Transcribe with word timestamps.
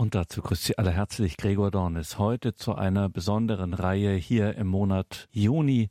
Und 0.00 0.14
dazu 0.14 0.40
grüßt 0.40 0.64
Sie 0.64 0.78
alle 0.78 0.92
herzlich 0.92 1.36
Gregor 1.36 1.70
Dornis. 1.70 2.18
Heute 2.18 2.54
zu 2.54 2.74
einer 2.74 3.10
besonderen 3.10 3.74
Reihe 3.74 4.14
hier 4.14 4.56
im 4.56 4.66
Monat 4.66 5.28
Juni, 5.30 5.90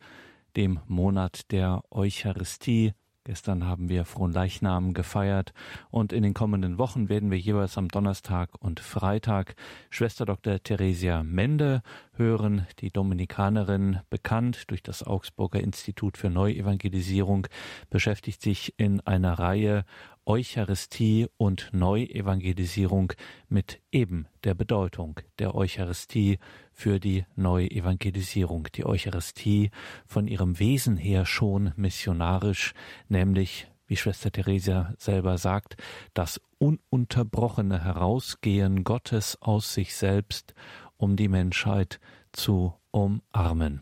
dem 0.56 0.80
Monat 0.88 1.52
der 1.52 1.84
Eucharistie. 1.92 2.94
Gestern 3.24 3.68
haben 3.68 3.88
wir 3.88 4.06
Fronleichnam 4.06 4.94
gefeiert 4.96 5.54
und 5.92 6.12
in 6.12 6.24
den 6.24 6.34
kommenden 6.34 6.80
Wochen 6.80 7.08
werden 7.10 7.30
wir 7.30 7.38
jeweils 7.38 7.78
am 7.78 7.88
Donnerstag 7.88 8.50
und 8.60 8.80
Freitag 8.80 9.54
Schwester 9.92 10.26
Dr. 10.26 10.58
Theresia 10.64 11.22
Mende 11.22 11.84
hören, 12.14 12.66
die 12.80 12.90
Dominikanerin, 12.90 14.00
bekannt 14.10 14.72
durch 14.72 14.82
das 14.82 15.04
Augsburger 15.04 15.60
Institut 15.60 16.18
für 16.18 16.32
Neuevangelisierung, 16.32 17.46
beschäftigt 17.92 18.42
sich 18.42 18.74
in 18.78 19.02
einer 19.02 19.38
Reihe 19.38 19.86
Eucharistie 20.30 21.28
und 21.38 21.70
Neuevangelisierung 21.72 23.14
mit 23.48 23.82
eben 23.92 24.28
der 24.44 24.54
Bedeutung 24.54 25.20
der 25.40 25.56
Eucharistie 25.56 26.38
für 26.72 27.00
die 27.00 27.26
Neuevangelisierung. 27.36 28.68
Die 28.76 28.86
Eucharistie 28.86 29.72
von 30.06 30.28
ihrem 30.28 30.60
Wesen 30.60 30.98
her 30.98 31.26
schon 31.26 31.74
missionarisch, 31.78 32.74
nämlich 33.08 33.72
wie 33.88 33.96
Schwester 33.96 34.32
Theresia 34.32 34.94
selber 35.00 35.40
sagt, 35.40 35.78
das 36.14 36.40
ununterbrochene 36.60 37.84
Herausgehen 37.84 38.84
Gottes 38.84 39.42
aus 39.42 39.74
sich 39.74 39.96
selbst, 39.96 40.54
um 40.98 41.16
die 41.16 41.28
Menschheit 41.28 42.00
zu 42.34 42.76
umarmen. 42.92 43.82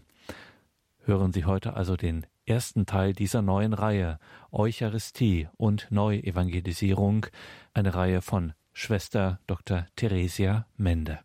Hören 1.03 1.33
Sie 1.33 1.43
heute 1.43 1.73
also 1.73 1.97
den 1.97 2.25
ersten 2.47 2.85
Teil 2.85 3.13
dieser 3.13 3.41
neuen 3.41 3.73
Reihe 3.73 4.19
Eucharistie 4.51 5.47
und 5.57 5.87
Neuevangelisierung, 5.89 7.27
eine 7.73 7.93
Reihe 7.93 8.21
von 8.21 8.53
Schwester 8.73 9.39
Dr. 9.47 9.85
Theresia 9.95 10.65
Mende. 10.77 11.19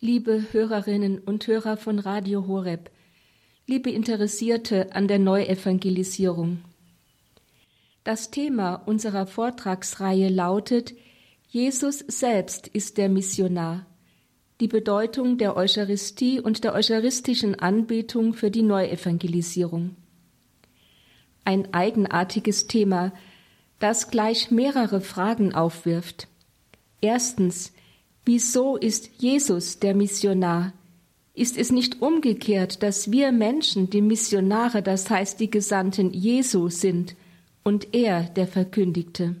Liebe 0.00 0.46
Hörerinnen 0.50 1.18
und 1.18 1.46
Hörer 1.46 1.76
von 1.76 1.98
Radio 1.98 2.46
Horeb, 2.46 2.90
liebe 3.66 3.90
Interessierte 3.90 4.94
an 4.94 5.06
der 5.06 5.18
Neuevangelisierung. 5.18 6.64
Das 8.02 8.30
Thema 8.30 8.74
unserer 8.74 9.26
Vortragsreihe 9.26 10.28
lautet 10.28 10.94
Jesus 11.48 11.98
selbst 11.98 12.66
ist 12.66 12.98
der 12.98 13.08
Missionar 13.08 13.86
die 14.62 14.68
Bedeutung 14.68 15.38
der 15.38 15.56
Eucharistie 15.56 16.38
und 16.38 16.62
der 16.62 16.72
eucharistischen 16.72 17.58
Anbetung 17.58 18.32
für 18.32 18.48
die 18.48 18.62
Neuevangelisierung. 18.62 19.96
Ein 21.44 21.74
eigenartiges 21.74 22.68
Thema, 22.68 23.12
das 23.80 24.12
gleich 24.12 24.52
mehrere 24.52 25.00
Fragen 25.00 25.52
aufwirft. 25.52 26.28
Erstens, 27.00 27.72
wieso 28.24 28.76
ist 28.76 29.10
Jesus 29.18 29.80
der 29.80 29.96
Missionar? 29.96 30.72
Ist 31.34 31.58
es 31.58 31.72
nicht 31.72 32.00
umgekehrt, 32.00 32.84
dass 32.84 33.10
wir 33.10 33.32
Menschen 33.32 33.90
die 33.90 34.00
Missionare, 34.00 34.80
das 34.80 35.10
heißt 35.10 35.40
die 35.40 35.50
Gesandten 35.50 36.12
Jesu 36.12 36.68
sind 36.68 37.16
und 37.64 37.92
er 37.96 38.22
der 38.22 38.46
Verkündigte? 38.46 39.34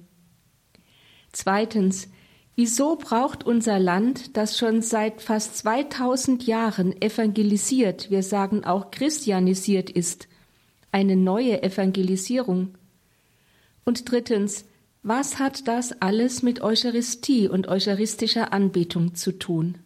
Zweitens, 1.30 2.08
Wieso 2.54 2.96
braucht 2.96 3.44
unser 3.44 3.78
Land, 3.78 4.36
das 4.36 4.58
schon 4.58 4.82
seit 4.82 5.22
fast 5.22 5.56
2000 5.56 6.46
Jahren 6.46 7.00
evangelisiert, 7.00 8.10
wir 8.10 8.22
sagen 8.22 8.64
auch 8.64 8.90
christianisiert 8.90 9.88
ist, 9.88 10.28
eine 10.90 11.16
neue 11.16 11.62
Evangelisierung? 11.62 12.74
Und 13.84 14.10
drittens, 14.10 14.66
was 15.02 15.38
hat 15.38 15.66
das 15.66 16.02
alles 16.02 16.42
mit 16.42 16.60
Eucharistie 16.60 17.48
und 17.48 17.68
eucharistischer 17.68 18.52
Anbetung 18.52 19.14
zu 19.14 19.32
tun? 19.32 19.78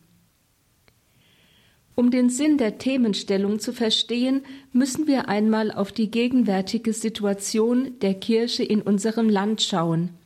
Um 1.94 2.10
den 2.10 2.30
Sinn 2.30 2.58
der 2.58 2.78
Themenstellung 2.78 3.60
zu 3.60 3.72
verstehen, 3.72 4.42
müssen 4.72 5.06
wir 5.06 5.28
einmal 5.28 5.70
auf 5.70 5.92
die 5.92 6.10
gegenwärtige 6.10 6.92
Situation 6.92 7.98
der 8.00 8.14
Kirche 8.14 8.64
in 8.64 8.82
unserem 8.82 9.28
Land 9.28 9.62
schauen– 9.62 10.10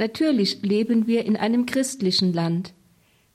Natürlich 0.00 0.62
leben 0.62 1.06
wir 1.06 1.26
in 1.26 1.36
einem 1.36 1.66
christlichen 1.66 2.32
Land. 2.32 2.72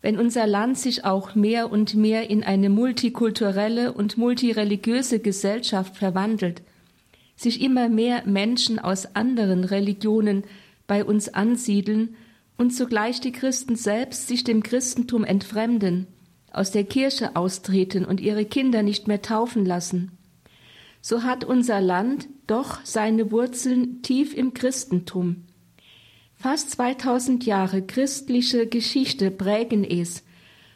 Wenn 0.01 0.17
unser 0.17 0.47
Land 0.47 0.79
sich 0.79 1.05
auch 1.05 1.35
mehr 1.35 1.71
und 1.71 1.93
mehr 1.93 2.31
in 2.31 2.43
eine 2.43 2.69
multikulturelle 2.69 3.93
und 3.93 4.17
multireligiöse 4.17 5.19
Gesellschaft 5.19 5.95
verwandelt, 5.95 6.63
sich 7.35 7.61
immer 7.61 7.87
mehr 7.87 8.23
Menschen 8.25 8.79
aus 8.79 9.15
anderen 9.15 9.63
Religionen 9.63 10.43
bei 10.87 11.05
uns 11.05 11.31
ansiedeln 11.31 12.15
und 12.57 12.71
zugleich 12.71 13.21
die 13.21 13.31
Christen 13.31 13.75
selbst 13.75 14.27
sich 14.27 14.43
dem 14.43 14.63
Christentum 14.63 15.23
entfremden, 15.23 16.07
aus 16.51 16.71
der 16.71 16.85
Kirche 16.85 17.35
austreten 17.35 18.05
und 18.05 18.19
ihre 18.19 18.45
Kinder 18.45 18.81
nicht 18.81 19.07
mehr 19.07 19.21
taufen 19.21 19.67
lassen, 19.67 20.17
so 20.99 21.21
hat 21.21 21.43
unser 21.43 21.79
Land 21.79 22.27
doch 22.47 22.79
seine 22.83 23.31
Wurzeln 23.31 24.01
tief 24.01 24.35
im 24.35 24.55
Christentum. 24.55 25.44
Fast 26.38 26.72
2000 26.72 27.46
Jahre 27.46 27.81
christliche 27.81 28.68
Geschichte 28.68 29.31
prägen 29.31 29.84
es 29.84 30.23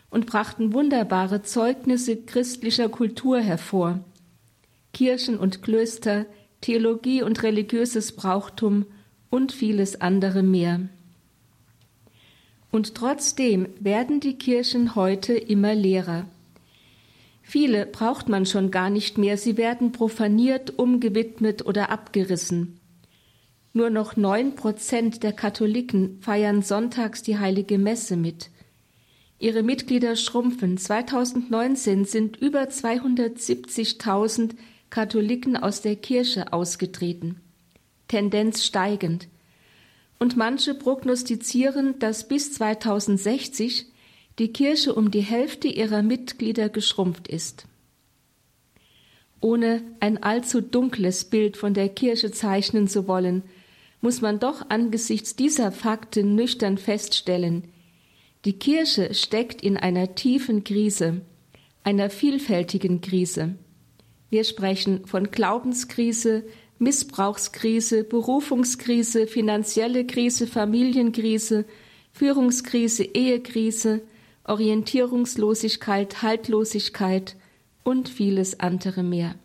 und 0.09 0.25
brachten 0.25 0.74
wunderbare 0.74 1.44
Zeugnisse 1.44 2.18
christlicher 2.18 2.90
Kultur 2.90 3.40
hervor. 3.40 4.00
Kirchen 4.94 5.38
und 5.38 5.62
Klöster, 5.62 6.25
Theologie 6.62 7.22
und 7.22 7.44
religiöses 7.44 8.16
Brauchtum 8.16 8.86
und 9.30 9.52
vieles 9.52 10.02
andere 10.02 10.44
mehr. 10.44 10.81
Und 12.72 12.96
trotzdem 12.96 13.68
werden 13.80 14.20
die 14.20 14.38
Kirchen 14.38 14.96
heute 14.96 15.34
immer 15.34 15.74
leerer. 15.76 16.26
Viele 17.41 17.86
braucht 17.86 18.30
man 18.30 18.46
schon 18.46 18.70
gar 18.70 18.90
nicht 18.90 19.18
mehr, 19.18 19.38
sie 19.38 19.58
werden 19.58 19.91
profaniert, 19.91 20.78
umgewidmet 20.78 21.66
oder 21.66 21.90
abgerissen. 21.90 22.78
Nur 23.74 23.90
noch 23.90 24.18
neun 24.18 24.56
Prozent 24.56 25.22
der 25.22 25.34
Katholiken 25.34 26.19
feiern 26.22 26.62
sonntags 26.63 27.22
die 27.22 27.38
heilige 27.38 27.78
Messe 27.78 28.16
mit. 28.18 28.50
Ihre 29.38 29.63
Mitglieder 29.63 30.16
schrumpfen. 30.16 30.78
2019 30.78 32.06
sind 32.06 32.38
über 32.38 32.63
270.000 32.63 34.56
Katholiken 34.90 35.56
aus 35.56 35.81
der 35.81 35.96
Kirche 35.96 36.52
ausgetreten. 36.52 37.40
Tendenz 38.08 38.66
steigend. 38.66 39.28
Und 40.18 40.35
manche 40.35 40.74
prognostizieren, 40.74 42.00
dass 42.00 42.28
bis 42.28 42.53
2060 42.53 43.85
die 44.40 44.52
Kirche 44.52 44.94
um 44.96 45.12
die 45.12 45.22
Hälfte 45.22 45.68
ihrer 45.68 46.02
Mitglieder 46.02 46.69
geschrumpft 46.69 47.28
ist. 47.28 47.66
Ohne 49.41 49.81
ein 50.02 50.22
allzu 50.22 50.59
dunkles 50.59 51.24
Bild 51.25 51.56
von 51.56 51.74
der 51.74 51.88
Kirche 51.88 52.31
zeichnen 52.31 52.90
zu 52.90 53.08
wollen, 53.08 53.44
muss 54.01 54.21
man 54.21 54.39
doch 54.39 54.69
angesichts 54.69 55.35
dieser 55.35 55.71
Fakten 55.71 56.35
nüchtern 56.35 56.77
feststellen, 56.77 57.63
die 58.45 58.53
Kirche 58.53 59.13
steckt 59.13 59.61
in 59.61 59.75
einer 59.75 60.15
tiefen 60.15 60.63
Krise, 60.63 61.21
einer 61.83 62.09
vielfältigen 62.09 63.01
Krise. 63.01 63.55
Wir 64.29 64.45
sprechen 64.45 65.05
von 65.05 65.31
Glaubenskrise, 65.31 66.45
Missbrauchskrise, 66.77 68.05
Berufungskrise, 68.05 69.27
finanzielle 69.27 70.05
Krise, 70.07 70.47
Familienkrise, 70.47 71.66
Führungskrise, 72.13 73.03
Ehekrise, 73.03 74.01
Orientierungslosigkeit, 74.45 76.21
Haltlosigkeit 76.21 77.35
und 77.83 78.07
vieles 78.07 78.61
andere 78.61 79.03
mehr. 79.03 79.35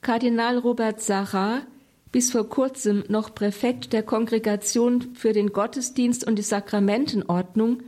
Kardinal 0.00 0.58
Robert 0.58 1.00
Sarah 1.00 1.62
bis 2.12 2.30
vor 2.30 2.48
kurzem 2.48 3.04
noch 3.08 3.34
Präfekt 3.34 3.92
der 3.92 4.02
Kongregation 4.02 5.14
für 5.14 5.32
den 5.32 5.52
Gottesdienst 5.52 6.26
und 6.26 6.36
die 6.36 6.42
Sakramentenordnung, 6.42 7.82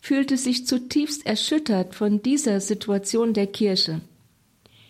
fühlte 0.00 0.36
sich 0.36 0.66
zutiefst 0.66 1.26
erschüttert 1.26 1.94
von 1.94 2.22
dieser 2.22 2.60
Situation 2.60 3.34
der 3.34 3.48
Kirche. 3.48 4.00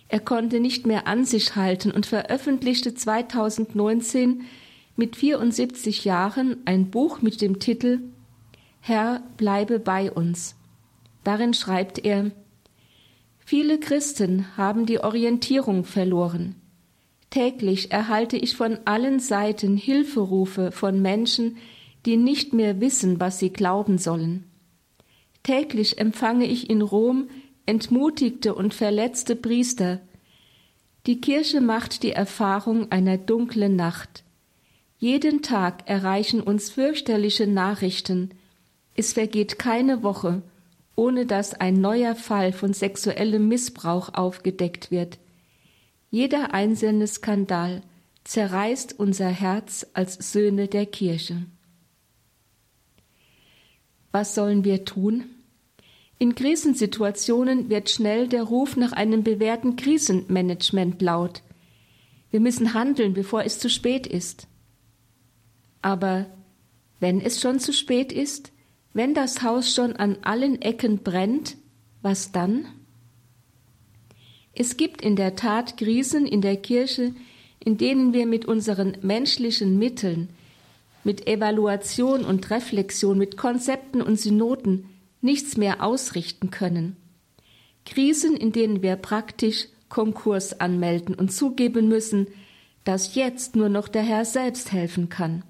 Er 0.09 0.21
konnte 0.21 0.61
nicht 0.61 0.87
mehr 0.87 1.07
an 1.07 1.25
sich 1.25 1.57
halten 1.57 1.91
und 1.91 2.07
veröffentlichte 2.07 2.95
2019 2.95 4.43
mit 4.97 5.17
74 5.17 6.05
Jahren 6.05 6.59
ein 6.65 6.91
Buch 6.91 7.23
mit 7.23 7.41
dem 7.41 7.59
Titel 7.59 8.01
Herr, 8.81 9.23
bleibe 9.37 9.79
bei 9.79 10.11
uns. 10.11 10.57
Darin 11.25 11.55
schreibt 11.55 11.99
er 11.99 12.31
Viele 13.39 13.81
Christen 13.81 14.57
haben 14.57 14.87
die 14.87 15.01
Orientierung 15.01 15.85
verloren. 15.85 16.60
Täglich 17.31 17.93
erhalte 17.93 18.37
ich 18.37 18.57
von 18.57 18.79
allen 18.85 19.21
Seiten 19.21 19.77
Hilferufe 19.77 20.73
von 20.73 21.01
Menschen, 21.01 21.57
die 22.05 22.17
nicht 22.17 22.53
mehr 22.53 22.81
wissen, 22.81 23.21
was 23.21 23.39
sie 23.39 23.51
glauben 23.51 23.99
sollen. 23.99 24.45
Täglich 25.43 25.99
empfange 25.99 26.47
ich 26.47 26.69
in 26.69 26.83
Rom 26.83 27.29
entmutigte 27.67 28.55
und 28.55 28.75
verletzte 28.75 29.37
Priester. 29.37 30.01
Die 31.07 31.21
Kirche 31.21 31.61
macht 31.61 32.03
die 32.03 32.13
Erfahrung 32.13 32.91
einer 32.91 33.17
dunklen 33.17 33.77
Nacht. 33.77 34.25
Jeden 34.99 35.41
Tag 35.41 35.89
erreichen 35.89 36.41
uns 36.41 36.71
fürchterliche 36.71 37.47
Nachrichten. 37.47 38.31
Es 38.97 39.13
vergeht 39.13 39.59
keine 39.59 40.03
Woche, 40.03 40.43
ohne 40.97 41.27
dass 41.27 41.55
ein 41.55 41.81
neuer 41.81 42.17
Fall 42.17 42.53
von 42.53 42.75
sexuellem 42.75 43.49
Missbrauch 43.49 44.13
aufgedeckt 44.15 44.91
wird. 44.91 45.19
Jeder 46.11 46.53
einzelne 46.53 47.07
Skandal 47.07 47.83
zerreißt 48.25 48.99
unser 48.99 49.29
Herz 49.29 49.87
als 49.95 50.33
Söhne 50.33 50.67
der 50.67 50.87
Kirche. 50.87 51.47
Was 54.13 54.35
sollen 54.35 54.65
wir 54.65 54.85
tun? 54.85 55.25
In 56.19 56.35
Krisensituationen 56.35 57.71
wird 57.71 57.89
schnell 57.91 58.29
der 58.29 58.43
Ruf 58.43 58.77
nach 58.77 58.93
einem 58.93 59.23
bewährten 59.23 59.77
Krisenmanagement 59.77 61.01
laut. 61.01 61.43
Wir 62.31 62.41
müssen 62.41 62.75
handeln, 62.75 63.15
bevor 63.15 63.45
es 63.45 63.59
zu 63.59 63.71
spät 63.71 64.07
ist. 64.07 64.49
Aber 65.81 66.27
wenn 66.99 67.21
es 67.21 67.41
schon 67.41 67.59
zu 67.59 67.73
spät 67.73 68.13
ist, 68.13 68.53
wenn 68.93 69.15
das 69.15 69.43
Haus 69.43 69.73
schon 69.75 69.95
an 69.95 70.19
allen 70.23 70.61
Ecken 70.61 70.99
brennt, 70.99 71.57
was 72.03 72.33
dann? 72.33 72.67
Es 74.53 74.77
gibt 74.77 75.03
in 75.03 75.17
der 75.17 75.37
Tat 75.37 75.77
Krisen 75.77 76.27
in 76.27 76.41
der 76.41 76.57
Kirche, 76.57 77.15
in 77.63 77.77
denen 77.77 78.13
wir 78.13 78.27
mit 78.27 78.47
unseren 78.47 78.97
menschlichen 79.03 79.79
Mitteln, 79.79 80.31
mit 81.05 81.27
Evaluation 81.27 82.25
und 82.25 82.51
Reflexion, 82.51 83.17
mit 83.19 83.37
Konzepten 83.37 84.03
und 84.03 84.19
Synoden 84.19 84.87
nichts 85.21 85.57
mehr 85.57 85.83
ausrichten 85.83 86.51
können. 86.51 86.97
Krisen, 87.87 88.37
in 88.37 88.53
denen 88.53 88.83
wir 88.83 88.97
praktisch 88.97 89.69
Konkurs 89.89 90.61
anmelden 90.61 91.15
und 91.15 91.33
zugeben 91.33 91.89
müssen, 91.89 92.29
dass 92.85 93.15
jetzt 93.15 93.57
nur 93.57 93.69
noch 93.69 93.89
der 93.89 94.03
Herr 94.03 94.25
selbst 94.25 94.73
helfen 94.73 95.09
kann. 95.09 95.43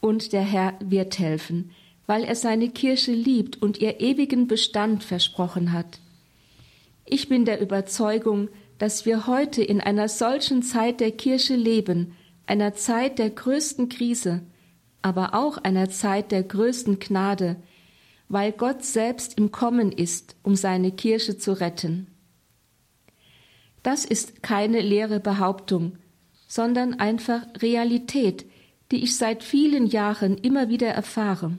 Und 0.00 0.32
der 0.32 0.42
Herr 0.42 0.74
wird 0.80 1.18
helfen, 1.18 1.70
weil 2.06 2.24
er 2.24 2.34
seine 2.34 2.70
Kirche 2.70 3.12
liebt 3.12 3.60
und 3.60 3.78
ihr 3.78 4.00
ewigen 4.00 4.46
Bestand 4.46 5.04
versprochen 5.04 5.72
hat. 5.72 6.00
Ich 7.10 7.30
bin 7.30 7.46
der 7.46 7.62
Überzeugung, 7.62 8.50
dass 8.76 9.06
wir 9.06 9.26
heute 9.26 9.62
in 9.62 9.80
einer 9.80 10.08
solchen 10.08 10.62
Zeit 10.62 11.00
der 11.00 11.10
Kirche 11.10 11.56
leben, 11.56 12.12
einer 12.46 12.74
Zeit 12.74 13.18
der 13.18 13.30
größten 13.30 13.88
Krise, 13.88 14.42
aber 15.00 15.34
auch 15.34 15.56
einer 15.56 15.88
Zeit 15.88 16.32
der 16.32 16.42
größten 16.42 16.98
Gnade, 16.98 17.56
weil 18.28 18.52
Gott 18.52 18.84
selbst 18.84 19.38
im 19.38 19.50
Kommen 19.52 19.90
ist, 19.90 20.36
um 20.42 20.54
seine 20.54 20.92
Kirche 20.92 21.38
zu 21.38 21.58
retten. 21.58 22.08
Das 23.82 24.04
ist 24.04 24.42
keine 24.42 24.82
leere 24.82 25.18
Behauptung, 25.18 25.96
sondern 26.46 26.92
einfach 26.92 27.40
Realität, 27.62 28.44
die 28.90 29.02
ich 29.02 29.16
seit 29.16 29.42
vielen 29.42 29.86
Jahren 29.86 30.36
immer 30.36 30.68
wieder 30.68 30.88
erfahre. 30.88 31.56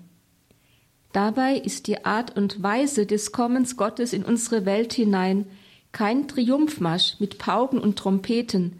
Dabei 1.12 1.58
ist 1.58 1.88
die 1.88 2.06
Art 2.06 2.38
und 2.38 2.62
Weise 2.62 3.06
des 3.06 3.32
Kommens 3.32 3.78
Gottes 3.78 4.14
in 4.14 4.24
unsere 4.24 4.66
Welt 4.66 4.94
hinein 4.94 5.46
kein 5.92 6.28
Triumphmarsch 6.28 7.20
mit 7.20 7.40
Pauken 7.40 7.80
und 7.80 7.98
Trompeten, 7.98 8.80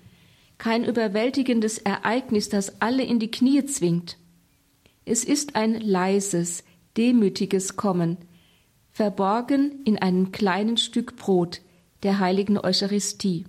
kein 0.60 0.84
überwältigendes 0.86 1.80
Ereignis, 1.80 2.50
das 2.50 2.82
alle 2.82 3.04
in 3.04 3.20
die 3.20 3.32
Knie 3.32 3.66
zwingt. 3.66 4.18
Es 5.06 5.24
ist 5.24 5.56
ein 5.56 5.80
leises, 5.80 6.64
demütiges 6.98 7.78
Kommen, 7.78 8.18
verborgen 8.92 9.82
in 9.86 9.98
einem 9.98 10.32
kleinen 10.32 10.78
Stück 10.78 11.16
Brot 11.16 11.62
der 12.04 12.20
heiligen 12.20 12.60
Eucharistie. 12.60 13.46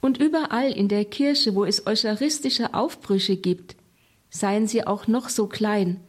Und 0.00 0.18
überall 0.18 0.70
in 0.70 0.88
der 0.88 1.06
Kirche, 1.06 1.54
wo 1.54 1.64
es 1.64 1.86
eucharistische 1.86 2.74
Aufbrüche 2.74 3.36
gibt, 3.36 3.74
seien 4.28 4.68
sie 4.68 4.86
auch 4.86 5.06
noch 5.06 5.28
so 5.28 5.46
klein, 5.46 6.00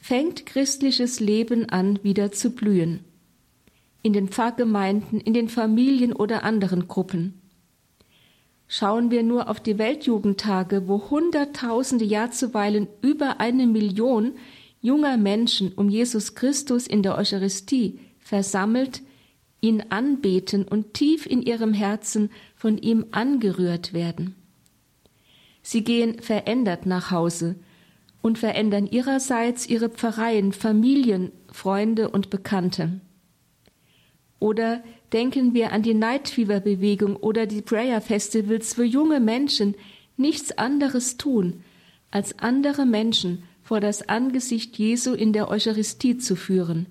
fängt 0.00 0.46
christliches 0.46 1.20
Leben 1.20 1.68
an, 1.68 1.98
wieder 2.02 2.32
zu 2.32 2.50
blühen. 2.50 3.04
In 4.02 4.12
den 4.12 4.28
Pfarrgemeinden, 4.28 5.20
in 5.20 5.34
den 5.34 5.48
Familien 5.48 6.12
oder 6.12 6.44
anderen 6.44 6.88
Gruppen. 6.88 7.42
Schauen 8.68 9.10
wir 9.10 9.22
nur 9.22 9.48
auf 9.48 9.60
die 9.60 9.78
Weltjugendtage, 9.78 10.88
wo 10.88 11.10
Hunderttausende, 11.10 12.04
ja 12.04 12.30
zuweilen 12.30 12.86
über 13.02 13.40
eine 13.40 13.66
Million 13.66 14.32
junger 14.80 15.16
Menschen 15.16 15.72
um 15.72 15.88
Jesus 15.88 16.34
Christus 16.34 16.86
in 16.86 17.02
der 17.02 17.16
Eucharistie 17.16 17.98
versammelt, 18.18 19.02
ihn 19.60 19.84
anbeten 19.88 20.64
und 20.64 20.94
tief 20.94 21.26
in 21.26 21.42
ihrem 21.42 21.72
Herzen 21.72 22.30
von 22.54 22.78
ihm 22.78 23.06
angerührt 23.10 23.92
werden. 23.92 24.36
Sie 25.62 25.82
gehen 25.82 26.20
verändert 26.20 26.86
nach 26.86 27.10
Hause 27.10 27.56
und 28.22 28.38
verändern 28.38 28.86
ihrerseits 28.86 29.68
ihre 29.68 29.88
Pfarreien, 29.88 30.52
Familien, 30.52 31.32
Freunde 31.52 32.10
und 32.10 32.30
Bekannte. 32.30 33.00
Oder 34.40 34.82
denken 35.12 35.54
wir 35.54 35.72
an 35.72 35.82
die 35.82 35.94
Night 35.94 36.28
Fever 36.28 36.60
Bewegung 36.60 37.16
oder 37.16 37.46
die 37.46 37.62
Prayer 37.62 38.00
Festivals, 38.00 38.78
wo 38.78 38.82
junge 38.82 39.20
Menschen 39.20 39.74
nichts 40.16 40.56
anderes 40.56 41.16
tun, 41.16 41.62
als 42.10 42.38
andere 42.38 42.86
Menschen 42.86 43.42
vor 43.62 43.80
das 43.80 44.08
Angesicht 44.08 44.78
Jesu 44.78 45.12
in 45.12 45.32
der 45.32 45.48
Eucharistie 45.48 46.18
zu 46.18 46.36
führen. 46.36 46.86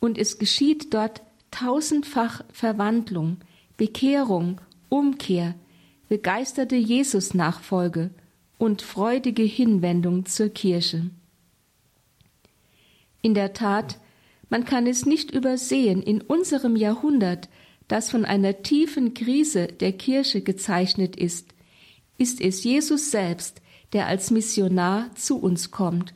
Und 0.00 0.16
es 0.18 0.38
geschieht 0.38 0.94
dort 0.94 1.22
tausendfach 1.50 2.44
Verwandlung, 2.52 3.38
Bekehrung, 3.76 4.60
Umkehr, 4.88 5.54
begeisterte 6.08 6.76
Jesus-Nachfolge 6.76 8.10
und 8.58 8.82
freudige 8.82 9.44
Hinwendung 9.44 10.26
zur 10.26 10.48
Kirche. 10.48 11.10
In 13.22 13.34
der 13.34 13.52
Tat, 13.52 13.98
man 14.50 14.64
kann 14.64 14.86
es 14.86 15.06
nicht 15.06 15.30
übersehen, 15.30 16.02
in 16.02 16.20
unserem 16.20 16.76
Jahrhundert, 16.76 17.48
das 17.86 18.10
von 18.10 18.24
einer 18.24 18.62
tiefen 18.62 19.14
Krise 19.14 19.66
der 19.66 19.92
Kirche 19.92 20.42
gezeichnet 20.42 21.16
ist, 21.16 21.54
ist 22.18 22.40
es 22.40 22.64
Jesus 22.64 23.10
selbst, 23.10 23.62
der 23.92 24.06
als 24.06 24.30
Missionar 24.30 25.14
zu 25.14 25.38
uns 25.38 25.70
kommt, 25.70 26.14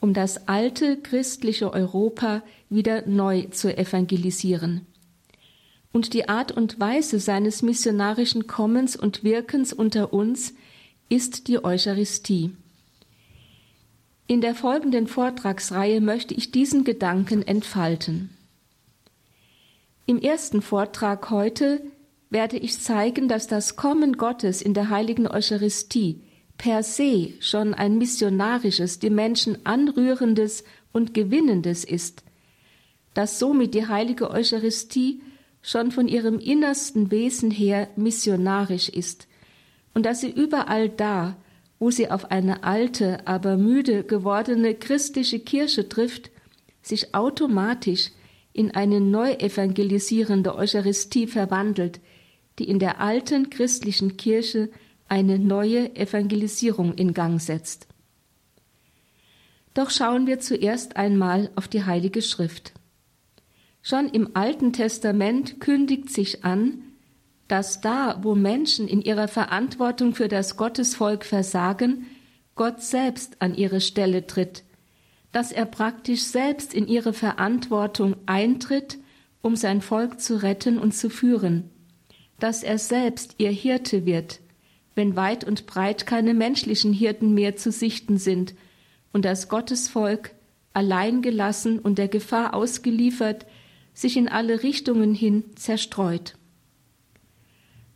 um 0.00 0.14
das 0.14 0.48
alte 0.48 0.96
christliche 0.96 1.72
Europa 1.72 2.42
wieder 2.70 3.06
neu 3.06 3.42
zu 3.50 3.76
evangelisieren. 3.76 4.86
Und 5.92 6.14
die 6.14 6.28
Art 6.28 6.52
und 6.52 6.78
Weise 6.78 7.18
seines 7.18 7.62
missionarischen 7.62 8.46
Kommens 8.46 8.96
und 8.96 9.24
Wirkens 9.24 9.72
unter 9.72 10.12
uns 10.12 10.54
ist 11.10 11.48
die 11.48 11.62
Eucharistie. 11.62 12.52
In 14.28 14.40
der 14.40 14.54
folgenden 14.54 15.08
Vortragsreihe 15.08 16.00
möchte 16.00 16.34
ich 16.34 16.52
diesen 16.52 16.84
Gedanken 16.84 17.42
entfalten. 17.42 18.30
Im 20.06 20.20
ersten 20.20 20.62
Vortrag 20.62 21.30
heute 21.30 21.82
werde 22.30 22.58
ich 22.58 22.78
zeigen, 22.78 23.26
dass 23.26 23.48
das 23.48 23.74
Kommen 23.74 24.18
Gottes 24.18 24.62
in 24.62 24.72
der 24.72 24.88
heiligen 24.88 25.26
Eucharistie 25.26 26.20
per 26.56 26.84
se 26.84 27.32
schon 27.40 27.74
ein 27.74 27.98
missionarisches, 27.98 29.00
die 29.00 29.10
Menschen 29.10 29.66
anrührendes 29.66 30.62
und 30.92 31.12
gewinnendes 31.12 31.82
ist, 31.82 32.22
dass 33.14 33.40
somit 33.40 33.74
die 33.74 33.88
heilige 33.88 34.30
Eucharistie 34.30 35.22
schon 35.60 35.90
von 35.90 36.06
ihrem 36.06 36.38
innersten 36.38 37.10
Wesen 37.10 37.50
her 37.50 37.88
missionarisch 37.96 38.88
ist 38.88 39.26
und 39.94 40.06
dass 40.06 40.20
sie 40.20 40.30
überall 40.30 40.88
da, 40.88 41.36
wo 41.78 41.90
sie 41.90 42.10
auf 42.10 42.30
eine 42.30 42.64
alte, 42.64 43.26
aber 43.26 43.56
müde 43.56 44.04
gewordene 44.04 44.74
christliche 44.74 45.40
Kirche 45.40 45.88
trifft, 45.88 46.30
sich 46.82 47.14
automatisch 47.14 48.10
in 48.52 48.70
eine 48.72 49.00
neu 49.00 49.32
evangelisierende 49.32 50.54
Eucharistie 50.54 51.26
verwandelt, 51.26 52.00
die 52.58 52.68
in 52.68 52.78
der 52.78 53.00
alten 53.00 53.48
christlichen 53.50 54.16
Kirche 54.16 54.70
eine 55.08 55.38
neue 55.38 55.96
Evangelisierung 55.96 56.94
in 56.94 57.14
Gang 57.14 57.40
setzt. 57.40 57.88
Doch 59.74 59.90
schauen 59.90 60.26
wir 60.26 60.40
zuerst 60.40 60.96
einmal 60.96 61.50
auf 61.56 61.68
die 61.68 61.84
Heilige 61.84 62.22
Schrift. 62.22 62.72
Schon 63.82 64.08
im 64.08 64.36
Alten 64.36 64.72
Testament 64.72 65.60
kündigt 65.60 66.10
sich 66.10 66.44
an, 66.44 66.82
dass 67.50 67.80
da, 67.80 68.20
wo 68.22 68.36
Menschen 68.36 68.86
in 68.86 69.02
ihrer 69.02 69.26
Verantwortung 69.26 70.14
für 70.14 70.28
das 70.28 70.56
Gottesvolk 70.56 71.24
versagen, 71.24 72.06
Gott 72.54 72.80
selbst 72.80 73.42
an 73.42 73.56
ihre 73.56 73.80
Stelle 73.80 74.24
tritt, 74.24 74.62
dass 75.32 75.50
er 75.50 75.66
praktisch 75.66 76.22
selbst 76.22 76.72
in 76.72 76.86
ihre 76.86 77.12
Verantwortung 77.12 78.14
eintritt, 78.26 78.98
um 79.42 79.56
sein 79.56 79.80
Volk 79.80 80.20
zu 80.20 80.40
retten 80.40 80.78
und 80.78 80.94
zu 80.94 81.10
führen, 81.10 81.70
dass 82.38 82.62
er 82.62 82.78
selbst 82.78 83.34
ihr 83.38 83.50
Hirte 83.50 84.06
wird, 84.06 84.38
wenn 84.94 85.16
weit 85.16 85.42
und 85.42 85.66
breit 85.66 86.06
keine 86.06 86.34
menschlichen 86.34 86.92
Hirten 86.92 87.34
mehr 87.34 87.56
zu 87.56 87.72
sichten 87.72 88.16
sind 88.16 88.54
und 89.12 89.24
das 89.24 89.48
Gottesvolk, 89.48 90.36
allein 90.72 91.20
gelassen 91.20 91.80
und 91.80 91.98
der 91.98 92.06
Gefahr 92.06 92.54
ausgeliefert, 92.54 93.44
sich 93.92 94.16
in 94.16 94.28
alle 94.28 94.62
Richtungen 94.62 95.14
hin 95.14 95.42
zerstreut. 95.56 96.36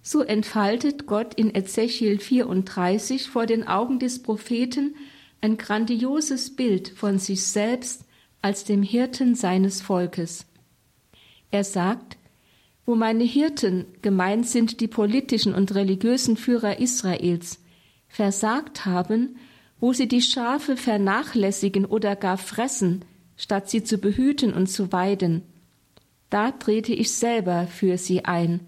So 0.06 0.20
entfaltet 0.20 1.06
Gott 1.06 1.32
in 1.32 1.54
Ezechiel 1.54 2.18
34 2.18 3.30
vor 3.30 3.46
den 3.46 3.66
Augen 3.66 3.98
des 3.98 4.22
Propheten 4.22 4.96
ein 5.40 5.56
grandioses 5.56 6.54
Bild 6.54 6.90
von 6.90 7.18
sich 7.18 7.46
selbst 7.46 8.04
als 8.42 8.64
dem 8.64 8.82
Hirten 8.82 9.34
seines 9.34 9.80
Volkes. 9.80 10.44
Er 11.50 11.64
sagt, 11.64 12.18
wo 12.84 12.96
meine 12.96 13.24
Hirten, 13.24 13.86
gemeint 14.02 14.46
sind 14.46 14.82
die 14.82 14.88
politischen 14.88 15.54
und 15.54 15.74
religiösen 15.74 16.36
Führer 16.36 16.80
Israels, 16.80 17.62
versagt 18.06 18.84
haben, 18.84 19.36
wo 19.80 19.94
sie 19.94 20.06
die 20.06 20.20
Schafe 20.20 20.76
vernachlässigen 20.76 21.86
oder 21.86 22.14
gar 22.14 22.36
fressen, 22.36 23.06
statt 23.38 23.70
sie 23.70 23.82
zu 23.82 23.96
behüten 23.96 24.52
und 24.52 24.66
zu 24.66 24.92
weiden, 24.92 25.44
da 26.28 26.50
trete 26.50 26.92
ich 26.92 27.14
selber 27.14 27.66
für 27.66 27.96
sie 27.96 28.26
ein. 28.26 28.60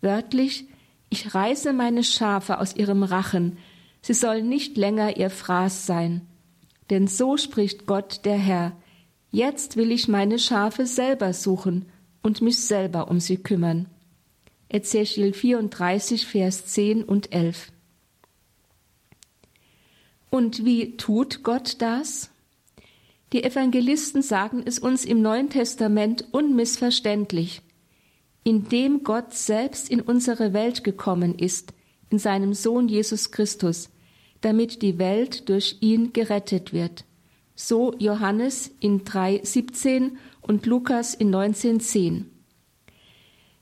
Wörtlich, 0.00 0.66
ich 1.08 1.34
reiße 1.34 1.72
meine 1.72 2.04
Schafe 2.04 2.58
aus 2.58 2.76
ihrem 2.76 3.02
Rachen, 3.02 3.58
sie 4.02 4.14
sollen 4.14 4.48
nicht 4.48 4.76
länger 4.76 5.16
ihr 5.16 5.30
Fraß 5.30 5.86
sein. 5.86 6.26
Denn 6.90 7.08
so 7.08 7.36
spricht 7.36 7.86
Gott 7.86 8.24
der 8.24 8.38
Herr, 8.38 8.76
jetzt 9.30 9.76
will 9.76 9.90
ich 9.90 10.08
meine 10.08 10.38
Schafe 10.38 10.86
selber 10.86 11.32
suchen 11.32 11.86
und 12.22 12.42
mich 12.42 12.58
selber 12.58 13.08
um 13.08 13.20
sie 13.20 13.36
kümmern. 13.36 13.88
Ezechiel 14.68 15.32
34, 15.32 16.26
Vers 16.26 16.66
10 16.66 17.04
und 17.04 17.32
11. 17.32 17.72
Und 20.30 20.64
wie 20.64 20.96
tut 20.96 21.44
Gott 21.44 21.76
das? 21.78 22.30
Die 23.32 23.42
Evangelisten 23.42 24.22
sagen 24.22 24.62
es 24.64 24.78
uns 24.78 25.04
im 25.04 25.22
Neuen 25.22 25.50
Testament 25.50 26.24
unmissverständlich. 26.32 27.62
Indem 28.46 29.02
Gott 29.02 29.34
selbst 29.34 29.90
in 29.90 30.00
unsere 30.00 30.52
Welt 30.52 30.84
gekommen 30.84 31.36
ist, 31.36 31.72
in 32.10 32.20
seinem 32.20 32.54
Sohn 32.54 32.86
Jesus 32.86 33.32
Christus, 33.32 33.90
damit 34.40 34.82
die 34.82 35.00
Welt 35.00 35.48
durch 35.48 35.78
ihn 35.80 36.12
gerettet 36.12 36.72
wird. 36.72 37.04
So 37.56 37.92
Johannes 37.98 38.70
in 38.78 39.00
3,17 39.02 40.12
und 40.42 40.64
Lukas 40.64 41.12
in 41.12 41.34
19,10. 41.34 42.26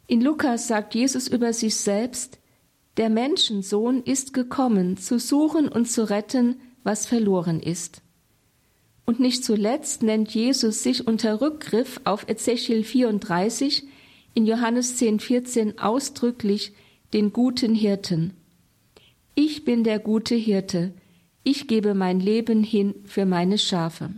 In 0.06 0.20
Lukas 0.20 0.68
sagt 0.68 0.94
Jesus 0.94 1.28
über 1.28 1.54
sich 1.54 1.76
selbst, 1.76 2.38
der 2.98 3.08
Menschensohn 3.08 4.02
ist 4.02 4.34
gekommen, 4.34 4.98
zu 4.98 5.18
suchen 5.18 5.66
und 5.66 5.90
zu 5.90 6.10
retten, 6.10 6.60
was 6.82 7.06
verloren 7.06 7.58
ist. 7.58 8.02
Und 9.06 9.18
nicht 9.18 9.46
zuletzt 9.46 10.02
nennt 10.02 10.34
Jesus 10.34 10.82
sich 10.82 11.06
unter 11.06 11.40
Rückgriff 11.40 12.02
auf 12.04 12.28
Ezechiel 12.28 12.84
34 12.84 13.84
in 14.34 14.46
Johannes 14.46 14.96
10, 14.96 15.20
14 15.20 15.78
ausdrücklich 15.78 16.72
den 17.12 17.32
guten 17.32 17.74
Hirten. 17.74 18.34
Ich 19.34 19.64
bin 19.64 19.84
der 19.84 19.98
gute 19.98 20.34
Hirte, 20.34 20.92
ich 21.44 21.68
gebe 21.68 21.94
mein 21.94 22.20
Leben 22.20 22.62
hin 22.62 22.94
für 23.04 23.26
meine 23.26 23.58
Schafe. 23.58 24.10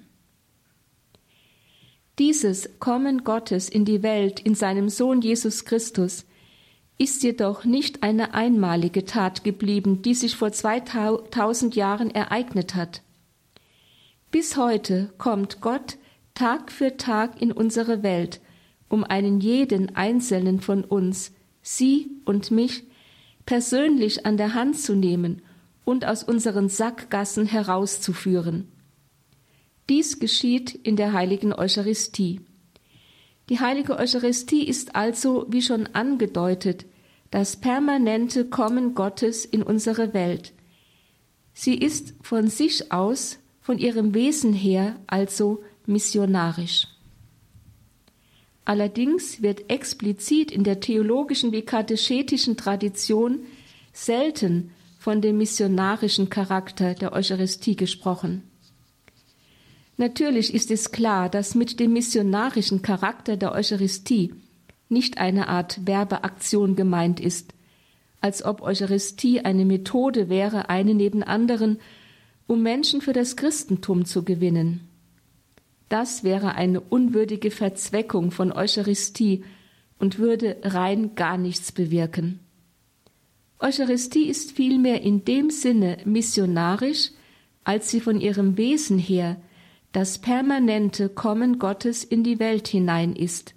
Dieses 2.18 2.70
Kommen 2.78 3.24
Gottes 3.24 3.68
in 3.68 3.84
die 3.84 4.02
Welt 4.02 4.40
in 4.40 4.54
seinem 4.54 4.88
Sohn 4.88 5.20
Jesus 5.20 5.64
Christus 5.66 6.24
ist 6.98 7.22
jedoch 7.22 7.64
nicht 7.64 8.02
eine 8.02 8.32
einmalige 8.32 9.04
Tat 9.04 9.44
geblieben, 9.44 10.00
die 10.00 10.14
sich 10.14 10.36
vor 10.36 10.50
2000 10.50 11.76
Jahren 11.76 12.10
ereignet 12.10 12.74
hat. 12.74 13.02
Bis 14.30 14.56
heute 14.56 15.12
kommt 15.18 15.60
Gott 15.60 15.98
Tag 16.34 16.72
für 16.72 16.96
Tag 16.96 17.40
in 17.40 17.52
unsere 17.52 18.02
Welt, 18.02 18.40
um 18.88 19.04
einen 19.04 19.40
jeden 19.40 19.96
einzelnen 19.96 20.60
von 20.60 20.84
uns, 20.84 21.32
Sie 21.62 22.10
und 22.24 22.50
mich, 22.50 22.84
persönlich 23.44 24.26
an 24.26 24.36
der 24.36 24.54
Hand 24.54 24.78
zu 24.78 24.94
nehmen 24.94 25.42
und 25.84 26.04
aus 26.04 26.22
unseren 26.22 26.68
Sackgassen 26.68 27.46
herauszuführen. 27.46 28.68
Dies 29.88 30.18
geschieht 30.18 30.74
in 30.74 30.96
der 30.96 31.12
heiligen 31.12 31.52
Eucharistie. 31.52 32.40
Die 33.48 33.60
heilige 33.60 33.96
Eucharistie 33.96 34.66
ist 34.66 34.96
also, 34.96 35.46
wie 35.48 35.62
schon 35.62 35.86
angedeutet, 35.88 36.86
das 37.30 37.56
permanente 37.56 38.44
Kommen 38.46 38.94
Gottes 38.94 39.44
in 39.44 39.62
unsere 39.62 40.12
Welt. 40.12 40.52
Sie 41.54 41.74
ist 41.74 42.14
von 42.22 42.48
sich 42.48 42.92
aus, 42.92 43.38
von 43.60 43.78
ihrem 43.78 44.14
Wesen 44.14 44.52
her 44.52 44.96
also 45.06 45.62
missionarisch. 45.86 46.88
Allerdings 48.66 49.42
wird 49.42 49.70
explizit 49.70 50.50
in 50.50 50.64
der 50.64 50.80
theologischen 50.80 51.52
wie 51.52 51.62
katechetischen 51.62 52.56
Tradition 52.56 53.46
selten 53.92 54.72
von 54.98 55.22
dem 55.22 55.38
missionarischen 55.38 56.30
Charakter 56.30 56.94
der 56.94 57.12
Eucharistie 57.12 57.76
gesprochen. 57.76 58.42
Natürlich 59.98 60.52
ist 60.52 60.72
es 60.72 60.90
klar, 60.90 61.28
dass 61.28 61.54
mit 61.54 61.78
dem 61.78 61.92
missionarischen 61.92 62.82
Charakter 62.82 63.36
der 63.36 63.52
Eucharistie 63.52 64.34
nicht 64.88 65.18
eine 65.18 65.46
Art 65.46 65.86
Werbeaktion 65.86 66.74
gemeint 66.74 67.20
ist, 67.20 67.54
als 68.20 68.44
ob 68.44 68.62
Eucharistie 68.62 69.42
eine 69.42 69.64
Methode 69.64 70.28
wäre, 70.28 70.68
eine 70.68 70.92
neben 70.92 71.22
anderen, 71.22 71.78
um 72.48 72.64
Menschen 72.64 73.00
für 73.00 73.12
das 73.12 73.36
Christentum 73.36 74.06
zu 74.06 74.24
gewinnen. 74.24 74.85
Das 75.88 76.24
wäre 76.24 76.54
eine 76.54 76.80
unwürdige 76.80 77.50
Verzweckung 77.50 78.30
von 78.30 78.52
Eucharistie 78.52 79.44
und 79.98 80.18
würde 80.18 80.56
rein 80.62 81.14
gar 81.14 81.38
nichts 81.38 81.72
bewirken. 81.72 82.40
Eucharistie 83.58 84.28
ist 84.28 84.52
vielmehr 84.52 85.02
in 85.02 85.24
dem 85.24 85.50
Sinne 85.50 85.98
missionarisch, 86.04 87.10
als 87.64 87.90
sie 87.90 88.00
von 88.00 88.20
ihrem 88.20 88.56
Wesen 88.58 88.98
her 88.98 89.36
das 89.92 90.18
permanente 90.18 91.08
Kommen 91.08 91.58
Gottes 91.58 92.04
in 92.04 92.22
die 92.22 92.38
Welt 92.38 92.68
hinein 92.68 93.16
ist, 93.16 93.54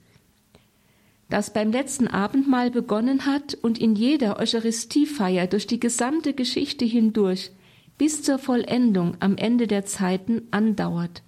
das 1.30 1.54
beim 1.54 1.72
letzten 1.72 2.08
Abendmahl 2.08 2.72
begonnen 2.72 3.26
hat 3.26 3.56
und 3.56 3.78
in 3.78 3.96
jeder 3.96 4.40
Eucharistiefeier 4.40 5.48
durch 5.48 5.68
die 5.68 5.80
gesamte 5.80 6.34
Geschichte 6.34 6.86
hindurch 6.86 7.52
bis 7.98 8.24
zur 8.24 8.40
Vollendung 8.40 9.18
am 9.20 9.36
Ende 9.36 9.68
der 9.68 9.86
Zeiten 9.86 10.44
andauert. 10.52 11.22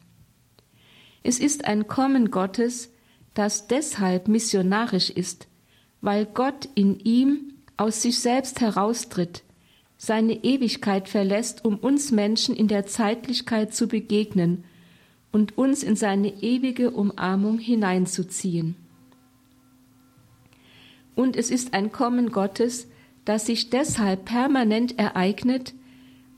Es 1.24 1.40
ist 1.40 1.66
ein 1.66 1.88
Kommen 1.88 2.32
Gottes, 2.32 2.92
das 3.34 3.68
deshalb 3.68 4.28
missionarisch 4.28 5.10
ist, 5.10 5.48
weil 6.02 6.26
Gott 6.26 6.68
in 6.76 7.00
ihm 7.00 7.54
aus 7.78 8.02
sich 8.02 8.20
selbst 8.20 8.60
heraustritt, 8.60 9.44
seine 9.98 10.44
Ewigkeit 10.44 11.08
verlässt, 11.08 11.64
um 11.64 11.78
uns 11.78 12.12
Menschen 12.12 12.56
in 12.56 12.68
der 12.68 12.88
Zeitlichkeit 12.88 13.74
zu 13.74 13.88
begegnen 13.88 14.64
und 15.32 15.58
uns 15.58 15.84
in 15.84 15.96
seine 15.96 16.42
ewige 16.42 16.92
Umarmung 16.92 17.60
hineinzuziehen. 17.60 18.76
Und 21.16 21.36
es 21.36 21.52
ist 21.52 21.74
ein 21.74 21.92
Kommen 21.92 22.32
Gottes, 22.32 22.88
das 23.26 23.46
sich 23.46 23.70
deshalb 23.70 24.26
permanent 24.26 24.98
ereignet, 24.98 25.74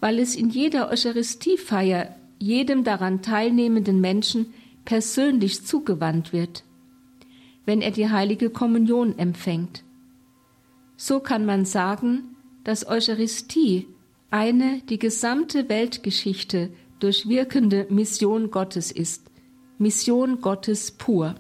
weil 0.02 0.20
es 0.20 0.36
in 0.36 0.50
jeder 0.50 0.90
Eucharistiefeier 0.90 2.14
jedem 2.40 2.84
daran 2.84 3.22
teilnehmenden 3.22 4.02
Menschen 4.02 4.54
persönlich 4.86 5.66
zugewandt 5.66 6.34
wird, 6.34 6.64
wenn 7.66 7.82
er 7.82 7.92
die 7.92 8.10
heilige 8.10 8.50
Kommunion 8.50 9.18
empfängt. 9.18 9.84
So 10.98 11.20
kann 11.20 11.46
man 11.46 11.66
sagen, 11.66 12.36
dass 12.64 12.88
Eucharistie 12.88 13.88
eine 14.30 14.82
die 14.90 15.00
gesamte 15.00 15.70
Weltgeschichte 15.70 16.70
durchwirkende 17.00 17.88
Mission 17.90 18.52
Gottes 18.52 18.92
ist, 18.92 19.30
Mission 19.78 20.42
Gottes 20.42 20.92
pur. 20.92 21.36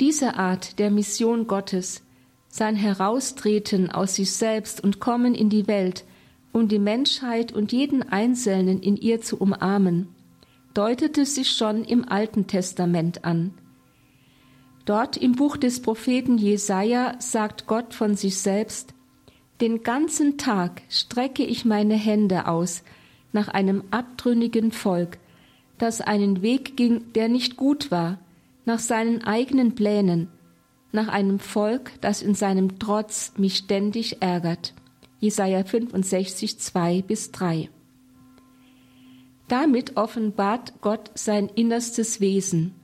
Diese 0.00 0.36
Art 0.36 0.78
der 0.78 0.90
Mission 0.90 1.46
Gottes, 1.46 2.02
sein 2.48 2.76
Heraustreten 2.76 3.90
aus 3.90 4.14
sich 4.14 4.30
selbst 4.30 4.82
und 4.82 5.00
Kommen 5.00 5.34
in 5.34 5.50
die 5.50 5.66
Welt, 5.66 6.04
um 6.52 6.68
die 6.68 6.78
Menschheit 6.78 7.52
und 7.52 7.72
jeden 7.72 8.02
Einzelnen 8.02 8.80
in 8.80 8.96
ihr 8.96 9.20
zu 9.20 9.36
umarmen, 9.36 10.13
deutete 10.74 11.24
sich 11.24 11.52
schon 11.52 11.84
im 11.84 12.06
Alten 12.08 12.46
Testament 12.46 13.24
an. 13.24 13.54
Dort 14.84 15.16
im 15.16 15.32
Buch 15.32 15.56
des 15.56 15.80
Propheten 15.80 16.36
Jesaja 16.36 17.14
sagt 17.18 17.66
Gott 17.66 17.94
von 17.94 18.16
sich 18.16 18.38
selbst: 18.38 18.92
Den 19.60 19.82
ganzen 19.82 20.36
Tag 20.36 20.82
strecke 20.90 21.44
ich 21.44 21.64
meine 21.64 21.94
Hände 21.94 22.46
aus 22.48 22.82
nach 23.32 23.48
einem 23.48 23.84
abtrünnigen 23.90 24.72
Volk, 24.72 25.18
das 25.78 26.00
einen 26.00 26.42
Weg 26.42 26.76
ging, 26.76 27.12
der 27.14 27.28
nicht 27.28 27.56
gut 27.56 27.90
war, 27.90 28.18
nach 28.64 28.78
seinen 28.78 29.24
eigenen 29.24 29.74
Plänen, 29.74 30.28
nach 30.92 31.08
einem 31.08 31.40
Volk, 31.40 31.92
das 32.00 32.22
in 32.22 32.34
seinem 32.34 32.78
Trotz 32.78 33.32
mich 33.36 33.56
ständig 33.56 34.22
ärgert. 34.22 34.74
Jesaja 35.18 35.64
65, 35.64 36.60
2 36.60 37.02
bis 37.02 37.32
3. 37.32 37.70
Damit 39.48 39.96
offenbart 39.96 40.74
Gott 40.80 41.10
sein 41.14 41.48
innerstes 41.54 42.20
Wesen. 42.20 42.74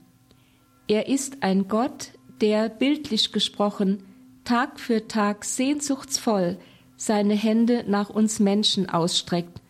Er 0.87 1.07
ist 1.07 1.41
ein 1.41 1.67
Gott, 1.67 2.11
der, 2.41 2.69
bildlich 2.69 3.31
gesprochen, 3.31 4.03
Tag 4.43 4.79
für 4.79 5.07
Tag 5.07 5.45
sehnsuchtsvoll 5.45 6.57
seine 6.97 7.33
Hände 7.33 7.83
nach 7.87 8.09
uns 8.09 8.39
Menschen 8.39 8.89
ausstreckt, 8.89 9.61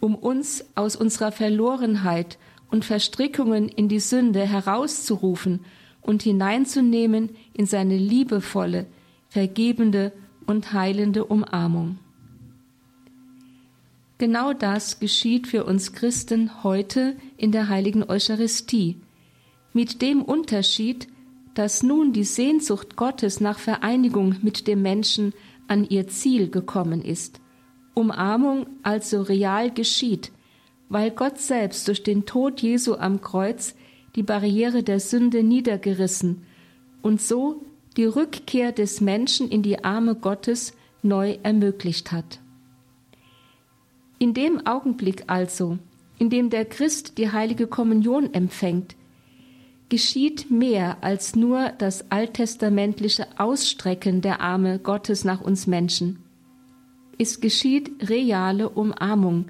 um 0.00 0.14
uns 0.14 0.64
aus 0.74 0.94
unserer 0.94 1.32
Verlorenheit 1.32 2.38
und 2.70 2.84
Verstrickungen 2.84 3.68
in 3.68 3.88
die 3.88 4.00
Sünde 4.00 4.46
herauszurufen 4.46 5.64
und 6.02 6.22
hineinzunehmen 6.22 7.30
in 7.52 7.66
seine 7.66 7.96
liebevolle, 7.96 8.86
vergebende 9.28 10.12
und 10.46 10.72
heilende 10.72 11.24
Umarmung. 11.24 11.98
Genau 14.18 14.52
das 14.52 14.98
geschieht 14.98 15.46
für 15.46 15.64
uns 15.64 15.92
Christen 15.92 16.64
heute 16.64 17.16
in 17.36 17.52
der 17.52 17.68
heiligen 17.68 18.02
Eucharistie, 18.02 18.96
mit 19.72 20.02
dem 20.02 20.22
Unterschied, 20.22 21.06
dass 21.54 21.84
nun 21.84 22.12
die 22.12 22.24
Sehnsucht 22.24 22.96
Gottes 22.96 23.40
nach 23.40 23.60
Vereinigung 23.60 24.34
mit 24.42 24.66
dem 24.66 24.82
Menschen 24.82 25.34
an 25.68 25.88
ihr 25.88 26.08
Ziel 26.08 26.50
gekommen 26.50 27.02
ist. 27.02 27.40
Umarmung 27.94 28.66
also 28.82 29.22
real 29.22 29.70
geschieht, 29.70 30.32
weil 30.88 31.12
Gott 31.12 31.38
selbst 31.38 31.86
durch 31.86 32.02
den 32.02 32.26
Tod 32.26 32.60
Jesu 32.60 32.94
am 32.94 33.20
Kreuz 33.20 33.76
die 34.16 34.24
Barriere 34.24 34.82
der 34.82 34.98
Sünde 34.98 35.44
niedergerissen 35.44 36.42
und 37.02 37.20
so 37.20 37.64
die 37.96 38.04
Rückkehr 38.06 38.72
des 38.72 39.00
Menschen 39.00 39.48
in 39.48 39.62
die 39.62 39.84
Arme 39.84 40.16
Gottes 40.16 40.74
neu 41.02 41.38
ermöglicht 41.44 42.10
hat. 42.10 42.40
In 44.18 44.34
dem 44.34 44.66
Augenblick 44.66 45.24
also, 45.28 45.78
in 46.18 46.30
dem 46.30 46.50
der 46.50 46.64
Christ 46.64 47.18
die 47.18 47.30
heilige 47.30 47.66
Kommunion 47.68 48.34
empfängt, 48.34 48.96
geschieht 49.88 50.50
mehr 50.50 50.98
als 51.02 51.36
nur 51.36 51.70
das 51.78 52.10
alttestamentliche 52.10 53.26
Ausstrecken 53.38 54.20
der 54.20 54.40
Arme 54.40 54.78
Gottes 54.78 55.24
nach 55.24 55.40
uns 55.40 55.66
Menschen. 55.66 56.18
Es 57.16 57.40
geschieht 57.40 58.08
reale 58.08 58.68
Umarmung, 58.68 59.46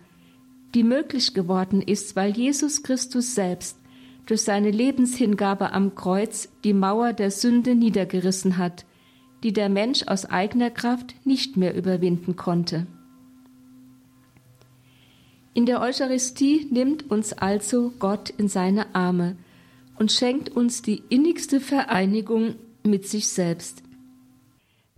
die 0.75 0.85
möglich 0.85 1.35
geworden 1.35 1.83
ist, 1.83 2.15
weil 2.15 2.37
Jesus 2.37 2.83
Christus 2.83 3.35
selbst 3.35 3.79
durch 4.27 4.43
seine 4.43 4.71
Lebenshingabe 4.71 5.73
am 5.73 5.95
Kreuz 5.95 6.51
die 6.63 6.75
Mauer 6.75 7.15
der 7.15 7.31
Sünde 7.31 7.75
niedergerissen 7.75 8.59
hat, 8.59 8.85
die 9.43 9.55
der 9.55 9.71
Mensch 9.71 10.03
aus 10.07 10.27
eigener 10.27 10.71
Kraft 10.71 11.15
nicht 11.25 11.57
mehr 11.57 11.75
überwinden 11.75 12.37
konnte. 12.37 12.87
In 15.55 15.67
der 15.67 15.81
Eucharistie 15.81 16.67
nimmt 16.71 17.11
uns 17.11 17.33
also 17.33 17.93
Gott 17.99 18.31
in 18.31 18.49
seine 18.49 18.95
Arme 18.95 19.37
und 19.99 20.13
schenkt 20.13 20.51
uns 20.51 20.83
die 20.83 21.03
innigste 21.09 21.61
Vereinigung 21.61 22.55
mit 22.85 23.09
sich 23.09 23.29
selbst. 23.29 23.83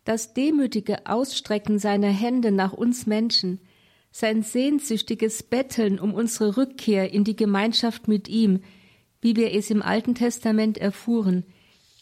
Das 0.05 0.35
demütige 0.35 1.07
Ausstrecken 1.07 1.79
seiner 1.79 2.09
Hände 2.09 2.51
nach 2.53 2.73
uns 2.73 3.07
Menschen, 3.07 3.61
sein 4.13 4.43
sehnsüchtiges 4.43 5.43
Betteln 5.43 5.99
um 6.01 6.15
unsere 6.15 6.57
Rückkehr 6.57 7.13
in 7.13 7.25
die 7.25 7.37
Gemeinschaft 7.37 8.09
mit 8.09 8.29
ihm, 8.29 8.61
wie 9.21 9.37
wir 9.37 9.53
es 9.53 9.71
im 9.71 9.83
Alten 9.83 10.15
Testament 10.15 10.79
erfuhren, 10.79 11.45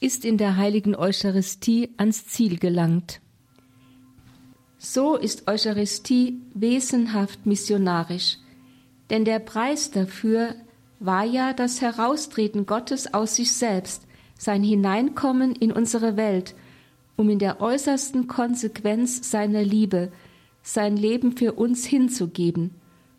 ist 0.00 0.24
in 0.24 0.38
der 0.38 0.56
heiligen 0.56 0.94
Eucharistie 0.94 1.90
ans 1.96 2.26
Ziel 2.26 2.58
gelangt. 2.58 3.20
So 4.78 5.16
ist 5.16 5.48
Eucharistie 5.48 6.40
wesenhaft 6.54 7.46
missionarisch, 7.46 8.38
denn 9.10 9.24
der 9.24 9.40
Preis 9.40 9.90
dafür 9.90 10.54
war 11.00 11.24
ja 11.24 11.52
das 11.52 11.80
Heraustreten 11.80 12.64
Gottes 12.64 13.12
aus 13.12 13.36
sich 13.36 13.52
selbst, 13.52 14.04
sein 14.38 14.62
Hineinkommen 14.62 15.54
in 15.56 15.72
unsere 15.72 16.16
Welt, 16.16 16.54
um 17.16 17.28
in 17.28 17.40
der 17.40 17.60
äußersten 17.60 18.28
Konsequenz 18.28 19.28
seiner 19.28 19.62
Liebe 19.62 20.12
sein 20.62 20.96
Leben 20.96 21.36
für 21.36 21.54
uns 21.54 21.84
hinzugeben 21.84 22.70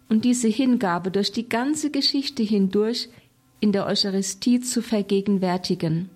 und 0.07 0.23
diese 0.23 0.47
Hingabe 0.47 1.11
durch 1.11 1.31
die 1.31 1.49
ganze 1.49 1.89
Geschichte 1.91 2.43
hindurch 2.43 3.09
in 3.59 3.71
der 3.71 3.85
Eucharistie 3.85 4.61
zu 4.61 4.81
vergegenwärtigen. 4.81 6.09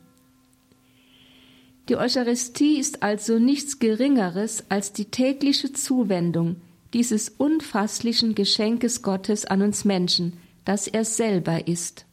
Die 1.90 1.98
Eucharistie 1.98 2.78
ist 2.80 3.04
also 3.04 3.40
nichts 3.40 3.80
Geringeres 3.80 4.64
als 4.70 4.94
die 4.94 5.06
tägliche 5.06 5.74
Zuwendung 5.74 6.58
dieses 6.94 7.30
unfasslichen 7.30 8.36
Geschenkes 8.36 9.02
Gottes 9.02 9.46
an 9.46 9.62
uns 9.62 9.84
Menschen, 9.84 10.34
das 10.64 10.88
er 10.88 11.04
selber 11.04 11.68
ist. 11.68 12.06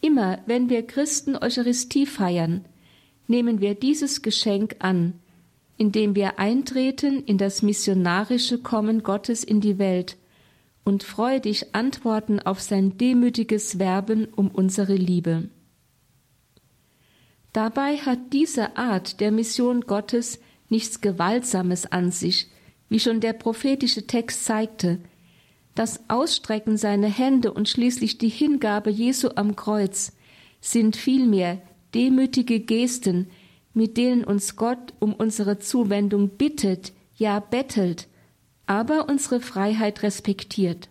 Immer 0.00 0.38
wenn 0.46 0.70
wir 0.70 0.86
Christen 0.86 1.36
Eucharistie 1.36 2.06
feiern, 2.06 2.64
nehmen 3.26 3.60
wir 3.60 3.74
dieses 3.74 4.22
Geschenk 4.22 4.76
an, 4.78 5.14
indem 5.76 6.14
wir 6.14 6.38
eintreten 6.38 7.22
in 7.24 7.38
das 7.38 7.62
missionarische 7.62 8.58
Kommen 8.58 9.02
Gottes 9.02 9.44
in 9.44 9.60
die 9.60 9.78
Welt 9.78 10.16
und 10.84 11.02
freudig 11.02 11.74
antworten 11.74 12.40
auf 12.40 12.60
sein 12.60 12.96
demütiges 12.96 13.78
Werben 13.78 14.26
um 14.34 14.48
unsere 14.48 14.94
Liebe. 14.94 15.48
Dabei 17.52 17.98
hat 17.98 18.32
diese 18.32 18.76
Art 18.76 19.20
der 19.20 19.30
Mission 19.30 19.82
Gottes 19.82 20.40
nichts 20.68 21.00
Gewaltsames 21.00 21.86
an 21.86 22.10
sich, 22.10 22.48
wie 22.88 23.00
schon 23.00 23.20
der 23.20 23.34
prophetische 23.34 24.06
Text 24.06 24.44
zeigte. 24.44 24.98
Das 25.74 26.00
Ausstrecken 26.08 26.76
seiner 26.76 27.08
Hände 27.08 27.52
und 27.52 27.68
schließlich 27.68 28.18
die 28.18 28.28
Hingabe 28.28 28.90
Jesu 28.90 29.30
am 29.34 29.56
Kreuz 29.56 30.12
sind 30.60 30.96
vielmehr 30.96 31.60
demütige 31.94 32.60
Gesten, 32.60 33.28
mit 33.74 33.96
denen 33.96 34.24
uns 34.24 34.56
Gott 34.56 34.92
um 34.98 35.14
unsere 35.14 35.58
Zuwendung 35.58 36.30
bittet, 36.30 36.92
ja 37.16 37.40
bettelt, 37.40 38.08
aber 38.66 39.08
unsere 39.08 39.40
Freiheit 39.40 40.02
respektiert. 40.02 40.88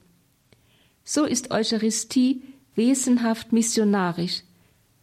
So 1.03 1.25
ist 1.25 1.51
Eucharistie 1.51 2.43
wesenhaft 2.75 3.51
missionarisch, 3.53 4.43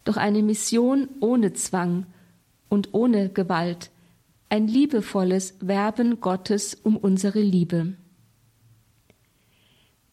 doch 0.09 0.17
eine 0.17 0.41
Mission 0.41 1.07
ohne 1.19 1.53
Zwang 1.53 2.07
und 2.67 2.95
ohne 2.95 3.29
Gewalt, 3.29 3.91
ein 4.49 4.67
liebevolles 4.67 5.53
Werben 5.59 6.19
Gottes 6.19 6.73
um 6.73 6.97
unsere 6.97 7.41
Liebe. 7.41 7.93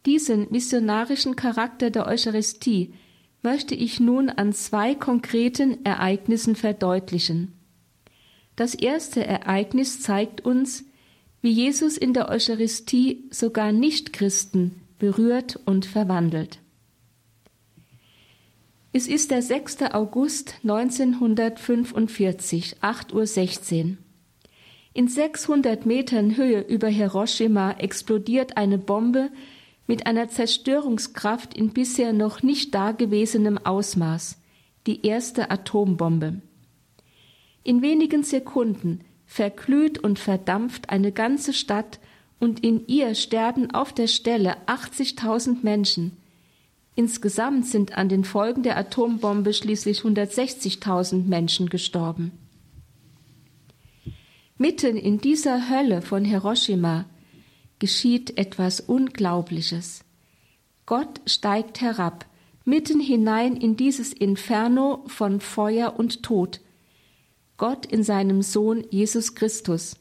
Diesen 0.04 0.48
missionarischen 0.50 1.34
Charakter 1.34 1.88
der 1.88 2.06
Eucharistie 2.06 2.92
möchte 3.42 3.74
ich 3.74 3.98
nun 3.98 4.28
an 4.28 4.52
zwei 4.52 4.94
konkreten 4.94 5.82
Ereignissen 5.86 6.56
verdeutlichen. 6.56 7.54
Das 8.54 8.74
erste 8.74 9.26
Ereignis 9.26 10.02
zeigt 10.02 10.42
uns, 10.42 10.84
wie 11.40 11.52
Jesus 11.52 11.96
in 11.96 12.12
der 12.12 12.28
Eucharistie 12.28 13.24
sogar 13.30 13.72
Nichtchristen 13.72 14.82
berührt 14.98 15.58
und 15.64 15.86
verwandelt. 15.86 16.60
Es 18.98 19.08
ist 19.08 19.30
der 19.30 19.42
6. 19.42 19.82
August 19.92 20.54
1945, 20.62 22.76
8.16 22.80 23.84
Uhr. 23.84 23.98
In 24.94 25.06
600 25.06 25.84
Metern 25.84 26.38
Höhe 26.38 26.60
über 26.60 26.88
Hiroshima 26.88 27.72
explodiert 27.72 28.56
eine 28.56 28.78
Bombe 28.78 29.28
mit 29.86 30.06
einer 30.06 30.30
Zerstörungskraft 30.30 31.52
in 31.52 31.74
bisher 31.74 32.14
noch 32.14 32.42
nicht 32.42 32.74
dagewesenem 32.74 33.58
Ausmaß, 33.58 34.38
die 34.86 35.04
erste 35.04 35.50
Atombombe. 35.50 36.40
In 37.64 37.82
wenigen 37.82 38.22
Sekunden 38.22 39.00
verglüht 39.26 39.98
und 39.98 40.18
verdampft 40.18 40.88
eine 40.88 41.12
ganze 41.12 41.52
Stadt 41.52 42.00
und 42.40 42.64
in 42.64 42.86
ihr 42.86 43.14
sterben 43.14 43.72
auf 43.72 43.92
der 43.92 44.06
Stelle 44.06 44.56
80.000 44.66 45.58
Menschen. 45.60 46.16
Insgesamt 46.96 47.66
sind 47.66 47.96
an 47.96 48.08
den 48.08 48.24
Folgen 48.24 48.62
der 48.62 48.78
Atombombe 48.78 49.52
schließlich 49.52 50.00
160.000 50.00 51.26
Menschen 51.26 51.68
gestorben. 51.68 52.32
Mitten 54.56 54.96
in 54.96 55.18
dieser 55.18 55.68
Hölle 55.68 56.00
von 56.00 56.24
Hiroshima 56.24 57.04
geschieht 57.78 58.38
etwas 58.38 58.80
Unglaubliches. 58.80 60.04
Gott 60.86 61.20
steigt 61.26 61.82
herab, 61.82 62.24
mitten 62.64 62.98
hinein 62.98 63.56
in 63.56 63.76
dieses 63.76 64.14
Inferno 64.14 65.04
von 65.06 65.40
Feuer 65.40 65.98
und 65.98 66.22
Tod. 66.22 66.62
Gott 67.58 67.84
in 67.84 68.04
seinem 68.04 68.40
Sohn 68.40 68.84
Jesus 68.90 69.34
Christus. 69.34 69.96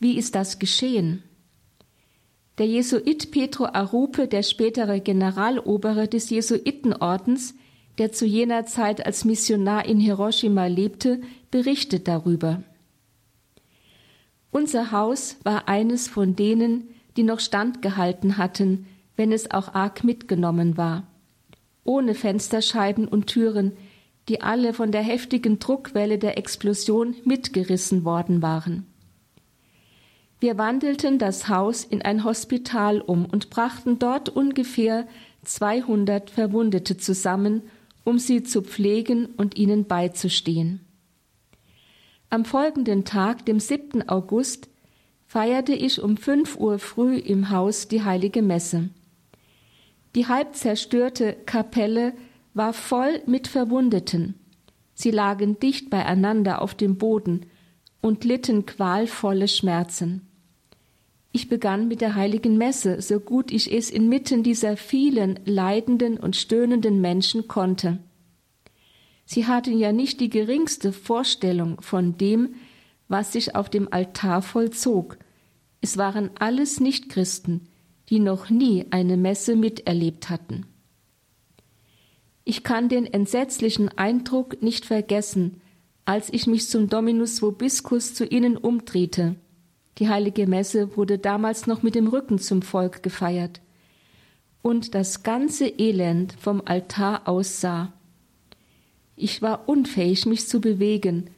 Wie 0.00 0.16
ist 0.16 0.34
das 0.34 0.58
geschehen? 0.58 1.22
Der 2.58 2.66
Jesuit 2.66 3.30
Petro 3.30 3.66
Arupe, 3.66 4.26
der 4.26 4.42
spätere 4.42 5.00
Generalobere 5.00 6.08
des 6.08 6.28
Jesuitenordens, 6.30 7.54
der 7.98 8.10
zu 8.10 8.26
jener 8.26 8.66
Zeit 8.66 9.06
als 9.06 9.24
Missionar 9.24 9.86
in 9.86 10.00
Hiroshima 10.00 10.66
lebte, 10.66 11.20
berichtet 11.52 12.08
darüber. 12.08 12.64
Unser 14.50 14.90
Haus 14.90 15.36
war 15.44 15.68
eines 15.68 16.08
von 16.08 16.34
denen, 16.34 16.88
die 17.16 17.22
noch 17.22 17.38
standgehalten 17.38 18.38
hatten, 18.38 18.86
wenn 19.14 19.30
es 19.30 19.50
auch 19.52 19.74
arg 19.74 20.02
mitgenommen 20.02 20.76
war. 20.76 21.06
Ohne 21.84 22.14
Fensterscheiben 22.14 23.06
und 23.06 23.28
Türen, 23.28 23.76
die 24.28 24.40
alle 24.40 24.72
von 24.72 24.90
der 24.90 25.02
heftigen 25.02 25.60
Druckwelle 25.60 26.18
der 26.18 26.38
Explosion 26.38 27.14
mitgerissen 27.24 28.04
worden 28.04 28.42
waren. 28.42 28.86
Wir 30.40 30.56
wandelten 30.56 31.18
das 31.18 31.48
Haus 31.48 31.84
in 31.84 32.00
ein 32.02 32.22
Hospital 32.22 33.00
um 33.00 33.24
und 33.24 33.50
brachten 33.50 33.98
dort 33.98 34.28
ungefähr 34.28 35.08
200 35.44 36.30
Verwundete 36.30 36.96
zusammen, 36.96 37.62
um 38.04 38.18
sie 38.18 38.44
zu 38.44 38.62
pflegen 38.62 39.26
und 39.36 39.56
ihnen 39.56 39.86
beizustehen. 39.86 40.80
Am 42.30 42.44
folgenden 42.44 43.04
Tag, 43.04 43.46
dem 43.46 43.58
7. 43.58 44.08
August, 44.08 44.68
feierte 45.26 45.72
ich 45.72 46.00
um 46.00 46.16
fünf 46.16 46.56
Uhr 46.56 46.78
früh 46.78 47.16
im 47.16 47.50
Haus 47.50 47.88
die 47.88 48.04
heilige 48.04 48.42
Messe. 48.42 48.90
Die 50.14 50.26
halb 50.26 50.54
zerstörte 50.54 51.34
Kapelle 51.46 52.12
war 52.54 52.72
voll 52.72 53.22
mit 53.26 53.48
Verwundeten. 53.48 54.34
Sie 54.94 55.10
lagen 55.10 55.58
dicht 55.58 55.90
beieinander 55.90 56.62
auf 56.62 56.74
dem 56.74 56.96
Boden 56.96 57.46
und 58.00 58.24
litten 58.24 58.66
qualvolle 58.66 59.48
Schmerzen. 59.48 60.27
Ich 61.32 61.48
begann 61.48 61.88
mit 61.88 62.00
der 62.00 62.14
heiligen 62.14 62.56
Messe, 62.56 63.02
so 63.02 63.20
gut 63.20 63.50
ich 63.50 63.72
es 63.72 63.90
inmitten 63.90 64.42
dieser 64.42 64.76
vielen 64.76 65.38
leidenden 65.44 66.18
und 66.18 66.36
stöhnenden 66.36 67.00
Menschen 67.00 67.48
konnte. 67.48 67.98
Sie 69.26 69.46
hatten 69.46 69.78
ja 69.78 69.92
nicht 69.92 70.20
die 70.20 70.30
geringste 70.30 70.92
Vorstellung 70.92 71.82
von 71.82 72.16
dem, 72.16 72.54
was 73.08 73.32
sich 73.32 73.54
auf 73.54 73.68
dem 73.68 73.92
Altar 73.92 74.40
vollzog. 74.40 75.18
Es 75.82 75.98
waren 75.98 76.30
alles 76.38 76.80
Nichtchristen, 76.80 77.68
die 78.08 78.20
noch 78.20 78.48
nie 78.48 78.86
eine 78.90 79.18
Messe 79.18 79.54
miterlebt 79.54 80.30
hatten. 80.30 80.66
Ich 82.44 82.64
kann 82.64 82.88
den 82.88 83.04
entsetzlichen 83.04 83.90
Eindruck 83.90 84.62
nicht 84.62 84.86
vergessen, 84.86 85.60
als 86.06 86.32
ich 86.32 86.46
mich 86.46 86.68
zum 86.70 86.88
Dominus 86.88 87.42
Vobiscus 87.42 88.14
zu 88.14 88.24
ihnen 88.24 88.56
umdrehte. 88.56 89.36
Die 89.98 90.08
heilige 90.08 90.46
Messe 90.46 90.96
wurde 90.96 91.18
damals 91.18 91.66
noch 91.66 91.82
mit 91.82 91.94
dem 91.94 92.06
Rücken 92.06 92.38
zum 92.38 92.62
Volk 92.62 93.02
gefeiert. 93.02 93.60
Und 94.62 94.94
das 94.94 95.22
ganze 95.22 95.66
Elend 95.66 96.34
vom 96.38 96.62
Altar 96.64 97.26
aus 97.26 97.60
sah. 97.60 97.92
Ich 99.16 99.42
war 99.42 99.68
unfähig, 99.68 100.26
mich 100.26 100.46
zu 100.46 100.60
bewegen 100.60 101.30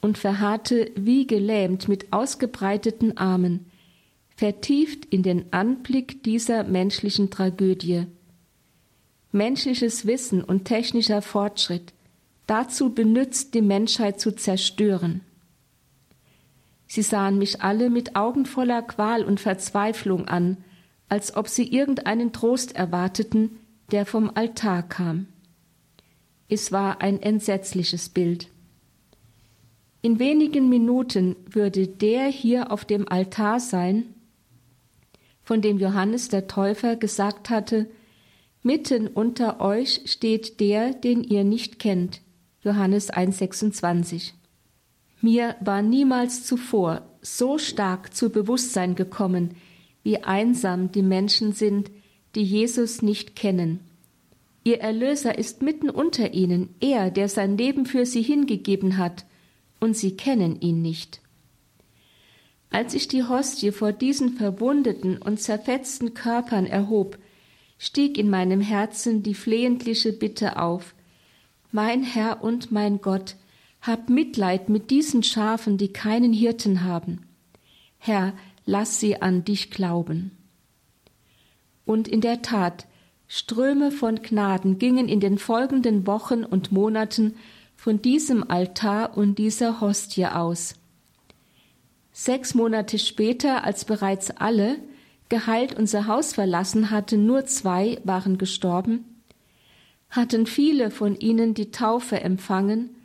und 0.00 0.18
verharrte 0.18 0.92
wie 0.94 1.26
gelähmt 1.26 1.88
mit 1.88 2.12
ausgebreiteten 2.12 3.16
Armen, 3.16 3.66
vertieft 4.36 5.06
in 5.06 5.22
den 5.22 5.52
Anblick 5.52 6.22
dieser 6.22 6.62
menschlichen 6.64 7.30
Tragödie. 7.30 8.06
Menschliches 9.32 10.06
Wissen 10.06 10.44
und 10.44 10.64
technischer 10.64 11.22
Fortschritt 11.22 11.92
dazu 12.46 12.94
benützt, 12.94 13.54
die 13.54 13.62
Menschheit 13.62 14.20
zu 14.20 14.32
zerstören. 14.34 15.22
Sie 16.86 17.02
sahen 17.02 17.38
mich 17.38 17.62
alle 17.62 17.90
mit 17.90 18.16
Augen 18.16 18.46
voller 18.46 18.82
Qual 18.82 19.24
und 19.24 19.40
Verzweiflung 19.40 20.28
an, 20.28 20.58
als 21.08 21.36
ob 21.36 21.48
sie 21.48 21.66
irgendeinen 21.66 22.32
Trost 22.32 22.74
erwarteten, 22.74 23.58
der 23.90 24.06
vom 24.06 24.30
Altar 24.34 24.82
kam. 24.82 25.26
Es 26.48 26.72
war 26.72 27.00
ein 27.00 27.20
entsetzliches 27.20 28.08
Bild. 28.08 28.48
In 30.02 30.18
wenigen 30.18 30.68
Minuten 30.68 31.36
würde 31.50 31.88
der 31.88 32.26
hier 32.26 32.70
auf 32.70 32.84
dem 32.84 33.08
Altar 33.08 33.58
sein, 33.58 34.14
von 35.42 35.62
dem 35.62 35.78
Johannes 35.78 36.28
der 36.28 36.46
Täufer 36.48 36.96
gesagt 36.96 37.50
hatte, 37.50 37.88
Mitten 38.66 39.06
unter 39.06 39.60
euch 39.60 40.02
steht 40.06 40.58
der, 40.58 40.92
den 40.92 41.22
ihr 41.22 41.44
nicht 41.44 41.78
kennt. 41.78 42.20
Johannes 42.62 43.12
1,26. 43.12 44.32
Mir 45.20 45.56
war 45.60 45.82
niemals 45.82 46.44
zuvor 46.44 47.02
so 47.22 47.58
stark 47.58 48.14
zu 48.14 48.30
Bewusstsein 48.30 48.94
gekommen, 48.94 49.56
wie 50.02 50.22
einsam 50.22 50.92
die 50.92 51.02
Menschen 51.02 51.52
sind, 51.52 51.90
die 52.34 52.44
Jesus 52.44 53.02
nicht 53.02 53.34
kennen. 53.34 53.80
Ihr 54.62 54.80
Erlöser 54.80 55.38
ist 55.38 55.62
mitten 55.62 55.90
unter 55.90 56.34
ihnen, 56.34 56.74
er, 56.80 57.10
der 57.10 57.28
sein 57.28 57.56
Leben 57.56 57.86
für 57.86 58.04
sie 58.04 58.22
hingegeben 58.22 58.98
hat, 58.98 59.24
und 59.80 59.96
sie 59.96 60.16
kennen 60.16 60.60
ihn 60.60 60.82
nicht. 60.82 61.20
Als 62.70 62.94
ich 62.94 63.08
die 63.08 63.24
Hostie 63.24 63.72
vor 63.72 63.92
diesen 63.92 64.34
verwundeten 64.34 65.18
und 65.18 65.40
zerfetzten 65.40 66.14
Körpern 66.14 66.66
erhob, 66.66 67.18
stieg 67.78 68.18
in 68.18 68.28
meinem 68.28 68.60
Herzen 68.60 69.22
die 69.22 69.34
flehentliche 69.34 70.12
Bitte 70.12 70.60
auf 70.60 70.94
Mein 71.72 72.02
Herr 72.02 72.42
und 72.42 72.72
mein 72.72 73.00
Gott, 73.00 73.36
hab 73.86 74.08
Mitleid 74.08 74.68
mit 74.68 74.90
diesen 74.90 75.22
Schafen, 75.22 75.78
die 75.78 75.92
keinen 75.92 76.32
Hirten 76.32 76.82
haben. 76.82 77.26
Herr, 77.98 78.32
lass 78.64 78.98
sie 78.98 79.22
an 79.22 79.44
dich 79.44 79.70
glauben. 79.70 80.32
Und 81.84 82.08
in 82.08 82.20
der 82.20 82.42
Tat, 82.42 82.86
Ströme 83.28 83.92
von 83.92 84.22
Gnaden 84.22 84.78
gingen 84.78 85.08
in 85.08 85.20
den 85.20 85.38
folgenden 85.38 86.06
Wochen 86.06 86.44
und 86.44 86.72
Monaten 86.72 87.36
von 87.76 88.02
diesem 88.02 88.48
Altar 88.50 89.16
und 89.16 89.38
dieser 89.38 89.80
Hostie 89.80 90.26
aus. 90.26 90.74
Sechs 92.12 92.54
Monate 92.54 92.98
später, 92.98 93.62
als 93.64 93.84
bereits 93.84 94.30
alle 94.30 94.78
geheilt 95.28 95.78
unser 95.78 96.06
Haus 96.06 96.34
verlassen 96.34 96.90
hatten, 96.90 97.26
nur 97.26 97.46
zwei 97.46 98.00
waren 98.04 98.38
gestorben, 98.38 99.04
hatten 100.08 100.46
viele 100.46 100.90
von 100.90 101.16
ihnen 101.16 101.54
die 101.54 101.70
Taufe 101.70 102.20
empfangen 102.20 102.95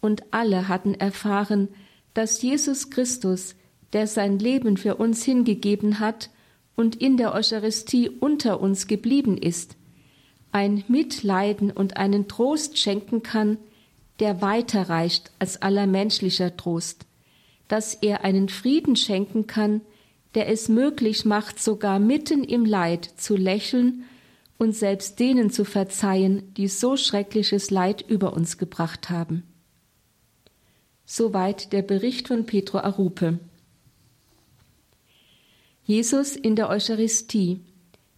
und 0.00 0.22
alle 0.30 0.68
hatten 0.68 0.94
erfahren, 0.94 1.68
dass 2.14 2.42
Jesus 2.42 2.90
Christus, 2.90 3.54
der 3.92 4.06
sein 4.06 4.38
Leben 4.38 4.76
für 4.76 4.96
uns 4.96 5.24
hingegeben 5.24 6.00
hat, 6.00 6.30
und 6.76 6.96
in 6.96 7.16
der 7.16 7.34
Eucharistie 7.34 8.10
unter 8.10 8.60
uns 8.60 8.86
geblieben 8.86 9.38
ist, 9.38 9.76
ein 10.52 10.84
Mitleiden 10.88 11.70
und 11.70 11.96
einen 11.96 12.28
Trost 12.28 12.78
schenken 12.78 13.22
kann, 13.22 13.58
der 14.20 14.40
weiter 14.40 14.88
reicht 14.88 15.32
als 15.38 15.60
aller 15.60 15.86
menschlicher 15.86 16.56
Trost, 16.56 17.06
dass 17.68 17.94
er 17.94 18.24
einen 18.24 18.48
Frieden 18.48 18.96
schenken 18.96 19.46
kann, 19.46 19.80
der 20.34 20.48
es 20.48 20.68
möglich 20.68 21.24
macht, 21.24 21.62
sogar 21.62 21.98
mitten 21.98 22.44
im 22.44 22.64
Leid 22.64 23.10
zu 23.16 23.36
lächeln 23.36 24.04
und 24.58 24.74
selbst 24.74 25.18
denen 25.18 25.50
zu 25.50 25.64
verzeihen, 25.64 26.54
die 26.54 26.68
so 26.68 26.96
schreckliches 26.96 27.70
Leid 27.70 28.04
über 28.06 28.32
uns 28.34 28.58
gebracht 28.58 29.10
haben. 29.10 29.42
Soweit 31.08 31.72
der 31.72 31.82
Bericht 31.82 32.26
von 32.26 32.46
Petro 32.46 32.78
Arupe. 32.78 33.38
Jesus 35.84 36.34
in 36.34 36.56
der 36.56 36.68
Eucharistie, 36.68 37.60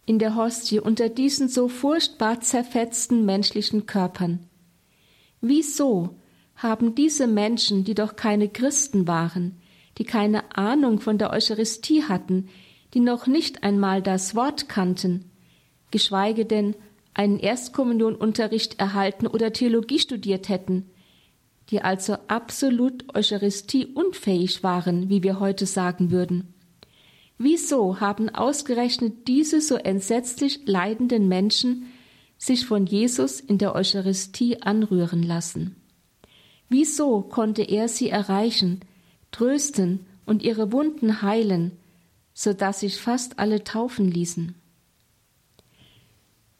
in 0.07 0.17
der 0.17 0.35
Hostie 0.35 0.79
unter 0.79 1.07
diesen 1.07 1.49
so 1.49 1.67
furchtbar 1.67 2.41
zerfetzten 2.41 3.25
menschlichen 3.25 3.85
Körpern. 3.85 4.39
Wieso 5.39 6.15
haben 6.55 6.95
diese 6.95 7.27
Menschen, 7.27 7.83
die 7.83 7.93
doch 7.93 8.15
keine 8.15 8.49
Christen 8.49 9.07
waren, 9.07 9.61
die 9.99 10.03
keine 10.03 10.57
Ahnung 10.57 10.99
von 10.99 11.19
der 11.19 11.29
Eucharistie 11.29 12.05
hatten, 12.05 12.49
die 12.95 13.01
noch 13.01 13.27
nicht 13.27 13.61
einmal 13.61 14.01
das 14.01 14.33
Wort 14.33 14.67
kannten, 14.67 15.29
geschweige 15.91 16.43
denn 16.43 16.73
einen 17.13 17.37
Erstkommunionunterricht 17.37 18.79
erhalten 18.79 19.27
oder 19.27 19.53
Theologie 19.53 19.99
studiert 19.99 20.49
hätten, 20.49 20.89
die 21.69 21.81
also 21.81 22.13
absolut 22.27 23.15
Eucharistie 23.15 23.85
unfähig 23.85 24.63
waren, 24.63 25.09
wie 25.09 25.23
wir 25.23 25.39
heute 25.39 25.65
sagen 25.65 26.11
würden. 26.11 26.53
Wieso 27.37 27.99
haben 27.99 28.29
ausgerechnet 28.29 29.27
diese 29.27 29.61
so 29.61 29.75
entsetzlich 29.75 30.61
leidenden 30.65 31.27
Menschen 31.27 31.85
sich 32.37 32.65
von 32.65 32.85
Jesus 32.85 33.39
in 33.39 33.57
der 33.57 33.75
Eucharistie 33.75 34.61
anrühren 34.61 35.23
lassen? 35.23 35.75
Wieso 36.69 37.21
konnte 37.21 37.63
er 37.63 37.87
sie 37.87 38.09
erreichen, 38.09 38.81
trösten 39.31 40.05
und 40.25 40.43
ihre 40.43 40.71
Wunden 40.71 41.21
heilen, 41.21 41.71
so 42.33 42.53
dass 42.53 42.81
sich 42.81 42.97
fast 42.99 43.39
alle 43.39 43.63
taufen 43.63 44.09
ließen? 44.09 44.55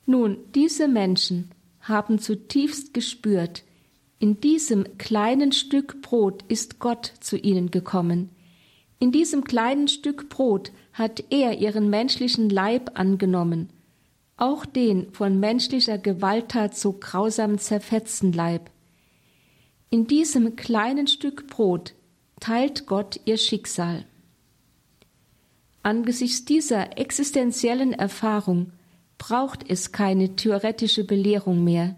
Nun, 0.06 0.38
diese 0.56 0.88
Menschen 0.88 1.52
haben 1.82 2.19
zutiefst 2.19 2.93
gespürt, 2.93 3.63
in 4.19 4.41
diesem 4.41 4.97
kleinen 4.97 5.51
Stück 5.53 6.01
Brot 6.01 6.43
ist 6.49 6.79
Gott 6.79 7.13
zu 7.21 7.38
ihnen 7.38 7.71
gekommen, 7.71 8.29
in 8.99 9.13
diesem 9.13 9.45
kleinen 9.45 9.88
Stück 9.88 10.27
Brot 10.27 10.73
hat 10.91 11.23
er 11.29 11.58
ihren 11.58 11.89
menschlichen 11.89 12.49
Leib 12.49 12.91
angenommen, 12.99 13.69
auch 14.36 14.65
den 14.65 15.13
von 15.13 15.39
menschlicher 15.39 15.97
Gewalttat 15.97 16.75
so 16.75 16.93
grausam 16.93 17.58
zerfetzten 17.58 18.34
Leib. 18.34 18.69
In 19.89 20.05
diesem 20.05 20.58
kleinen 20.58 21.08
Stück 21.08 21.47
Brot 21.47 21.93
teilt 22.41 22.86
Gott 22.88 23.21
ihr 23.23 23.38
Schicksal. 23.38 24.05
Angesichts 25.82 26.43
dieser 26.43 26.97
existenziellen 26.97 27.93
Erfahrung 27.93 28.73
braucht 29.17 29.69
es 29.69 29.93
keine 29.93 30.36
theoretische 30.36 31.05
Belehrung 31.05 31.63
mehr. 31.63 31.95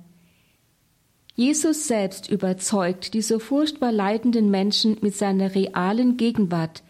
Jesus 1.41 1.87
selbst 1.87 2.29
überzeugt 2.29 3.15
die 3.15 3.23
so 3.23 3.39
furchtbar 3.39 3.91
leidenden 3.91 4.51
Menschen 4.51 4.97
mit 5.01 5.15
seiner 5.15 5.55
realen 5.55 6.15
Gegenwart, 6.15 6.83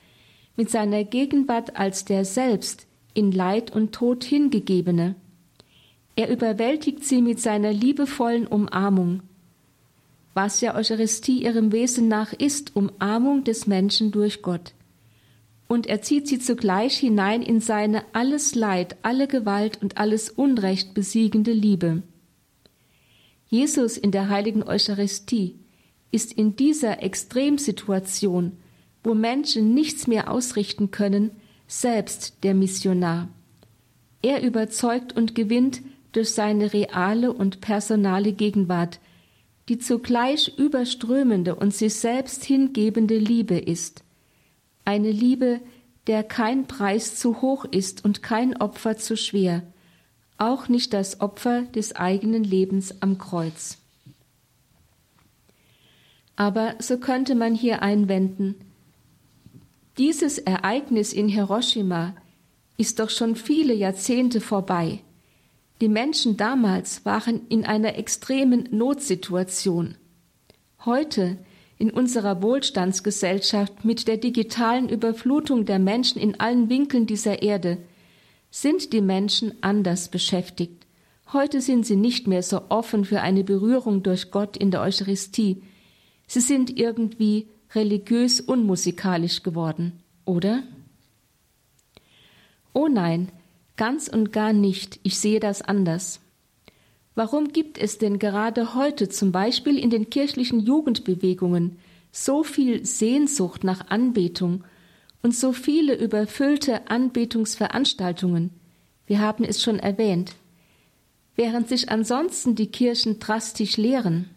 mit 0.58 0.70
seiner 0.70 1.06
Gegenwart 1.06 1.78
als 1.78 2.04
der 2.04 2.26
selbst 2.26 2.86
in 3.14 3.32
Leid 3.32 3.74
und 3.74 3.94
Tod 3.94 4.26
hingegebene. 4.26 5.16
Er 6.18 6.30
überwältigt 6.30 7.06
sie 7.06 7.22
mit 7.22 7.40
seiner 7.40 7.72
liebevollen 7.72 8.46
Umarmung, 8.46 9.24
was 10.34 10.60
ja 10.60 10.76
Eucharistie 10.76 11.46
ihrem 11.46 11.72
Wesen 11.72 12.10
nach 12.10 12.34
ist, 12.34 12.76
Umarmung 12.76 13.46
des 13.46 13.68
Menschen 13.68 14.12
durch 14.12 14.42
Gott. 14.42 14.74
Und 15.70 15.88
er 15.88 16.02
zieht 16.02 16.28
sie 16.28 16.40
zugleich 16.40 16.98
hinein 16.98 17.42
in 17.42 17.62
seine 17.62 18.04
alles 18.12 18.54
Leid, 18.54 18.98
alle 19.02 19.30
Gewalt 19.30 19.82
und 19.82 19.98
alles 19.98 20.30
Unrecht 20.30 20.94
besiegende 20.94 21.54
Liebe. 21.54 22.04
Jesus 23.52 23.98
in 23.98 24.12
der 24.12 24.30
heiligen 24.30 24.64
Eucharistie 24.64 25.60
ist 26.10 26.32
in 26.32 26.56
dieser 26.56 27.04
Extremsituation, 27.04 28.54
wo 29.04 29.14
Menschen 29.14 29.74
nichts 29.74 30.08
mehr 30.08 30.32
ausrichten 30.32 30.90
können, 30.90 31.32
selbst 31.68 32.44
der 32.44 32.54
Missionar. 32.54 33.28
Er 34.22 34.42
überzeugt 34.42 35.14
und 35.14 35.36
gewinnt 35.36 35.82
durch 36.14 36.32
seine 36.32 36.72
reale 36.72 37.34
und 37.34 37.60
personale 37.60 38.32
Gegenwart, 38.32 39.02
die 39.68 39.80
zugleich 39.80 40.58
überströmende 40.58 41.56
und 41.56 41.74
sich 41.74 41.96
selbst 41.96 42.46
hingebende 42.46 43.18
Liebe 43.18 43.58
ist. 43.58 44.06
Eine 44.86 45.12
Liebe, 45.12 45.60
der 46.08 46.24
kein 46.24 46.68
Preis 46.68 47.16
zu 47.16 47.42
hoch 47.42 47.66
ist 47.66 48.06
und 48.06 48.24
kein 48.24 48.56
Opfer 48.56 48.96
zu 48.98 49.18
schwer, 49.18 49.64
auch 50.42 50.68
nicht 50.68 50.92
das 50.94 51.22
Opfer 51.22 51.62
des 51.62 51.96
eigenen 51.96 52.44
Lebens 52.44 53.02
am 53.02 53.20
Kreuz. 53.20 53.78
Aber 56.36 56.74
so 56.80 56.98
könnte 56.98 57.36
man 57.36 57.54
hier 57.54 57.84
einwenden, 57.84 58.56
dieses 60.00 60.40
Ereignis 60.40 61.14
in 61.14 61.28
Hiroshima 61.28 62.16
ist 62.78 63.00
doch 63.00 63.12
schon 63.12 63.36
viele 63.36 63.76
Jahrzehnte 63.76 64.42
vorbei. 64.42 65.02
Die 65.80 65.90
Menschen 65.90 66.38
damals 66.38 67.06
waren 67.06 67.46
in 67.50 67.66
einer 67.66 67.96
extremen 67.98 68.68
Notsituation. 68.72 69.96
Heute, 70.86 71.38
in 71.78 71.92
unserer 71.92 72.42
Wohlstandsgesellschaft 72.42 73.86
mit 73.86 74.08
der 74.08 74.18
digitalen 74.18 74.90
Überflutung 74.90 75.66
der 75.66 75.78
Menschen 75.78 76.20
in 76.20 76.40
allen 76.40 76.70
Winkeln 76.70 77.06
dieser 77.06 77.44
Erde, 77.44 77.78
sind 78.52 78.94
die 78.94 79.02
Menschen 79.02 79.54
anders 79.62 80.10
beschäftigt. 80.10 80.86
Heute 81.34 81.62
sind 81.62 81.86
sie 81.86 81.96
nicht 81.96 82.28
mehr 82.28 82.44
so 82.44 82.64
offen 82.70 83.06
für 83.06 83.22
eine 83.22 83.46
Berührung 83.46 84.04
durch 84.04 84.30
Gott 84.30 84.58
in 84.58 84.70
der 84.70 84.82
Eucharistie. 84.82 85.64
Sie 86.28 86.42
sind 86.42 86.78
irgendwie 86.78 87.48
religiös 87.74 88.42
unmusikalisch 88.42 89.42
geworden, 89.42 89.94
oder? 90.26 90.64
Oh 92.74 92.90
nein, 92.90 93.30
ganz 93.78 94.10
und 94.10 94.34
gar 94.34 94.52
nicht, 94.52 95.00
ich 95.04 95.18
sehe 95.18 95.40
das 95.40 95.62
anders. 95.62 96.20
Warum 97.16 97.50
gibt 97.50 97.78
es 97.78 97.98
denn 97.98 98.20
gerade 98.20 98.76
heute 98.76 99.10
zum 99.10 99.32
Beispiel 99.32 99.78
in 99.78 99.90
den 99.90 100.10
kirchlichen 100.10 100.60
Jugendbewegungen 100.60 101.78
so 102.12 102.44
viel 102.44 102.86
Sehnsucht 102.86 103.64
nach 103.64 103.88
Anbetung 103.88 104.64
und 105.22 105.36
so 105.36 105.54
viele 105.54 105.96
überfüllte 105.96 106.90
Anbetungsveranstaltungen, 106.90 108.52
wir 109.06 109.20
haben 109.20 109.44
es 109.44 109.62
schon 109.62 109.80
erwähnt, 109.80 110.34
während 111.36 111.70
sich 111.70 111.90
ansonsten 111.90 112.56
die 112.56 112.68
Kirchen 112.68 113.20
drastisch 113.20 113.78
leeren. 113.78 114.30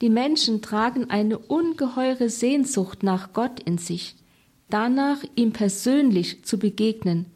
Die 0.00 0.10
Menschen 0.10 0.60
tragen 0.60 1.10
eine 1.10 1.38
ungeheure 1.38 2.30
Sehnsucht 2.30 3.02
nach 3.02 3.32
Gott 3.32 3.60
in 3.60 3.78
sich, 3.78 4.16
danach 4.70 5.22
ihm 5.36 5.52
persönlich 5.52 6.44
zu 6.44 6.58
begegnen, 6.58 7.26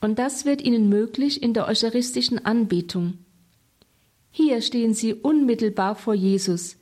und 0.00 0.20
das 0.20 0.44
wird 0.44 0.62
ihnen 0.62 0.88
möglich 0.88 1.42
in 1.42 1.54
der 1.54 1.66
eucharistischen 1.66 2.44
Anbetung. 2.44 3.18
Hier 4.30 4.62
stehen 4.62 4.94
sie 4.94 5.12
unmittelbar 5.12 5.96
vor 5.96 6.14
Jesus, 6.14 6.76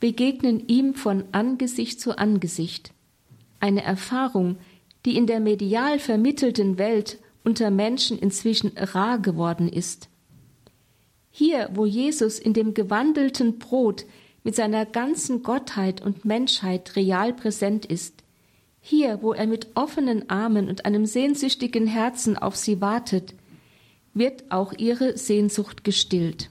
begegnen 0.00 0.66
ihm 0.66 0.94
von 0.94 1.24
Angesicht 1.32 2.00
zu 2.00 2.16
Angesicht 2.16 2.94
eine 3.60 3.82
Erfahrung, 3.82 4.58
die 5.04 5.16
in 5.16 5.26
der 5.26 5.40
medial 5.40 5.98
vermittelten 5.98 6.78
Welt 6.78 7.18
unter 7.44 7.70
Menschen 7.70 8.18
inzwischen 8.18 8.72
rar 8.76 9.18
geworden 9.18 9.68
ist. 9.68 10.08
Hier, 11.30 11.68
wo 11.74 11.86
Jesus 11.86 12.38
in 12.38 12.54
dem 12.54 12.74
gewandelten 12.74 13.58
Brot 13.58 14.04
mit 14.42 14.56
seiner 14.56 14.86
ganzen 14.86 15.42
Gottheit 15.42 16.00
und 16.00 16.24
Menschheit 16.24 16.96
real 16.96 17.32
präsent 17.32 17.86
ist, 17.86 18.22
hier, 18.80 19.20
wo 19.20 19.32
er 19.32 19.46
mit 19.46 19.68
offenen 19.74 20.30
Armen 20.30 20.68
und 20.68 20.84
einem 20.84 21.06
sehnsüchtigen 21.06 21.88
Herzen 21.88 22.36
auf 22.38 22.54
sie 22.54 22.80
wartet, 22.80 23.34
wird 24.14 24.44
auch 24.50 24.72
ihre 24.78 25.18
Sehnsucht 25.18 25.84
gestillt. 25.84 26.50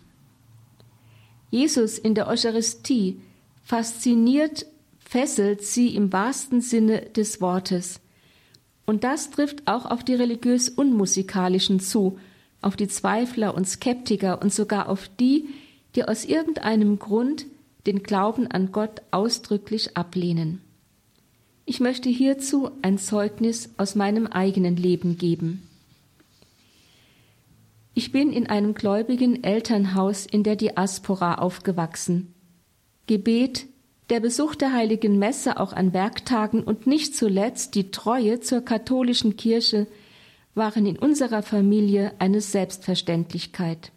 Jesus 1.49 1.97
in 1.97 2.13
der 2.13 2.27
Eucharistie 2.27 3.21
fasziniert 3.63 4.65
fesselt 5.05 5.61
sie 5.61 5.95
im 5.95 6.11
wahrsten 6.11 6.61
Sinne 6.61 7.01
des 7.01 7.39
Wortes. 7.39 8.01
Und 8.85 9.03
das 9.03 9.29
trifft 9.29 9.67
auch 9.67 9.85
auf 9.85 10.03
die 10.03 10.15
religiös 10.15 10.69
Unmusikalischen 10.69 11.79
zu, 11.79 12.19
auf 12.61 12.75
die 12.75 12.87
Zweifler 12.87 13.55
und 13.55 13.67
Skeptiker 13.67 14.41
und 14.41 14.53
sogar 14.53 14.89
auf 14.89 15.07
die, 15.19 15.45
die 15.95 16.03
aus 16.03 16.25
irgendeinem 16.25 16.99
Grund 16.99 17.45
den 17.85 18.03
Glauben 18.03 18.47
an 18.47 18.71
Gott 18.71 19.01
ausdrücklich 19.11 19.95
ablehnen. 19.95 20.61
Ich 21.65 21.79
möchte 21.79 22.09
hierzu 22.09 22.71
ein 22.81 22.97
Zeugnis 22.97 23.69
aus 23.77 23.95
meinem 23.95 24.27
eigenen 24.27 24.75
Leben 24.75 25.17
geben. 25.17 25.67
Ich 27.93 28.11
bin 28.11 28.33
in 28.33 28.47
einem 28.47 28.73
gläubigen 28.73 29.43
Elternhaus 29.43 30.25
in 30.25 30.43
der 30.43 30.55
Diaspora 30.55 31.35
aufgewachsen. 31.35 32.33
Gebet, 33.07 33.67
der 34.09 34.19
Besuch 34.19 34.55
der 34.55 34.73
heiligen 34.73 35.17
Messe 35.17 35.59
auch 35.59 35.73
an 35.73 35.93
Werktagen 35.93 36.63
und 36.63 36.85
nicht 36.85 37.15
zuletzt 37.15 37.75
die 37.75 37.91
Treue 37.91 38.39
zur 38.39 38.61
katholischen 38.61 39.35
Kirche 39.35 39.87
waren 40.53 40.85
in 40.85 40.97
unserer 40.97 41.41
Familie 41.41 42.13
eine 42.19 42.39
Selbstverständlichkeit. 42.39 43.91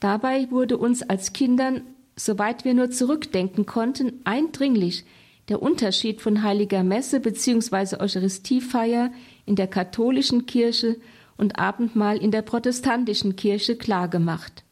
Dabei 0.00 0.50
wurde 0.50 0.78
uns 0.78 1.02
als 1.02 1.32
Kindern, 1.32 1.82
soweit 2.16 2.64
wir 2.64 2.74
nur 2.74 2.90
zurückdenken 2.90 3.66
konnten, 3.66 4.20
eindringlich 4.24 5.04
der 5.48 5.62
Unterschied 5.62 6.20
von 6.20 6.42
heiliger 6.42 6.82
Messe 6.82 7.20
bzw. 7.20 7.96
Eucharistiefeier 8.00 9.10
in 9.46 9.56
der 9.56 9.66
katholischen 9.66 10.46
Kirche 10.46 10.96
und 11.36 11.58
Abendmahl 11.58 12.18
in 12.18 12.30
der 12.30 12.42
protestantischen 12.42 13.36
Kirche 13.36 13.76
klargemacht. 13.76 14.64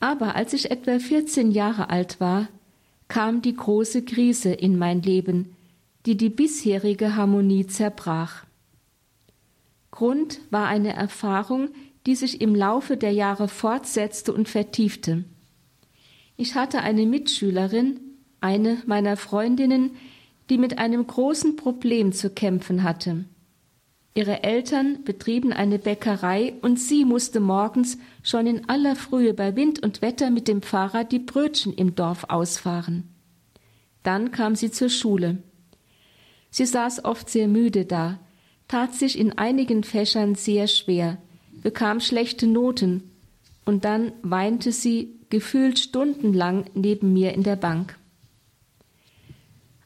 Aber 0.00 0.36
als 0.36 0.52
ich 0.52 0.70
etwa 0.70 0.98
14 0.98 1.50
Jahre 1.50 1.90
alt 1.90 2.20
war, 2.20 2.48
kam 3.08 3.42
die 3.42 3.54
große 3.54 4.04
Krise 4.04 4.52
in 4.52 4.78
mein 4.78 5.02
Leben, 5.02 5.56
die 6.06 6.16
die 6.16 6.30
bisherige 6.30 7.16
Harmonie 7.16 7.66
zerbrach. 7.66 8.44
Grund 9.90 10.40
war 10.50 10.66
eine 10.66 10.92
Erfahrung, 10.92 11.70
die 12.06 12.14
sich 12.14 12.40
im 12.40 12.54
Laufe 12.54 12.96
der 12.96 13.12
Jahre 13.12 13.48
fortsetzte 13.48 14.32
und 14.32 14.48
vertiefte. 14.48 15.24
Ich 16.36 16.54
hatte 16.54 16.80
eine 16.80 17.04
Mitschülerin, 17.04 17.98
eine 18.40 18.82
meiner 18.86 19.16
Freundinnen, 19.16 19.96
die 20.50 20.58
mit 20.58 20.78
einem 20.78 21.06
großen 21.06 21.56
Problem 21.56 22.12
zu 22.12 22.30
kämpfen 22.30 22.84
hatte. 22.84 23.24
Ihre 24.18 24.42
Eltern 24.42 25.04
betrieben 25.04 25.52
eine 25.52 25.78
Bäckerei 25.78 26.54
und 26.60 26.80
sie 26.80 27.04
musste 27.04 27.38
morgens 27.38 27.98
schon 28.24 28.48
in 28.48 28.68
aller 28.68 28.96
Frühe 28.96 29.32
bei 29.32 29.54
Wind 29.54 29.80
und 29.84 30.02
Wetter 30.02 30.30
mit 30.30 30.48
dem 30.48 30.60
Fahrrad 30.60 31.12
die 31.12 31.20
Brötchen 31.20 31.72
im 31.72 31.94
Dorf 31.94 32.24
ausfahren. 32.24 33.14
Dann 34.02 34.32
kam 34.32 34.56
sie 34.56 34.72
zur 34.72 34.88
Schule. 34.88 35.38
Sie 36.50 36.66
saß 36.66 37.04
oft 37.04 37.30
sehr 37.30 37.46
müde 37.46 37.84
da, 37.84 38.18
tat 38.66 38.92
sich 38.92 39.16
in 39.16 39.38
einigen 39.38 39.84
Fächern 39.84 40.34
sehr 40.34 40.66
schwer, 40.66 41.18
bekam 41.62 42.00
schlechte 42.00 42.48
Noten, 42.48 43.12
und 43.64 43.84
dann 43.84 44.10
weinte 44.22 44.72
sie 44.72 45.14
gefühlt 45.30 45.78
stundenlang 45.78 46.64
neben 46.74 47.12
mir 47.12 47.34
in 47.34 47.44
der 47.44 47.54
Bank. 47.54 47.96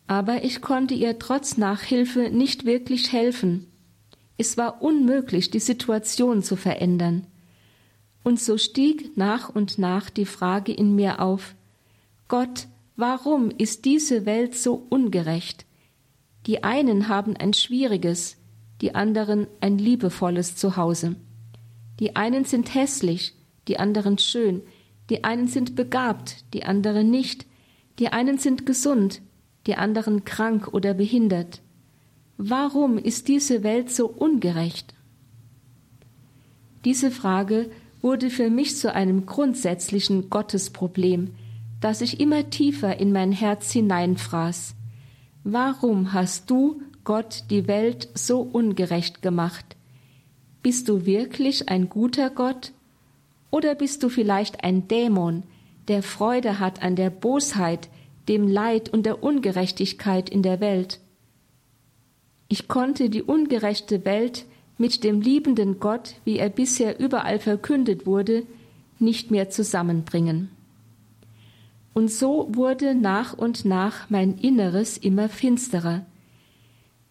Aber 0.06 0.42
ich 0.42 0.62
konnte 0.62 0.94
ihr 0.94 1.18
trotz 1.18 1.58
Nachhilfe 1.58 2.30
nicht 2.30 2.64
wirklich 2.64 3.12
helfen, 3.12 3.66
es 4.38 4.56
war 4.56 4.82
unmöglich, 4.82 5.50
die 5.50 5.60
Situation 5.60 6.42
zu 6.42 6.56
verändern. 6.56 7.26
Und 8.24 8.40
so 8.40 8.58
stieg 8.58 9.16
nach 9.16 9.48
und 9.48 9.78
nach 9.78 10.10
die 10.10 10.26
Frage 10.26 10.72
in 10.72 10.94
mir 10.94 11.20
auf 11.20 11.54
Gott, 12.28 12.68
warum 12.96 13.50
ist 13.50 13.84
diese 13.84 14.26
Welt 14.26 14.54
so 14.54 14.86
ungerecht? 14.88 15.66
Die 16.46 16.64
einen 16.64 17.08
haben 17.08 17.36
ein 17.36 17.52
schwieriges, 17.52 18.36
die 18.80 18.94
anderen 18.94 19.46
ein 19.60 19.78
liebevolles 19.78 20.56
Zuhause. 20.56 21.16
Die 22.00 22.16
einen 22.16 22.44
sind 22.44 22.74
hässlich, 22.74 23.34
die 23.68 23.78
anderen 23.78 24.18
schön, 24.18 24.62
Die 25.10 25.24
einen 25.24 25.46
sind 25.46 25.74
begabt, 25.74 26.44
die 26.54 26.64
anderen 26.64 27.10
nicht. 27.10 27.46
Die 27.98 28.08
einen 28.08 28.38
sind 28.38 28.64
gesund, 28.64 29.20
die 29.66 29.74
anderen 29.74 30.24
krank 30.24 30.68
oder 30.72 30.94
behindert. 30.94 31.60
Warum 32.44 32.98
ist 32.98 33.28
diese 33.28 33.62
Welt 33.62 33.88
so 33.88 34.08
ungerecht? 34.08 34.94
Diese 36.84 37.12
Frage 37.12 37.70
wurde 38.00 38.30
für 38.30 38.50
mich 38.50 38.76
zu 38.76 38.92
einem 38.92 39.26
grundsätzlichen 39.26 40.28
Gottesproblem, 40.28 41.34
das 41.80 42.00
ich 42.00 42.18
immer 42.18 42.50
tiefer 42.50 42.98
in 42.98 43.12
mein 43.12 43.30
Herz 43.30 43.70
hineinfraß. 43.70 44.74
Warum 45.44 46.12
hast 46.12 46.50
du, 46.50 46.82
Gott, 47.04 47.44
die 47.50 47.68
Welt 47.68 48.08
so 48.14 48.40
ungerecht 48.40 49.22
gemacht? 49.22 49.76
Bist 50.64 50.88
du 50.88 51.06
wirklich 51.06 51.68
ein 51.68 51.88
guter 51.88 52.28
Gott? 52.28 52.72
Oder 53.52 53.76
bist 53.76 54.02
du 54.02 54.08
vielleicht 54.08 54.64
ein 54.64 54.88
Dämon, 54.88 55.44
der 55.86 56.02
Freude 56.02 56.58
hat 56.58 56.82
an 56.82 56.96
der 56.96 57.10
Bosheit, 57.10 57.88
dem 58.26 58.48
Leid 58.48 58.88
und 58.88 59.06
der 59.06 59.22
Ungerechtigkeit 59.22 60.28
in 60.28 60.42
der 60.42 60.58
Welt? 60.58 60.98
Ich 62.52 62.68
konnte 62.68 63.08
die 63.08 63.22
ungerechte 63.22 64.04
Welt 64.04 64.44
mit 64.76 65.04
dem 65.04 65.22
liebenden 65.22 65.80
Gott, 65.80 66.16
wie 66.26 66.36
er 66.36 66.50
bisher 66.50 67.00
überall 67.00 67.38
verkündet 67.38 68.04
wurde, 68.04 68.42
nicht 68.98 69.30
mehr 69.30 69.48
zusammenbringen. 69.48 70.50
Und 71.94 72.10
so 72.10 72.48
wurde 72.52 72.94
nach 72.94 73.32
und 73.32 73.64
nach 73.64 74.10
mein 74.10 74.36
Inneres 74.36 74.98
immer 74.98 75.30
finsterer. 75.30 76.04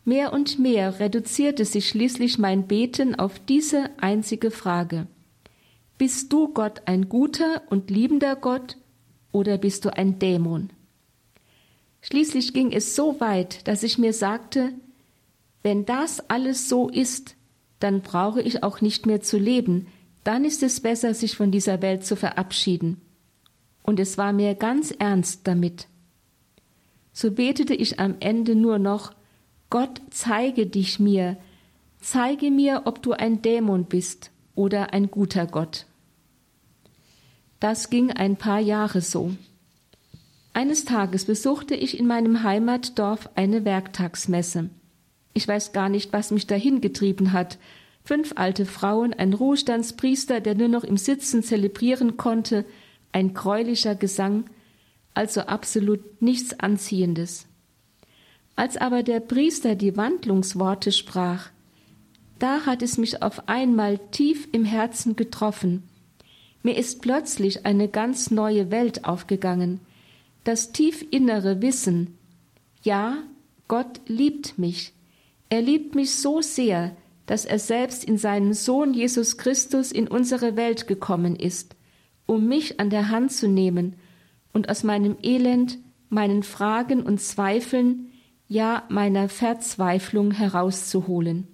Mehr 0.05 0.31
und 0.31 0.59
mehr 0.59 0.99
reduzierte 0.99 1.65
sich 1.65 1.87
schließlich 1.87 2.37
mein 2.37 2.67
Beten 2.67 3.15
auf 3.15 3.39
diese 3.39 3.89
einzige 3.99 4.51
Frage. 4.51 5.07
Bist 5.97 6.31
du 6.31 6.49
Gott 6.49 6.83
ein 6.85 7.09
guter 7.09 7.63
und 7.71 7.89
liebender 7.89 8.35
Gott 8.35 8.77
oder 9.31 9.57
bist 9.57 9.85
du 9.85 9.97
ein 9.97 10.19
Dämon? 10.19 10.69
Schließlich 12.03 12.53
ging 12.53 12.71
es 12.71 12.95
so 12.95 13.19
weit, 13.19 13.67
dass 13.67 13.81
ich 13.81 13.97
mir 13.97 14.13
sagte, 14.13 14.73
wenn 15.63 15.85
das 15.85 16.29
alles 16.29 16.69
so 16.69 16.89
ist, 16.89 17.35
dann 17.79 18.01
brauche 18.01 18.41
ich 18.41 18.63
auch 18.63 18.81
nicht 18.81 19.05
mehr 19.05 19.21
zu 19.21 19.37
leben, 19.37 19.87
dann 20.23 20.45
ist 20.45 20.63
es 20.63 20.79
besser, 20.79 21.13
sich 21.13 21.35
von 21.35 21.51
dieser 21.51 21.81
Welt 21.81 22.05
zu 22.05 22.15
verabschieden. 22.15 23.01
Und 23.83 23.99
es 23.99 24.17
war 24.17 24.33
mir 24.33 24.55
ganz 24.55 24.91
ernst 24.91 25.41
damit. 25.47 25.87
So 27.13 27.31
betete 27.31 27.73
ich 27.73 27.99
am 27.99 28.15
Ende 28.19 28.55
nur 28.55 28.79
noch, 28.79 29.13
Gott, 29.69 30.01
zeige 30.09 30.67
dich 30.67 30.99
mir, 30.99 31.37
zeige 31.99 32.51
mir, 32.51 32.83
ob 32.85 33.01
du 33.01 33.13
ein 33.13 33.41
Dämon 33.41 33.85
bist 33.85 34.31
oder 34.55 34.93
ein 34.93 35.09
guter 35.09 35.47
Gott. 35.47 35.85
Das 37.59 37.89
ging 37.89 38.11
ein 38.11 38.37
paar 38.37 38.59
Jahre 38.59 39.01
so. 39.01 39.35
Eines 40.53 40.83
Tages 40.83 41.25
besuchte 41.25 41.75
ich 41.75 41.97
in 41.97 42.07
meinem 42.07 42.43
Heimatdorf 42.43 43.29
eine 43.35 43.65
Werktagsmesse. 43.65 44.69
Ich 45.33 45.47
weiß 45.47 45.71
gar 45.71 45.89
nicht, 45.89 46.13
was 46.13 46.31
mich 46.31 46.47
dahin 46.47 46.81
getrieben 46.81 47.31
hat. 47.31 47.57
Fünf 48.03 48.33
alte 48.35 48.65
Frauen, 48.65 49.13
ein 49.13 49.33
Ruhestandspriester, 49.33 50.41
der 50.41 50.55
nur 50.55 50.67
noch 50.67 50.83
im 50.83 50.97
Sitzen 50.97 51.43
zelebrieren 51.43 52.17
konnte, 52.17 52.65
ein 53.11 53.33
gräulicher 53.33 53.95
Gesang, 53.95 54.45
also 55.13 55.41
absolut 55.41 56.21
nichts 56.21 56.59
Anziehendes. 56.59 57.47
Als 58.55 58.77
aber 58.77 59.03
der 59.03 59.19
Priester 59.19 59.75
die 59.75 59.95
Wandlungsworte 59.97 60.91
sprach, 60.91 61.49
da 62.39 62.65
hat 62.65 62.81
es 62.81 62.97
mich 62.97 63.21
auf 63.21 63.47
einmal 63.47 63.99
tief 64.09 64.47
im 64.51 64.65
Herzen 64.65 65.15
getroffen. 65.15 65.83
Mir 66.63 66.75
ist 66.75 67.01
plötzlich 67.01 67.65
eine 67.65 67.87
ganz 67.87 68.31
neue 68.31 68.71
Welt 68.71 69.05
aufgegangen, 69.05 69.79
das 70.43 70.71
tief 70.71 71.05
innere 71.11 71.61
Wissen, 71.61 72.17
ja, 72.83 73.17
Gott 73.67 74.01
liebt 74.07 74.57
mich, 74.57 74.93
er 75.51 75.61
liebt 75.61 75.95
mich 75.95 76.15
so 76.15 76.41
sehr, 76.41 76.95
dass 77.25 77.43
er 77.43 77.59
selbst 77.59 78.05
in 78.05 78.17
seinen 78.17 78.53
Sohn 78.53 78.93
Jesus 78.93 79.37
Christus 79.37 79.91
in 79.91 80.07
unsere 80.07 80.55
Welt 80.55 80.87
gekommen 80.87 81.35
ist, 81.35 81.75
um 82.25 82.47
mich 82.47 82.79
an 82.79 82.89
der 82.89 83.09
Hand 83.09 83.33
zu 83.33 83.49
nehmen 83.49 83.97
und 84.53 84.69
aus 84.69 84.83
meinem 84.83 85.17
Elend, 85.21 85.77
meinen 86.07 86.43
Fragen 86.43 87.03
und 87.03 87.19
Zweifeln, 87.19 88.11
ja 88.47 88.85
meiner 88.87 89.27
Verzweiflung 89.27 90.31
herauszuholen. 90.31 91.47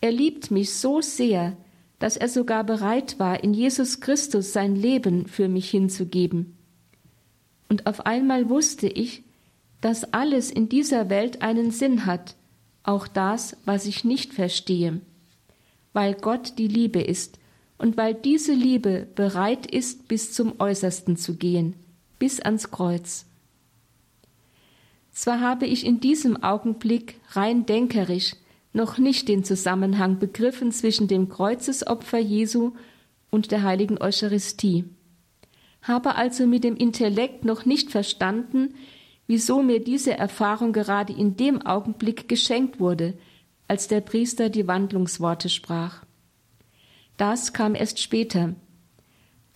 Er 0.00 0.12
liebt 0.12 0.50
mich 0.50 0.72
so 0.72 1.02
sehr, 1.02 1.58
dass 1.98 2.16
er 2.16 2.28
sogar 2.28 2.64
bereit 2.64 3.18
war, 3.18 3.44
in 3.44 3.52
Jesus 3.52 4.00
Christus 4.00 4.54
sein 4.54 4.74
Leben 4.74 5.26
für 5.26 5.48
mich 5.48 5.68
hinzugeben. 5.68 6.56
Und 7.68 7.86
auf 7.86 8.06
einmal 8.06 8.48
wusste 8.48 8.86
ich, 8.88 9.24
dass 9.82 10.14
alles 10.14 10.50
in 10.50 10.70
dieser 10.70 11.10
Welt 11.10 11.42
einen 11.42 11.72
Sinn 11.72 12.06
hat, 12.06 12.36
auch 12.82 13.08
das, 13.08 13.56
was 13.64 13.86
ich 13.86 14.04
nicht 14.04 14.32
verstehe, 14.32 15.00
weil 15.92 16.14
Gott 16.14 16.58
die 16.58 16.68
Liebe 16.68 17.00
ist 17.00 17.38
und 17.78 17.96
weil 17.96 18.14
diese 18.14 18.52
Liebe 18.52 19.06
bereit 19.14 19.66
ist, 19.66 20.08
bis 20.08 20.32
zum 20.32 20.60
Äußersten 20.60 21.16
zu 21.16 21.36
gehen, 21.36 21.74
bis 22.18 22.40
ans 22.40 22.70
Kreuz. 22.70 23.26
Zwar 25.12 25.40
habe 25.40 25.66
ich 25.66 25.84
in 25.84 26.00
diesem 26.00 26.42
Augenblick 26.42 27.20
rein 27.30 27.66
denkerisch 27.66 28.36
noch 28.72 28.98
nicht 28.98 29.28
den 29.28 29.44
Zusammenhang 29.44 30.18
begriffen 30.18 30.72
zwischen 30.72 31.08
dem 31.08 31.28
Kreuzesopfer 31.28 32.18
Jesu 32.18 32.72
und 33.30 33.50
der 33.50 33.62
heiligen 33.62 34.00
Eucharistie, 34.00 34.84
habe 35.82 36.14
also 36.14 36.46
mit 36.46 36.64
dem 36.64 36.76
Intellekt 36.76 37.44
noch 37.44 37.64
nicht 37.64 37.90
verstanden, 37.90 38.74
wieso 39.30 39.62
mir 39.62 39.78
diese 39.78 40.18
Erfahrung 40.18 40.72
gerade 40.72 41.12
in 41.12 41.36
dem 41.36 41.62
Augenblick 41.64 42.28
geschenkt 42.28 42.80
wurde, 42.80 43.14
als 43.68 43.86
der 43.86 44.00
Priester 44.00 44.48
die 44.48 44.66
Wandlungsworte 44.66 45.48
sprach. 45.48 46.04
Das 47.16 47.52
kam 47.52 47.76
erst 47.76 48.00
später. 48.00 48.56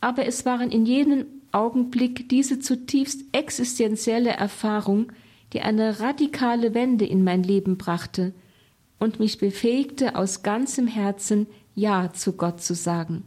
Aber 0.01 0.27
es 0.27 0.47
waren 0.47 0.71
in 0.71 0.87
jenem 0.87 1.27
Augenblick 1.51 2.29
diese 2.29 2.61
zutiefst 2.61 3.23
existenzielle 3.33 4.31
Erfahrung, 4.31 5.11
die 5.53 5.63
eine 5.63 5.99
radikale 5.99 6.73
Wende 6.73 7.05
in 7.05 7.25
mein 7.25 7.43
Leben 7.43 7.77
brachte 7.77 8.33
und 9.01 9.19
mich 9.19 9.39
befähigte, 9.39 10.15
aus 10.15 10.45
ganzem 10.45 10.87
Herzen 10.87 11.49
Ja 11.75 12.13
zu 12.13 12.35
Gott 12.35 12.63
zu 12.63 12.77
sagen. 12.77 13.25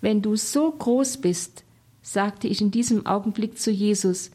Wenn 0.00 0.22
du 0.22 0.36
so 0.36 0.70
groß 0.70 1.16
bist, 1.16 1.64
sagte 2.02 2.46
ich 2.46 2.60
in 2.60 2.70
diesem 2.70 3.04
Augenblick 3.04 3.58
zu 3.58 3.72
Jesus, 3.72 4.30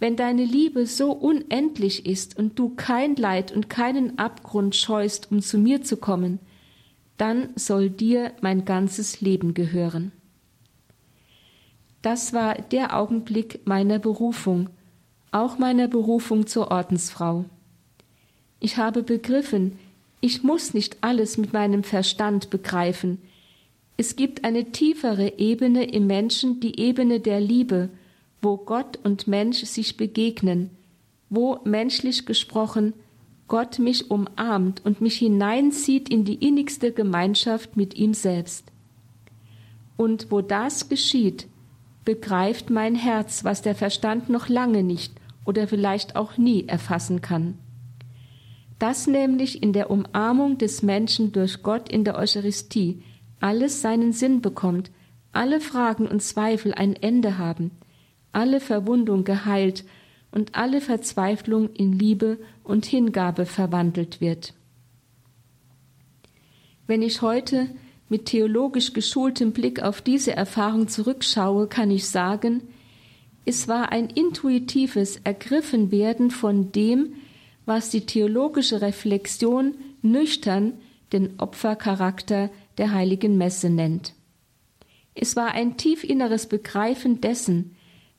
wenn 0.00 0.16
deine 0.16 0.44
Liebe 0.44 0.86
so 0.86 1.12
unendlich 1.12 2.06
ist 2.06 2.38
und 2.38 2.58
du 2.58 2.70
kein 2.70 3.16
Leid 3.16 3.52
und 3.52 3.68
keinen 3.68 4.18
Abgrund 4.18 4.76
scheust, 4.76 5.30
um 5.32 5.40
zu 5.42 5.58
mir 5.58 5.82
zu 5.82 5.96
kommen, 5.96 6.38
dann 7.16 7.50
soll 7.56 7.90
dir 7.90 8.32
mein 8.40 8.64
ganzes 8.64 9.20
Leben 9.20 9.54
gehören. 9.54 10.12
Das 12.00 12.32
war 12.32 12.54
der 12.54 12.96
Augenblick 12.96 13.66
meiner 13.66 13.98
Berufung, 13.98 14.70
auch 15.32 15.58
meiner 15.58 15.88
Berufung 15.88 16.46
zur 16.46 16.70
Ordensfrau. 16.70 17.44
Ich 18.60 18.76
habe 18.76 19.02
begriffen, 19.02 19.78
ich 20.20 20.42
muss 20.42 20.74
nicht 20.74 20.98
alles 21.00 21.38
mit 21.38 21.52
meinem 21.52 21.82
Verstand 21.82 22.50
begreifen. 22.50 23.18
Es 23.96 24.14
gibt 24.14 24.44
eine 24.44 24.70
tiefere 24.70 25.38
Ebene 25.38 25.90
im 25.90 26.06
Menschen, 26.06 26.60
die 26.60 26.78
Ebene 26.78 27.18
der 27.18 27.40
Liebe, 27.40 27.90
wo 28.40 28.56
Gott 28.56 28.98
und 29.02 29.26
Mensch 29.26 29.64
sich 29.64 29.96
begegnen, 29.96 30.70
wo 31.28 31.58
menschlich 31.64 32.26
gesprochen 32.26 32.94
Gott 33.48 33.78
mich 33.78 34.10
umarmt 34.10 34.84
und 34.84 35.00
mich 35.00 35.16
hineinzieht 35.16 36.08
in 36.08 36.24
die 36.24 36.46
innigste 36.46 36.92
Gemeinschaft 36.92 37.76
mit 37.76 37.94
ihm 37.94 38.14
selbst. 38.14 38.70
Und 39.96 40.30
wo 40.30 40.42
das 40.42 40.88
geschieht, 40.88 41.48
begreift 42.04 42.70
mein 42.70 42.94
Herz, 42.94 43.44
was 43.44 43.62
der 43.62 43.74
Verstand 43.74 44.28
noch 44.28 44.48
lange 44.48 44.82
nicht 44.82 45.12
oder 45.44 45.66
vielleicht 45.66 46.14
auch 46.14 46.36
nie 46.36 46.68
erfassen 46.68 47.22
kann. 47.22 47.58
Dass 48.78 49.06
nämlich 49.06 49.62
in 49.62 49.72
der 49.72 49.90
Umarmung 49.90 50.58
des 50.58 50.82
Menschen 50.82 51.32
durch 51.32 51.62
Gott 51.62 51.88
in 51.88 52.04
der 52.04 52.16
Eucharistie 52.16 53.02
alles 53.40 53.80
seinen 53.80 54.12
Sinn 54.12 54.40
bekommt, 54.40 54.90
alle 55.32 55.60
Fragen 55.60 56.06
und 56.06 56.22
Zweifel 56.22 56.74
ein 56.74 56.94
Ende 56.94 57.38
haben, 57.38 57.70
alle 58.38 58.60
Verwundung 58.60 59.24
geheilt 59.24 59.84
und 60.30 60.54
alle 60.54 60.80
Verzweiflung 60.80 61.70
in 61.74 61.98
Liebe 61.98 62.38
und 62.62 62.86
Hingabe 62.86 63.46
verwandelt 63.46 64.20
wird. 64.20 64.54
Wenn 66.86 67.02
ich 67.02 67.20
heute 67.20 67.68
mit 68.08 68.26
theologisch 68.26 68.92
geschultem 68.92 69.50
Blick 69.50 69.82
auf 69.82 70.00
diese 70.00 70.36
Erfahrung 70.36 70.86
zurückschaue, 70.86 71.66
kann 71.66 71.90
ich 71.90 72.06
sagen, 72.06 72.62
es 73.44 73.66
war 73.66 73.90
ein 73.90 74.08
intuitives 74.08 75.16
Ergriffenwerden 75.24 76.30
von 76.30 76.70
dem, 76.70 77.14
was 77.66 77.90
die 77.90 78.06
theologische 78.06 78.80
Reflexion 78.80 79.74
nüchtern 80.00 80.74
den 81.12 81.40
Opfercharakter 81.40 82.50
der 82.76 82.92
heiligen 82.92 83.36
Messe 83.36 83.68
nennt. 83.68 84.14
Es 85.14 85.34
war 85.34 85.50
ein 85.52 85.76
tief 85.76 86.04
inneres 86.04 86.46
Begreifen 86.46 87.20
dessen, 87.20 87.74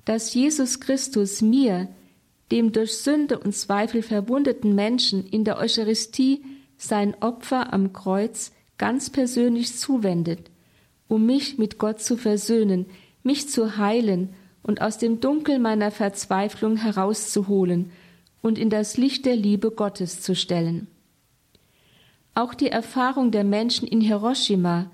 dass 0.05 0.33
Jesus 0.33 0.79
Christus 0.79 1.41
mir, 1.41 1.87
dem 2.51 2.71
durch 2.71 2.97
Sünde 2.97 3.39
und 3.39 3.53
Zweifel 3.53 4.01
verwundeten 4.01 4.73
Menschen 4.75 5.27
in 5.27 5.43
der 5.43 5.57
Eucharistie 5.57 6.43
sein 6.77 7.15
Opfer 7.21 7.73
am 7.73 7.93
Kreuz 7.93 8.51
ganz 8.77 9.09
persönlich 9.09 9.75
zuwendet, 9.75 10.49
um 11.07 11.25
mich 11.25 11.57
mit 11.57 11.77
Gott 11.77 12.01
zu 12.01 12.17
versöhnen, 12.17 12.85
mich 13.23 13.49
zu 13.49 13.77
heilen 13.77 14.29
und 14.63 14.81
aus 14.81 14.97
dem 14.97 15.19
Dunkel 15.19 15.59
meiner 15.59 15.91
Verzweiflung 15.91 16.77
herauszuholen 16.77 17.91
und 18.41 18.57
in 18.57 18.69
das 18.69 18.97
Licht 18.97 19.25
der 19.25 19.35
Liebe 19.35 19.71
Gottes 19.71 20.21
zu 20.21 20.35
stellen. 20.35 20.87
Auch 22.35 22.53
die 22.53 22.69
Erfahrung 22.69 23.31
der 23.31 23.43
Menschen 23.43 23.87
in 23.87 24.01
Hiroshima 24.01 24.89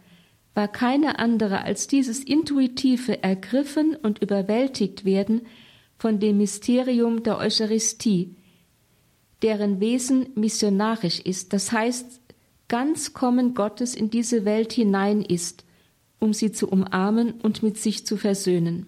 war 0.56 0.70
keine 0.70 1.20
andere 1.20 1.64
als 1.64 1.86
dieses 1.88 2.24
intuitive 2.24 3.22
Ergriffen 3.22 3.96
und 3.96 4.20
überwältigt 4.24 5.06
werden 5.06 5.42
von 5.98 6.20
dem 6.20 6.38
Mysterium 6.38 7.24
der 7.24 7.38
Eucharistie, 7.38 8.36
deren 9.42 9.80
Wesen 9.82 10.30
missionarisch 10.36 11.20
ist, 11.20 11.54
das 11.54 11.72
heißt, 11.72 12.22
ganz 12.68 13.14
Kommen 13.14 13.54
Gottes 13.54 13.94
in 13.94 14.10
diese 14.10 14.46
Welt 14.46 14.74
hinein 14.74 15.22
ist, 15.22 15.66
um 16.20 16.34
sie 16.34 16.52
zu 16.52 16.70
umarmen 16.70 17.34
und 17.42 17.62
mit 17.62 17.78
sich 17.78 18.06
zu 18.06 18.18
versöhnen. 18.18 18.88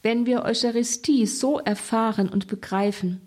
Wenn 0.00 0.26
wir 0.26 0.44
Eucharistie 0.44 1.26
so 1.26 1.58
erfahren 1.58 2.28
und 2.28 2.46
begreifen, 2.46 3.20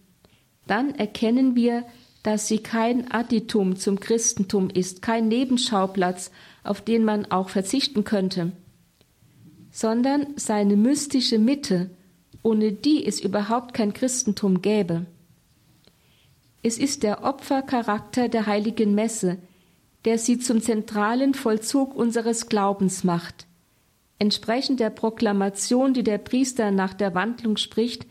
dann 0.68 0.96
erkennen 0.96 1.56
wir, 1.56 1.86
dass 2.24 2.48
sie 2.48 2.60
kein 2.60 3.12
Additum 3.12 3.76
zum 3.76 4.00
Christentum 4.00 4.70
ist, 4.70 5.02
kein 5.02 5.28
Nebenschauplatz, 5.28 6.32
auf 6.64 6.82
den 6.82 7.06
man 7.06 7.26
auch 7.26 7.50
verzichten 7.50 8.04
könnte, 8.04 8.52
sondern 9.72 10.28
seine 10.36 10.76
mystische 10.76 11.40
Mitte, 11.40 11.90
ohne 12.44 12.72
die 12.72 13.06
es 13.06 13.20
überhaupt 13.20 13.74
kein 13.74 13.94
Christentum 13.94 14.62
gäbe. 14.62 15.06
Es 16.62 16.78
ist 16.78 17.04
der 17.04 17.24
Opfercharakter 17.24 18.28
der 18.28 18.46
heiligen 18.46 18.94
Messe, 18.96 19.38
der 20.06 20.18
sie 20.18 20.40
zum 20.40 20.62
zentralen 20.62 21.34
Vollzug 21.34 21.96
unseres 21.96 22.48
Glaubens 22.48 23.04
macht. 23.04 23.48
Entsprechend 24.18 24.82
der 24.82 24.90
Proklamation, 24.90 25.94
die 25.94 26.04
der 26.04 26.18
Priester 26.18 26.72
nach 26.72 26.94
der 26.94 27.16
Wandlung 27.16 27.56
spricht, 27.56 28.06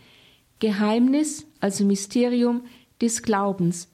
Geheimnis, 0.58 1.46
also 1.60 1.84
Mysterium 1.84 2.62
des 3.00 3.22
Glaubens, 3.22 3.88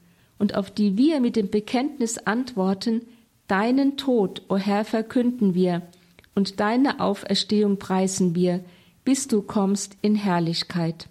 und 0.44 0.56
auf 0.56 0.70
die 0.70 0.98
wir 0.98 1.20
mit 1.20 1.36
dem 1.36 1.48
Bekenntnis 1.48 2.18
antworten, 2.18 3.00
Deinen 3.46 3.96
Tod, 3.96 4.42
o 4.50 4.58
Herr, 4.58 4.84
verkünden 4.84 5.54
wir, 5.54 5.80
und 6.34 6.60
deine 6.60 7.00
Auferstehung 7.00 7.78
preisen 7.78 8.34
wir, 8.34 8.62
bis 9.06 9.26
du 9.26 9.40
kommst 9.40 9.96
in 10.02 10.14
Herrlichkeit. 10.14 11.08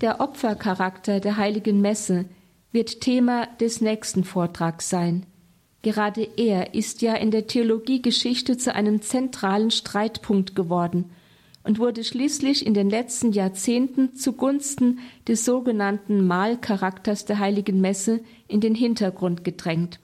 Der 0.00 0.20
Opfercharakter 0.20 1.20
der 1.20 1.36
heiligen 1.36 1.80
Messe 1.80 2.24
wird 2.72 3.00
Thema 3.00 3.46
des 3.60 3.80
nächsten 3.80 4.24
Vortrags 4.24 4.90
sein. 4.90 5.24
Gerade 5.82 6.28
er 6.36 6.74
ist 6.74 7.02
ja 7.02 7.14
in 7.14 7.30
der 7.30 7.46
Theologiegeschichte 7.46 8.56
zu 8.56 8.74
einem 8.74 9.00
zentralen 9.00 9.70
Streitpunkt 9.70 10.56
geworden 10.56 11.12
und 11.64 11.78
wurde 11.78 12.02
schließlich 12.02 12.66
in 12.66 12.74
den 12.74 12.90
letzten 12.90 13.32
Jahrzehnten 13.32 14.14
zugunsten 14.14 14.98
des 15.28 15.44
sogenannten 15.44 16.26
Mahlcharakters 16.26 17.24
der 17.24 17.38
heiligen 17.38 17.80
Messe 17.80 18.20
in 18.48 18.60
den 18.60 18.74
Hintergrund 18.74 19.44
gedrängt. 19.44 20.00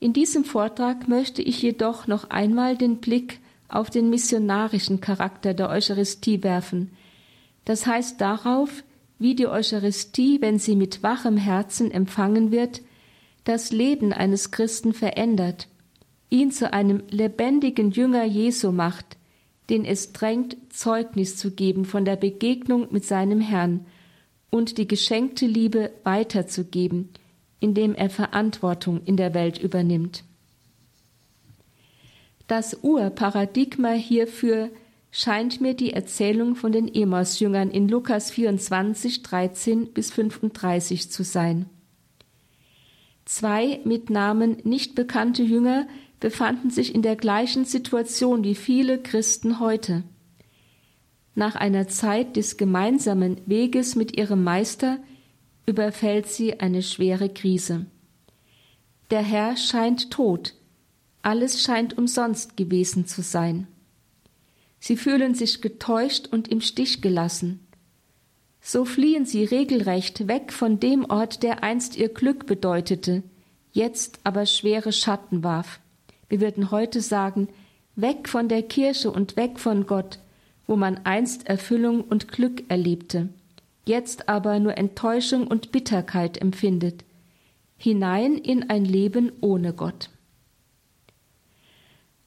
In 0.00 0.12
diesem 0.12 0.44
Vortrag 0.44 1.08
möchte 1.08 1.42
ich 1.42 1.62
jedoch 1.62 2.06
noch 2.06 2.30
einmal 2.30 2.76
den 2.76 2.96
Blick 2.96 3.38
auf 3.68 3.90
den 3.90 4.10
missionarischen 4.10 5.00
Charakter 5.00 5.54
der 5.54 5.68
Eucharistie 5.68 6.42
werfen, 6.42 6.90
das 7.64 7.86
heißt 7.86 8.20
darauf, 8.20 8.82
wie 9.18 9.34
die 9.34 9.46
Eucharistie, 9.46 10.40
wenn 10.40 10.58
sie 10.58 10.74
mit 10.74 11.02
wachem 11.02 11.36
Herzen 11.36 11.90
empfangen 11.90 12.50
wird, 12.50 12.80
das 13.44 13.70
Leben 13.70 14.12
eines 14.12 14.50
Christen 14.50 14.94
verändert, 14.94 15.68
ihn 16.30 16.50
zu 16.50 16.72
einem 16.72 17.02
lebendigen 17.10 17.90
Jünger 17.90 18.24
Jesu 18.24 18.72
macht, 18.72 19.18
den 19.70 19.84
es 19.84 20.12
drängt, 20.12 20.56
Zeugnis 20.68 21.36
zu 21.36 21.52
geben 21.52 21.84
von 21.84 22.04
der 22.04 22.16
Begegnung 22.16 22.88
mit 22.90 23.04
seinem 23.04 23.40
Herrn 23.40 23.86
und 24.50 24.78
die 24.78 24.88
geschenkte 24.88 25.46
Liebe 25.46 25.92
weiterzugeben, 26.02 27.08
indem 27.60 27.94
er 27.94 28.10
Verantwortung 28.10 29.00
in 29.04 29.16
der 29.16 29.32
Welt 29.32 29.58
übernimmt. 29.58 30.24
Das 32.48 32.78
Urparadigma 32.82 33.92
hierfür 33.92 34.70
scheint 35.12 35.60
mir 35.60 35.74
die 35.74 35.92
Erzählung 35.92 36.56
von 36.56 36.72
den 36.72 36.92
Emos-Jüngern 36.92 37.70
in 37.70 37.88
Lukas 37.88 38.32
24, 38.32 39.22
13 39.22 39.92
bis 39.92 40.10
35 40.10 41.10
zu 41.10 41.22
sein. 41.22 41.66
Zwei 43.24 43.80
mit 43.84 44.10
Namen 44.10 44.56
nicht 44.64 44.96
bekannte 44.96 45.44
Jünger 45.44 45.86
befanden 46.20 46.70
sich 46.70 46.94
in 46.94 47.02
der 47.02 47.16
gleichen 47.16 47.64
Situation 47.64 48.44
wie 48.44 48.54
viele 48.54 48.98
Christen 48.98 49.58
heute. 49.58 50.04
Nach 51.34 51.56
einer 51.56 51.88
Zeit 51.88 52.36
des 52.36 52.58
gemeinsamen 52.58 53.40
Weges 53.46 53.96
mit 53.96 54.16
ihrem 54.18 54.44
Meister 54.44 54.98
überfällt 55.66 56.26
sie 56.26 56.60
eine 56.60 56.82
schwere 56.82 57.30
Krise. 57.30 57.86
Der 59.10 59.22
Herr 59.22 59.56
scheint 59.56 60.10
tot, 60.10 60.54
alles 61.22 61.62
scheint 61.62 61.96
umsonst 61.96 62.56
gewesen 62.56 63.06
zu 63.06 63.22
sein. 63.22 63.66
Sie 64.78 64.96
fühlen 64.96 65.34
sich 65.34 65.60
getäuscht 65.60 66.28
und 66.28 66.48
im 66.48 66.60
Stich 66.60 67.02
gelassen. 67.02 67.60
So 68.60 68.84
fliehen 68.84 69.24
sie 69.24 69.44
regelrecht 69.44 70.28
weg 70.28 70.52
von 70.52 70.80
dem 70.80 71.04
Ort, 71.04 71.42
der 71.42 71.62
einst 71.62 71.96
ihr 71.96 72.08
Glück 72.08 72.46
bedeutete, 72.46 73.22
jetzt 73.72 74.20
aber 74.24 74.46
schwere 74.46 74.92
Schatten 74.92 75.42
warf. 75.42 75.80
Wir 76.30 76.40
würden 76.40 76.70
heute 76.70 77.00
sagen, 77.00 77.48
weg 77.96 78.28
von 78.28 78.48
der 78.48 78.62
Kirche 78.62 79.10
und 79.10 79.36
weg 79.36 79.58
von 79.58 79.84
Gott, 79.86 80.20
wo 80.66 80.76
man 80.76 81.00
einst 81.04 81.48
Erfüllung 81.48 82.02
und 82.02 82.28
Glück 82.28 82.62
erlebte, 82.68 83.28
jetzt 83.84 84.28
aber 84.28 84.60
nur 84.60 84.78
Enttäuschung 84.78 85.48
und 85.48 85.72
Bitterkeit 85.72 86.38
empfindet, 86.38 87.04
hinein 87.76 88.36
in 88.38 88.70
ein 88.70 88.84
Leben 88.84 89.32
ohne 89.40 89.72
Gott. 89.72 90.10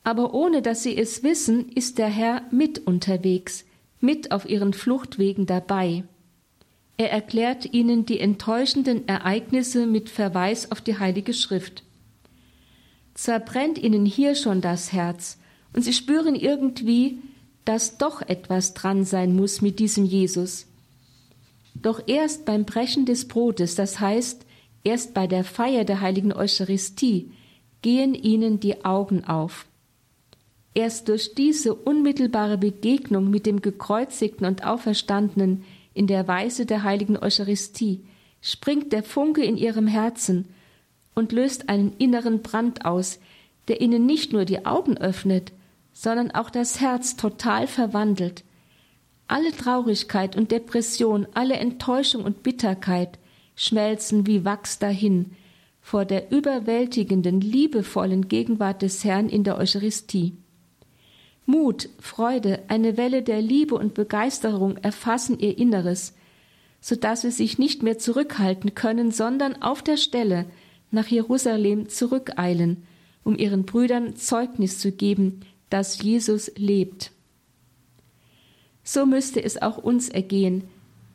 Aber 0.04 0.34
ohne 0.34 0.62
dass 0.62 0.84
sie 0.84 0.98
es 0.98 1.24
wissen, 1.24 1.70
ist 1.70 1.98
der 1.98 2.10
Herr 2.10 2.42
mit 2.52 2.86
unterwegs, 2.86 3.64
mit 4.02 4.34
auf 4.34 4.50
ihren 4.50 4.74
Fluchtwegen 4.74 5.46
dabei. 5.46 6.04
Er 6.98 7.10
erklärt 7.10 7.74
ihnen 7.74 8.06
die 8.06 8.20
enttäuschenden 8.20 9.08
Ereignisse 9.08 9.88
mit 9.88 10.10
Verweis 10.10 10.72
auf 10.74 10.82
die 10.82 11.00
Heilige 11.00 11.34
Schrift. 11.34 11.84
Zwar 13.14 13.40
brennt 13.40 13.78
ihnen 13.78 14.06
hier 14.06 14.36
schon 14.36 14.62
das 14.62 14.92
Herz, 14.92 15.38
und 15.74 15.84
sie 15.84 15.94
spüren 15.94 16.36
irgendwie, 16.36 17.20
dass 17.66 17.98
doch 17.98 18.22
etwas 18.22 18.74
dran 18.74 19.06
sein 19.06 19.36
muss 19.36 19.62
mit 19.62 19.80
diesem 19.80 20.06
Jesus. 20.06 20.68
Doch 21.74 22.02
erst 22.08 22.46
beim 22.46 22.66
Brechen 22.66 23.06
des 23.06 23.28
Brotes, 23.28 23.76
das 23.76 24.00
heißt 24.00 24.46
erst 24.84 25.14
bei 25.14 25.28
der 25.28 25.44
Feier 25.44 25.86
der 25.86 26.02
heiligen 26.02 26.34
Eucharistie, 26.34 27.32
gehen 27.82 28.14
ihnen 28.14 28.60
die 28.60 28.86
Augen 28.86 29.26
auf. 29.26 29.66
Erst 30.76 31.08
durch 31.10 31.36
diese 31.36 31.74
unmittelbare 31.76 32.58
Begegnung 32.58 33.30
mit 33.30 33.46
dem 33.46 33.62
gekreuzigten 33.62 34.46
und 34.46 34.66
auferstandenen 34.66 35.64
in 35.94 36.08
der 36.08 36.28
Weise 36.28 36.66
der 36.66 36.84
heiligen 36.84 37.18
Eucharistie 37.18 38.02
springt 38.42 38.92
der 38.92 39.04
Funke 39.04 39.44
in 39.44 39.58
ihrem 39.58 39.88
Herzen 39.88 40.50
und 41.16 41.32
löst 41.32 41.70
einen 41.70 41.94
inneren 41.98 42.42
Brand 42.42 42.86
aus, 42.86 43.20
der 43.68 43.82
ihnen 43.82 44.06
nicht 44.06 44.34
nur 44.34 44.46
die 44.46 44.66
Augen 44.66 44.98
öffnet, 44.98 45.54
sondern 45.94 46.32
auch 46.32 46.50
das 46.50 46.82
Herz 46.82 47.16
total 47.16 47.68
verwandelt. 47.68 48.44
Alle 49.28 49.52
Traurigkeit 49.52 50.36
und 50.36 50.52
Depression, 50.52 51.28
alle 51.34 51.56
Enttäuschung 51.56 52.24
und 52.24 52.44
Bitterkeit 52.44 53.20
schmelzen 53.56 54.28
wie 54.28 54.44
Wachs 54.44 54.80
dahin 54.80 55.32
vor 55.84 56.06
der 56.06 56.32
überwältigenden, 56.32 57.42
liebevollen 57.42 58.30
Gegenwart 58.30 58.82
des 58.82 59.04
Herrn 59.04 59.28
in 59.28 59.44
der 59.44 59.58
Eucharistie. 59.58 60.38
Mut, 61.46 61.90
Freude, 62.00 62.64
eine 62.70 62.96
Welle 62.96 63.22
der 63.22 63.42
Liebe 63.42 63.76
und 63.76 63.94
Begeisterung 63.94 64.78
erfassen 64.78 65.40
ihr 65.40 65.58
Inneres, 65.58 66.16
so 66.80 66.96
dass 66.96 67.22
sie 67.22 67.32
sich 67.32 67.60
nicht 67.60 67.84
mehr 67.84 67.98
zurückhalten 67.98 68.76
können, 68.76 69.12
sondern 69.12 69.62
auf 69.62 69.82
der 69.82 69.98
Stelle 69.98 70.46
nach 70.94 71.08
Jerusalem 71.08 71.90
zurückeilen, 71.90 72.84
um 73.24 73.38
ihren 73.38 73.66
Brüdern 73.66 74.16
Zeugnis 74.16 74.80
zu 74.80 74.92
geben, 74.92 75.42
dass 75.70 76.02
Jesus 76.02 76.52
lebt. 76.56 77.12
So 78.84 79.06
müsste 79.06 79.44
es 79.44 79.62
auch 79.62 79.78
uns 79.78 80.10
ergehen, 80.10 80.66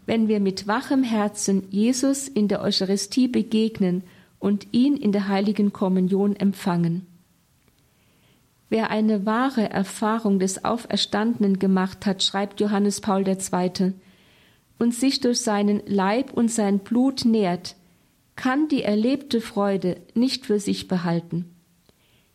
wenn 0.07 0.27
wir 0.27 0.41
mit 0.41 0.67
wachem 0.67 1.03
Herzen 1.03 1.67
Jesus 1.71 2.29
in 2.29 2.49
der 2.49 2.63
Eucharistie 2.63 3.29
begegnen 3.29 4.03
und 4.39 4.69
ihn 4.73 4.97
in 4.97 5.13
der 5.13 5.29
heiligen 5.29 5.73
Kommunion 5.73 6.35
empfangen. 6.35 7.07
Wer 8.71 8.91
eine 8.91 9.27
wahre 9.27 9.69
Erfahrung 9.71 10.39
des 10.39 10.65
Auferstandenen 10.65 11.59
gemacht 11.59 12.07
hat, 12.07 12.23
schreibt 12.23 12.61
Johannes 12.61 13.01
Paul 13.01 13.27
II., 13.27 13.93
und 14.79 14.95
sich 14.95 15.19
durch 15.21 15.41
seinen 15.41 15.83
Leib 15.87 16.33
und 16.33 16.53
sein 16.53 16.79
Blut 16.79 17.25
nährt, 17.25 17.75
kann 18.39 18.69
die 18.69 18.85
erlebte 18.85 19.41
Freude 19.41 19.97
nicht 20.15 20.47
für 20.47 20.61
sich 20.61 20.87
behalten. 20.87 21.57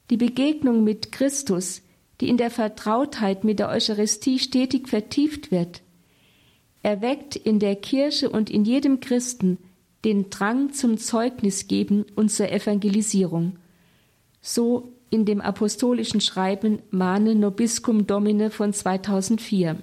Die 0.10 0.18
Begegnung 0.18 0.84
mit 0.84 1.14
Christus, 1.14 1.82
die 2.20 2.28
in 2.28 2.36
der 2.36 2.51
Vertrautheit 2.51 3.45
mit 3.45 3.58
der 3.58 3.70
Eucharistie 3.70 4.38
stetig 4.38 4.89
vertieft 4.89 5.49
wird, 5.49 5.82
erweckt 6.82 7.38
in 7.38 7.58
der 7.58 7.78
Kirche 7.78 8.30
und 8.30 8.49
in 8.49 8.66
jedem 8.66 8.99
Christen 8.99 9.58
den 10.04 10.30
Drang 10.30 10.74
zum 10.74 10.97
Zeugnisgeben 10.97 12.06
und 12.16 12.30
zur 12.30 12.51
Evangelisierung. 12.51 13.58
So 14.41 14.91
in 15.10 15.24
dem 15.24 15.39
apostolischen 15.39 16.20
Schreiben 16.20 16.80
Mane 16.91 17.34
Nobiscum 17.34 18.08
Domine 18.08 18.51
von 18.51 18.74
2004. 18.74 19.78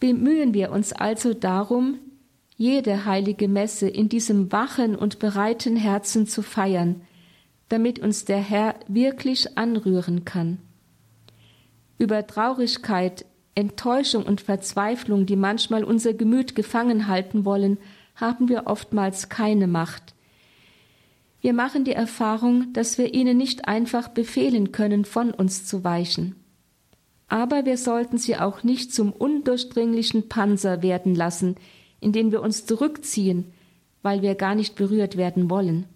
Bemühen 0.00 0.54
wir 0.54 0.72
uns 0.72 0.92
also 0.92 1.34
darum, 1.34 2.00
jede 2.64 3.04
heilige 3.04 3.46
Messe 3.46 3.88
in 3.90 4.08
diesem 4.08 4.50
wachen 4.50 4.96
und 4.96 5.18
bereiten 5.18 5.76
Herzen 5.76 6.26
zu 6.26 6.40
feiern, 6.40 7.02
damit 7.68 7.98
uns 7.98 8.24
der 8.24 8.38
Herr 8.38 8.76
wirklich 8.88 9.58
anrühren 9.58 10.24
kann. 10.24 10.56
Über 11.98 12.26
Traurigkeit, 12.26 13.26
Enttäuschung 13.54 14.24
und 14.24 14.40
Verzweiflung, 14.40 15.26
die 15.26 15.36
manchmal 15.36 15.84
unser 15.84 16.14
Gemüt 16.14 16.54
gefangen 16.54 17.06
halten 17.06 17.44
wollen, 17.44 17.76
haben 18.14 18.48
wir 18.48 18.66
oftmals 18.66 19.28
keine 19.28 19.66
Macht. 19.66 20.14
Wir 21.42 21.52
machen 21.52 21.84
die 21.84 21.92
Erfahrung, 21.92 22.72
dass 22.72 22.96
wir 22.96 23.12
ihnen 23.12 23.36
nicht 23.36 23.68
einfach 23.68 24.08
befehlen 24.08 24.72
können, 24.72 25.04
von 25.04 25.32
uns 25.32 25.66
zu 25.66 25.84
weichen. 25.84 26.34
Aber 27.28 27.66
wir 27.66 27.76
sollten 27.76 28.16
sie 28.16 28.36
auch 28.38 28.62
nicht 28.62 28.94
zum 28.94 29.12
undurchdringlichen 29.12 30.30
Panzer 30.30 30.82
werden 30.82 31.14
lassen, 31.14 31.56
in 32.04 32.12
den 32.12 32.30
wir 32.30 32.42
uns 32.42 32.66
zurückziehen, 32.66 33.52
weil 34.02 34.22
wir 34.22 34.34
gar 34.34 34.54
nicht 34.54 34.76
berührt 34.76 35.16
werden 35.16 35.48
wollen. 35.48 35.86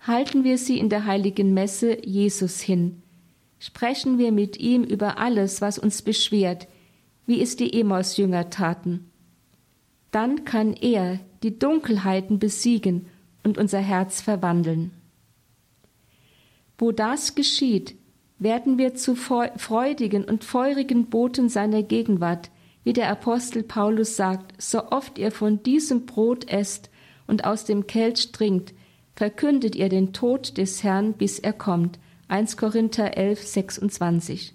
Halten 0.00 0.44
wir 0.44 0.56
sie 0.56 0.78
in 0.78 0.88
der 0.88 1.04
heiligen 1.04 1.52
Messe 1.52 2.06
Jesus 2.06 2.60
hin. 2.60 3.02
Sprechen 3.58 4.18
wir 4.18 4.32
mit 4.32 4.58
ihm 4.58 4.84
über 4.84 5.18
alles, 5.18 5.60
was 5.60 5.78
uns 5.78 6.00
beschwert, 6.00 6.68
wie 7.26 7.42
es 7.42 7.56
die 7.56 7.78
Emos-Jünger 7.78 8.48
taten. 8.48 9.10
Dann 10.10 10.44
kann 10.44 10.72
er 10.72 11.20
die 11.42 11.58
Dunkelheiten 11.58 12.38
besiegen 12.38 13.06
und 13.44 13.58
unser 13.58 13.80
Herz 13.80 14.20
verwandeln. 14.20 14.92
Wo 16.78 16.92
das 16.92 17.34
geschieht, 17.34 17.94
werden 18.38 18.78
wir 18.78 18.94
zu 18.94 19.14
freudigen 19.14 20.24
und 20.24 20.44
feurigen 20.44 21.06
Boten 21.06 21.48
seiner 21.48 21.82
Gegenwart, 21.82 22.50
wie 22.84 22.92
der 22.92 23.10
Apostel 23.10 23.62
Paulus 23.62 24.16
sagt, 24.16 24.60
so 24.60 24.90
oft 24.90 25.18
ihr 25.18 25.32
von 25.32 25.62
diesem 25.62 26.06
Brot 26.06 26.48
esst 26.48 26.90
und 27.26 27.44
aus 27.44 27.64
dem 27.64 27.86
Kelch 27.86 28.32
trinkt, 28.32 28.74
verkündet 29.14 29.74
ihr 29.74 29.88
den 29.88 30.12
Tod 30.12 30.56
des 30.56 30.82
Herrn, 30.82 31.12
bis 31.12 31.38
er 31.38 31.52
kommt. 31.52 31.98
1 32.28 32.56
Korinther 32.56 33.16
11, 33.16 33.42
26. 33.42 34.54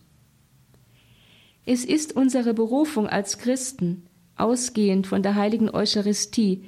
Es 1.65 1.83
ist 1.83 2.15
unsere 2.15 2.53
Berufung 2.53 3.07
als 3.07 3.37
Christen, 3.37 4.05
ausgehend 4.35 5.07
von 5.07 5.23
der 5.23 5.35
heiligen 5.35 5.69
Eucharistie, 5.69 6.63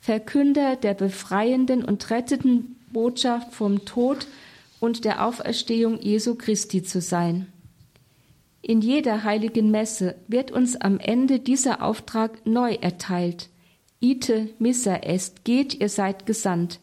Verkünder 0.00 0.76
der 0.76 0.94
befreienden 0.94 1.84
und 1.84 2.10
rettenden 2.10 2.76
Botschaft 2.92 3.52
vom 3.52 3.84
Tod 3.84 4.26
und 4.80 5.04
der 5.04 5.26
Auferstehung 5.26 6.00
Jesu 6.00 6.34
Christi 6.34 6.82
zu 6.82 7.00
sein. 7.00 7.52
In 8.68 8.82
jeder 8.82 9.24
heiligen 9.24 9.70
Messe 9.70 10.16
wird 10.28 10.50
uns 10.50 10.76
am 10.76 10.98
Ende 10.98 11.40
dieser 11.40 11.82
Auftrag 11.82 12.44
neu 12.44 12.74
erteilt. 12.74 13.48
Ite 13.98 14.50
missa 14.58 14.96
est, 14.96 15.42
geht, 15.46 15.80
ihr 15.80 15.88
seid 15.88 16.26
gesandt. 16.26 16.78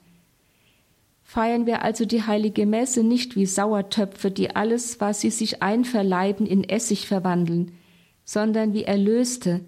Feiern 1.22 1.68
wir 1.68 1.84
also 1.84 2.06
die 2.06 2.24
heilige 2.24 2.66
Messe 2.66 3.04
nicht 3.04 3.36
wie 3.36 3.46
Sauertöpfe, 3.46 4.32
die 4.32 4.56
alles, 4.56 5.00
was 5.00 5.22
sie 5.22 5.30
sich 5.30 5.62
einverleiben, 5.62 6.48
in 6.48 6.64
Essig 6.64 7.08
verwandeln, 7.08 7.74
sondern 8.24 8.74
wie 8.74 8.86
Erlöste, 8.86 9.62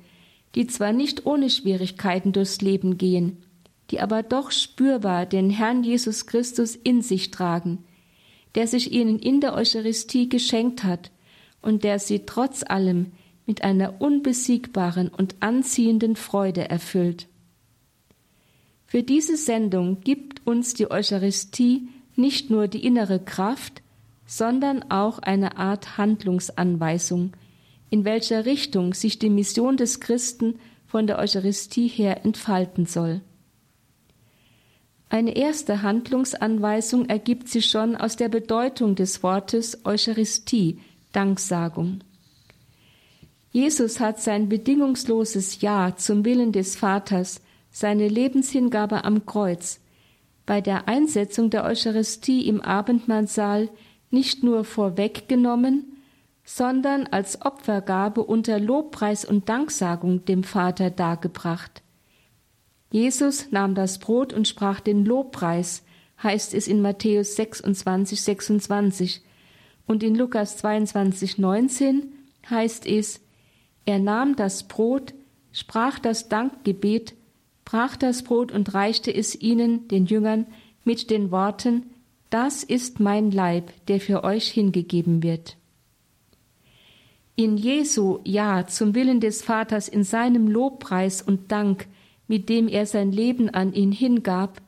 die 0.56 0.66
zwar 0.66 0.94
nicht 0.94 1.28
ohne 1.28 1.52
Schwierigkeiten 1.52 2.32
durchs 2.32 2.62
Leben 2.62 2.98
gehen, 2.98 3.44
die 3.92 4.00
aber 4.00 4.24
doch 4.24 4.50
spürbar 4.50 5.28
den 5.28 5.52
Herrn 5.52 5.84
Jesus 5.84 6.26
Christus 6.26 6.76
in 6.76 7.04
sich 7.04 7.30
tragen, 7.30 7.84
der 8.56 8.66
sich 8.66 8.92
ihnen 8.92 9.20
in 9.20 9.40
der 9.40 9.54
Eucharistie 9.54 10.30
geschenkt 10.30 10.84
hat 10.84 11.12
und 11.68 11.84
der 11.84 12.00
sie 12.00 12.20
trotz 12.26 12.64
allem 12.64 13.12
mit 13.46 13.62
einer 13.62 14.00
unbesiegbaren 14.00 15.10
und 15.10 15.36
anziehenden 15.42 16.16
Freude 16.16 16.70
erfüllt. 16.70 17.28
Für 18.86 19.04
diese 19.04 19.36
Sendung 19.36 20.00
gibt 20.00 20.48
uns 20.48 20.76
die 20.76 20.90
Eucharistie 20.90 21.90
nicht 22.16 22.50
nur 22.50 22.70
die 22.70 22.86
innere 22.86 23.20
Kraft, 23.20 23.82
sondern 24.26 24.90
auch 24.90 25.20
eine 25.20 25.58
Art 25.58 25.98
Handlungsanweisung, 25.98 27.34
in 27.90 28.06
welcher 28.06 28.46
Richtung 28.46 28.94
sich 28.94 29.20
die 29.20 29.30
Mission 29.30 29.76
des 29.76 30.00
Christen 30.00 30.60
von 30.86 31.06
der 31.06 31.20
Eucharistie 31.20 31.90
her 31.90 32.24
entfalten 32.24 32.86
soll. 32.86 33.20
Eine 35.10 35.36
erste 35.36 35.82
Handlungsanweisung 35.82 37.10
ergibt 37.10 37.50
sich 37.50 37.66
schon 37.66 37.98
aus 37.98 38.16
der 38.16 38.30
Bedeutung 38.30 38.96
des 38.96 39.22
Wortes 39.22 39.86
Eucharistie, 39.86 40.80
Danksagung. 41.18 42.02
Jesus 43.50 44.00
hat 44.00 44.22
sein 44.22 44.50
bedingungsloses 44.50 45.62
Ja 45.62 45.96
zum 45.98 46.24
Willen 46.26 46.52
des 46.52 46.76
Vaters, 46.76 47.42
seine 47.72 48.08
Lebenshingabe 48.08 49.04
am 49.04 49.26
Kreuz, 49.26 49.80
bei 50.46 50.62
der 50.62 50.88
Einsetzung 50.88 51.50
der 51.50 51.64
Eucharistie 51.64 52.48
im 52.48 52.62
Abendmahlsaal 52.62 53.72
nicht 54.12 54.44
nur 54.44 54.64
vorweggenommen, 54.64 55.98
sondern 56.44 57.08
als 57.08 57.42
Opfergabe 57.42 58.24
unter 58.24 58.60
Lobpreis 58.60 59.26
und 59.26 59.50
Danksagung 59.50 60.24
dem 60.26 60.44
Vater 60.44 60.92
dargebracht. 60.92 61.82
Jesus 62.92 63.52
nahm 63.52 63.74
das 63.74 63.98
Brot 63.98 64.34
und 64.34 64.48
sprach 64.48 64.82
den 64.82 65.04
Lobpreis, 65.04 65.84
heißt 66.22 66.54
es 66.54 66.68
in 66.68 66.80
Matthäus 66.84 67.36
26, 67.36 68.22
26. 68.22 69.22
Und 69.88 70.04
in 70.04 70.16
Lukas 70.16 70.58
22, 70.58 71.38
19 71.38 72.12
heißt 72.50 72.86
es, 72.86 73.22
er 73.86 74.00
nahm 74.00 74.36
das 74.36 74.68
Brot, 74.68 75.14
sprach 75.54 75.98
das 75.98 76.30
Dankgebet, 76.30 77.16
brach 77.64 77.96
das 77.96 78.24
Brot 78.24 78.52
und 78.52 78.74
reichte 78.74 79.14
es 79.14 79.40
ihnen, 79.42 79.88
den 79.88 80.06
Jüngern, 80.06 80.46
mit 80.84 81.10
den 81.10 81.32
Worten, 81.32 81.84
das 82.30 82.64
ist 82.64 83.00
mein 83.00 83.32
Leib, 83.32 83.72
der 83.88 84.02
für 84.02 84.24
euch 84.24 84.50
hingegeben 84.50 85.24
wird. 85.24 85.58
In 87.36 87.56
Jesu 87.56 88.20
Ja 88.26 88.68
zum 88.68 88.96
Willen 88.96 89.20
des 89.20 89.44
Vaters 89.44 89.88
in 89.88 90.04
seinem 90.04 90.48
Lobpreis 90.48 91.22
und 91.22 91.52
Dank, 91.52 91.88
mit 92.28 92.50
dem 92.50 92.68
er 92.68 92.86
sein 92.86 93.12
Leben 93.12 93.50
an 93.50 93.74
ihn 93.74 93.92
hingab, 93.92 94.62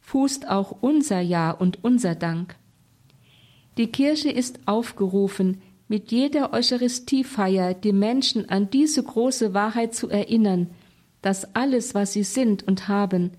fußt 0.00 0.48
auch 0.48 0.76
unser 0.80 1.20
Ja 1.20 1.52
und 1.52 1.84
unser 1.84 2.14
Dank. 2.14 2.56
Die 3.76 3.88
Kirche 3.88 4.30
ist 4.30 4.60
aufgerufen, 4.66 5.60
mit 5.88 6.12
jeder 6.12 6.52
Eucharistiefeier 6.52 7.74
die 7.74 7.92
Menschen 7.92 8.48
an 8.48 8.70
diese 8.70 9.02
große 9.02 9.52
Wahrheit 9.52 9.94
zu 9.94 10.08
erinnern, 10.08 10.70
dass 11.22 11.54
alles, 11.54 11.94
was 11.94 12.12
sie 12.12 12.22
sind 12.22 12.66
und 12.66 12.88
haben, 12.88 13.32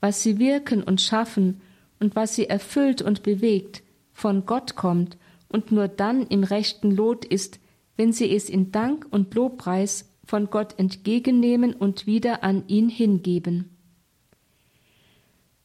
was 0.00 0.22
sie 0.22 0.38
wirken 0.38 0.82
und 0.82 1.00
schaffen 1.00 1.60
und 2.00 2.16
was 2.16 2.34
sie 2.34 2.48
erfüllt 2.48 3.02
und 3.02 3.22
bewegt, 3.22 3.82
von 4.12 4.46
Gott 4.46 4.76
kommt 4.76 5.16
und 5.48 5.70
nur 5.70 5.88
dann 5.88 6.26
im 6.26 6.44
rechten 6.44 6.90
Lot 6.90 7.24
ist, 7.24 7.60
wenn 7.96 8.12
sie 8.12 8.34
es 8.34 8.48
in 8.48 8.72
Dank 8.72 9.06
und 9.10 9.34
Lobpreis 9.34 10.08
von 10.24 10.50
Gott 10.50 10.78
entgegennehmen 10.78 11.74
und 11.74 12.06
wieder 12.06 12.42
an 12.42 12.64
ihn 12.66 12.88
hingeben. 12.88 13.71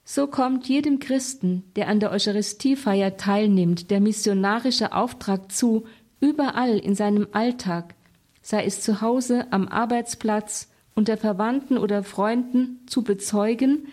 So 0.10 0.28
kommt 0.28 0.70
jedem 0.70 1.00
Christen, 1.00 1.64
der 1.76 1.90
an 1.90 2.00
der 2.00 2.12
Eucharistiefeier 2.12 3.18
teilnimmt, 3.18 3.92
der 3.92 4.00
missionarische 4.00 4.94
Auftrag 4.94 5.52
zu, 5.52 5.84
überall 6.22 6.78
in 6.78 6.96
seinem 6.96 7.28
Alltag, 7.34 7.94
sei 8.42 8.64
es 8.64 8.80
zu 8.80 9.02
Hause, 9.02 9.52
am 9.52 9.68
Arbeitsplatz, 9.68 10.70
unter 10.96 11.18
Verwandten 11.18 11.78
oder 11.78 12.04
Freunden, 12.04 12.80
zu 12.88 13.04
bezeugen, 13.04 13.90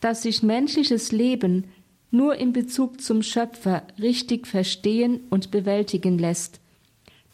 dass 0.00 0.24
sich 0.24 0.42
menschliches 0.42 1.10
Leben 1.10 1.64
nur 2.10 2.36
in 2.36 2.52
Bezug 2.52 3.00
zum 3.00 3.22
Schöpfer 3.22 3.84
richtig 3.98 4.46
verstehen 4.46 5.20
und 5.30 5.50
bewältigen 5.50 6.18
lässt 6.18 6.60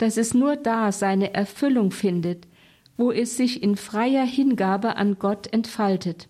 dass 0.02 0.16
es 0.16 0.34
nur 0.34 0.56
da 0.56 0.90
seine 0.90 1.32
Erfüllung 1.32 1.92
findet, 1.92 2.48
wo 2.96 3.12
es 3.12 3.36
sich 3.36 3.62
in 3.62 3.76
freier 3.76 4.26
Hingabe 4.26 4.96
an 4.96 5.16
Gott 5.16 5.52
entfaltet. 5.52 6.28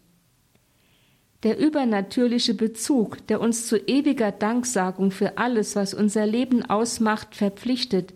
Der 1.43 1.59
übernatürliche 1.59 2.55
Bezug, 2.55 3.27
der 3.27 3.41
uns 3.41 3.67
zu 3.67 3.77
ewiger 3.77 4.31
Danksagung 4.31 5.11
für 5.11 5.39
alles, 5.39 5.75
was 5.75 5.93
unser 5.93 6.25
Leben 6.25 6.63
ausmacht, 6.63 7.35
verpflichtet, 7.35 8.15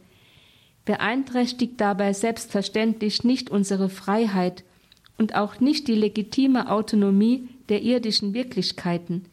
beeinträchtigt 0.84 1.74
dabei 1.78 2.12
selbstverständlich 2.12 3.24
nicht 3.24 3.50
unsere 3.50 3.88
Freiheit 3.88 4.62
und 5.18 5.34
auch 5.34 5.58
nicht 5.58 5.88
die 5.88 5.96
legitime 5.96 6.70
Autonomie 6.70 7.48
der 7.68 7.82
irdischen 7.82 8.32
Wirklichkeiten. 8.32 9.24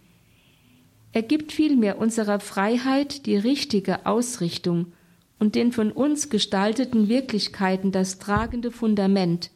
Er 1.12 1.22
gibt 1.22 1.52
vielmehr 1.52 2.00
unserer 2.00 2.40
Freiheit 2.40 3.28
die 3.28 3.38
richtige 3.38 4.08
Ausrichtung 4.08 4.94
und 5.38 5.54
den 5.54 5.72
von 5.72 5.92
uns 5.92 6.30
gestalteten 6.30 7.10
Wirklichkeiten 7.10 7.92
das 7.92 8.18
tragende 8.18 8.72
Fundament. 8.72 9.52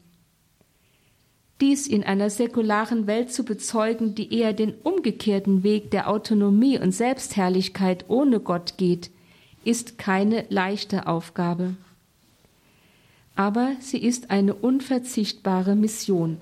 Dies 1.59 1.87
in 1.87 2.03
einer 2.03 2.29
säkularen 2.29 3.07
Welt 3.07 3.31
zu 3.31 3.43
bezeugen, 3.43 4.13
die 4.13 4.31
eher 4.33 4.53
den 4.53 4.75
umgekehrten 4.83 5.63
Weg 5.63 5.89
der 5.89 6.09
Autonomie 6.09 6.79
und 6.79 6.91
Selbstherrlichkeit 6.91 8.05
ohne 8.09 8.39
Gott 8.39 8.75
geht, 8.77 9.09
ist 9.63 9.97
keine 9.97 10.45
leichte 10.49 11.07
Aufgabe. 11.07 11.75
Aber 13.35 13.71
sie 13.79 13.97
ist 13.97 14.29
eine 14.29 14.53
unverzichtbare 14.53 15.75
Mission. 15.75 16.37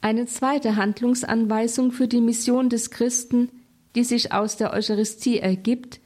Eine 0.00 0.26
zweite 0.26 0.76
Handlungsanweisung 0.76 1.92
für 1.92 2.06
die 2.08 2.20
Mission 2.20 2.68
des 2.68 2.90
Christen, 2.90 3.48
die 3.94 4.04
sich 4.04 4.32
aus 4.32 4.56
der 4.56 4.72
Eucharistie 4.72 5.38
ergibt, 5.38 6.00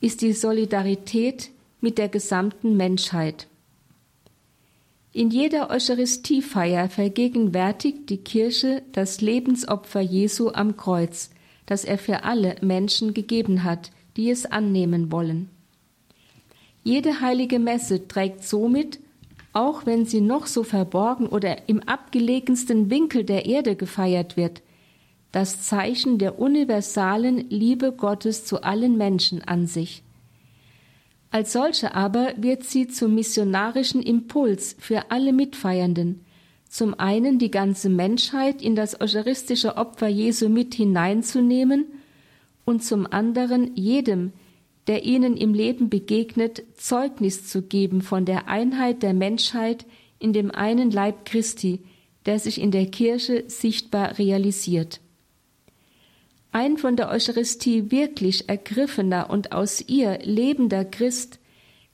ist 0.00 0.20
die 0.20 0.32
Solidarität 0.32 1.50
mit 1.80 1.96
der 1.96 2.08
gesamten 2.08 2.76
Menschheit. 2.76 3.46
In 5.16 5.30
jeder 5.30 5.70
Eucharistiefeier 5.70 6.90
vergegenwärtigt 6.90 8.10
die 8.10 8.18
Kirche 8.18 8.82
das 8.92 9.22
Lebensopfer 9.22 10.02
Jesu 10.02 10.50
am 10.50 10.76
Kreuz, 10.76 11.30
das 11.64 11.86
er 11.86 11.96
für 11.96 12.24
alle 12.24 12.56
Menschen 12.60 13.14
gegeben 13.14 13.64
hat, 13.64 13.92
die 14.18 14.28
es 14.28 14.44
annehmen 14.44 15.10
wollen. 15.10 15.48
Jede 16.84 17.22
heilige 17.22 17.58
Messe 17.58 18.06
trägt 18.06 18.44
somit, 18.44 19.00
auch 19.54 19.86
wenn 19.86 20.04
sie 20.04 20.20
noch 20.20 20.46
so 20.46 20.64
verborgen 20.64 21.28
oder 21.28 21.66
im 21.66 21.82
abgelegensten 21.82 22.90
Winkel 22.90 23.24
der 23.24 23.46
Erde 23.46 23.74
gefeiert 23.74 24.36
wird, 24.36 24.60
das 25.32 25.62
Zeichen 25.62 26.18
der 26.18 26.38
universalen 26.38 27.48
Liebe 27.48 27.92
Gottes 27.92 28.44
zu 28.44 28.62
allen 28.64 28.98
Menschen 28.98 29.42
an 29.42 29.66
sich. 29.66 30.02
Als 31.36 31.52
solche 31.52 31.94
aber 31.94 32.32
wird 32.38 32.64
sie 32.64 32.88
zum 32.88 33.14
missionarischen 33.14 34.00
Impuls 34.00 34.74
für 34.78 35.10
alle 35.10 35.34
Mitfeiernden, 35.34 36.24
zum 36.66 36.98
einen 36.98 37.38
die 37.38 37.50
ganze 37.50 37.90
Menschheit 37.90 38.62
in 38.62 38.74
das 38.74 39.02
eucharistische 39.02 39.76
Opfer 39.76 40.08
Jesu 40.08 40.48
mit 40.48 40.72
hineinzunehmen 40.74 41.88
und 42.64 42.82
zum 42.82 43.06
anderen 43.06 43.76
jedem, 43.76 44.32
der 44.86 45.04
ihnen 45.04 45.36
im 45.36 45.52
Leben 45.52 45.90
begegnet, 45.90 46.62
Zeugnis 46.74 47.46
zu 47.46 47.60
geben 47.60 48.00
von 48.00 48.24
der 48.24 48.48
Einheit 48.48 49.02
der 49.02 49.12
Menschheit 49.12 49.84
in 50.18 50.32
dem 50.32 50.50
einen 50.50 50.90
Leib 50.90 51.26
Christi, 51.26 51.80
der 52.24 52.38
sich 52.38 52.58
in 52.58 52.70
der 52.70 52.86
Kirche 52.86 53.44
sichtbar 53.48 54.18
realisiert. 54.18 55.00
Ein 56.56 56.78
von 56.78 56.96
der 56.96 57.10
Eucharistie 57.10 57.90
wirklich 57.90 58.48
ergriffener 58.48 59.28
und 59.28 59.52
aus 59.52 59.86
ihr 59.86 60.20
lebender 60.22 60.86
Christ 60.86 61.38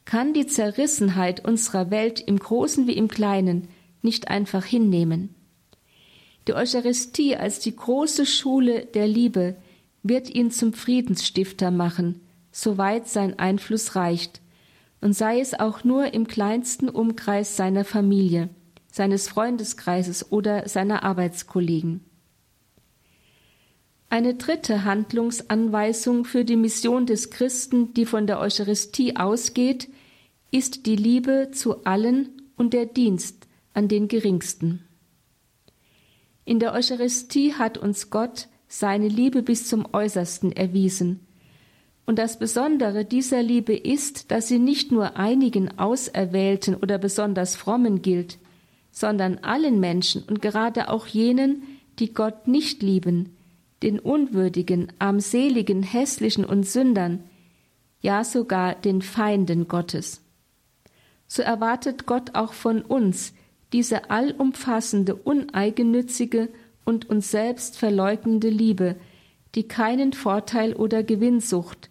kann 0.04 0.34
die 0.34 0.46
Zerrissenheit 0.46 1.44
unserer 1.44 1.90
Welt 1.90 2.20
im 2.20 2.38
Großen 2.38 2.86
wie 2.86 2.92
im 2.92 3.08
Kleinen 3.08 3.66
nicht 4.02 4.28
einfach 4.28 4.64
hinnehmen. 4.64 5.34
Die 6.46 6.54
Eucharistie 6.54 7.34
als 7.34 7.58
die 7.58 7.74
große 7.74 8.24
Schule 8.24 8.86
der 8.86 9.08
Liebe 9.08 9.56
wird 10.04 10.32
ihn 10.32 10.52
zum 10.52 10.74
Friedensstifter 10.74 11.72
machen, 11.72 12.20
soweit 12.52 13.08
sein 13.08 13.40
Einfluss 13.40 13.96
reicht, 13.96 14.42
und 15.00 15.12
sei 15.12 15.40
es 15.40 15.58
auch 15.58 15.82
nur 15.82 16.14
im 16.14 16.28
kleinsten 16.28 16.88
Umkreis 16.88 17.56
seiner 17.56 17.84
Familie, 17.84 18.48
seines 18.92 19.26
Freundeskreises 19.26 20.30
oder 20.30 20.68
seiner 20.68 21.02
Arbeitskollegen. 21.02 22.04
Eine 24.12 24.34
dritte 24.34 24.84
Handlungsanweisung 24.84 26.26
für 26.26 26.44
die 26.44 26.56
Mission 26.56 27.06
des 27.06 27.30
Christen, 27.30 27.94
die 27.94 28.04
von 28.04 28.26
der 28.26 28.40
Eucharistie 28.40 29.16
ausgeht, 29.16 29.88
ist 30.50 30.84
die 30.84 30.96
Liebe 30.96 31.48
zu 31.54 31.86
allen 31.86 32.28
und 32.58 32.74
der 32.74 32.84
Dienst 32.84 33.46
an 33.72 33.88
den 33.88 34.08
Geringsten. 34.08 34.84
In 36.44 36.58
der 36.58 36.74
Eucharistie 36.74 37.54
hat 37.54 37.78
uns 37.78 38.10
Gott 38.10 38.48
seine 38.68 39.08
Liebe 39.08 39.42
bis 39.42 39.66
zum 39.66 39.86
äußersten 39.94 40.52
erwiesen, 40.52 41.20
und 42.04 42.18
das 42.18 42.38
Besondere 42.38 43.06
dieser 43.06 43.42
Liebe 43.42 43.74
ist, 43.74 44.30
dass 44.30 44.46
sie 44.46 44.58
nicht 44.58 44.92
nur 44.92 45.16
einigen 45.16 45.78
Auserwählten 45.78 46.74
oder 46.74 46.98
besonders 46.98 47.56
Frommen 47.56 48.02
gilt, 48.02 48.36
sondern 48.90 49.38
allen 49.38 49.80
Menschen 49.80 50.22
und 50.24 50.42
gerade 50.42 50.90
auch 50.90 51.06
jenen, 51.06 51.62
die 51.98 52.12
Gott 52.12 52.46
nicht 52.46 52.82
lieben, 52.82 53.38
den 53.82 53.98
Unwürdigen, 53.98 54.92
armseligen, 54.98 55.82
hässlichen 55.82 56.44
und 56.44 56.64
Sündern, 56.64 57.24
ja 58.00 58.24
sogar 58.24 58.74
den 58.74 59.02
Feinden 59.02 59.68
Gottes. 59.68 60.22
So 61.26 61.42
erwartet 61.42 62.06
Gott 62.06 62.34
auch 62.34 62.52
von 62.52 62.82
uns 62.82 63.32
diese 63.72 64.10
allumfassende, 64.10 65.14
uneigennützige 65.14 66.48
und 66.84 67.08
uns 67.08 67.30
selbst 67.30 67.78
verleugnende 67.78 68.48
Liebe, 68.48 68.96
die 69.54 69.66
keinen 69.68 70.12
Vorteil 70.12 70.74
oder 70.74 71.02
Gewinnsucht, 71.02 71.90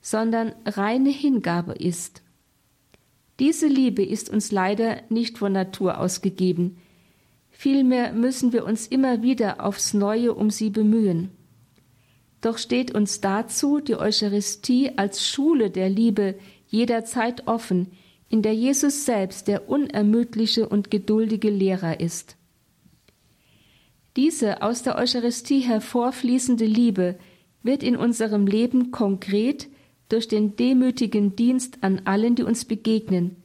sondern 0.00 0.52
reine 0.64 1.10
Hingabe 1.10 1.74
ist. 1.74 2.22
Diese 3.38 3.66
Liebe 3.66 4.04
ist 4.04 4.30
uns 4.30 4.52
leider 4.52 5.02
nicht 5.08 5.38
von 5.38 5.52
Natur 5.52 5.98
aus 5.98 6.22
gegeben, 6.22 6.78
vielmehr 7.62 8.12
müssen 8.12 8.52
wir 8.52 8.64
uns 8.64 8.88
immer 8.88 9.22
wieder 9.22 9.64
aufs 9.64 9.94
neue 9.94 10.34
um 10.34 10.50
sie 10.50 10.68
bemühen. 10.68 11.30
Doch 12.40 12.58
steht 12.58 12.92
uns 12.92 13.20
dazu 13.20 13.78
die 13.78 13.94
Eucharistie 13.94 14.98
als 14.98 15.24
Schule 15.24 15.70
der 15.70 15.88
Liebe 15.88 16.34
jederzeit 16.66 17.46
offen, 17.46 17.92
in 18.28 18.42
der 18.42 18.52
Jesus 18.52 19.04
selbst 19.04 19.46
der 19.46 19.68
unermüdliche 19.68 20.68
und 20.68 20.90
geduldige 20.90 21.50
Lehrer 21.50 22.00
ist. 22.00 22.36
Diese 24.16 24.62
aus 24.62 24.82
der 24.82 24.96
Eucharistie 24.96 25.60
hervorfließende 25.60 26.64
Liebe 26.64 27.16
wird 27.62 27.84
in 27.84 27.96
unserem 27.96 28.48
Leben 28.48 28.90
konkret 28.90 29.68
durch 30.08 30.26
den 30.26 30.56
demütigen 30.56 31.36
Dienst 31.36 31.78
an 31.82 32.02
allen, 32.06 32.34
die 32.34 32.42
uns 32.42 32.64
begegnen, 32.64 33.36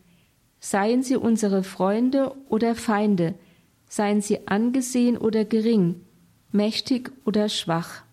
seien 0.60 1.04
sie 1.04 1.18
unsere 1.18 1.62
Freunde 1.62 2.34
oder 2.50 2.74
Feinde, 2.74 3.36
seien 3.88 4.22
sie 4.22 4.48
angesehen 4.48 5.18
oder 5.18 5.46
gering, 5.46 6.02
mächtig 6.52 7.12
oder 7.26 7.50
schwach. 7.50 8.04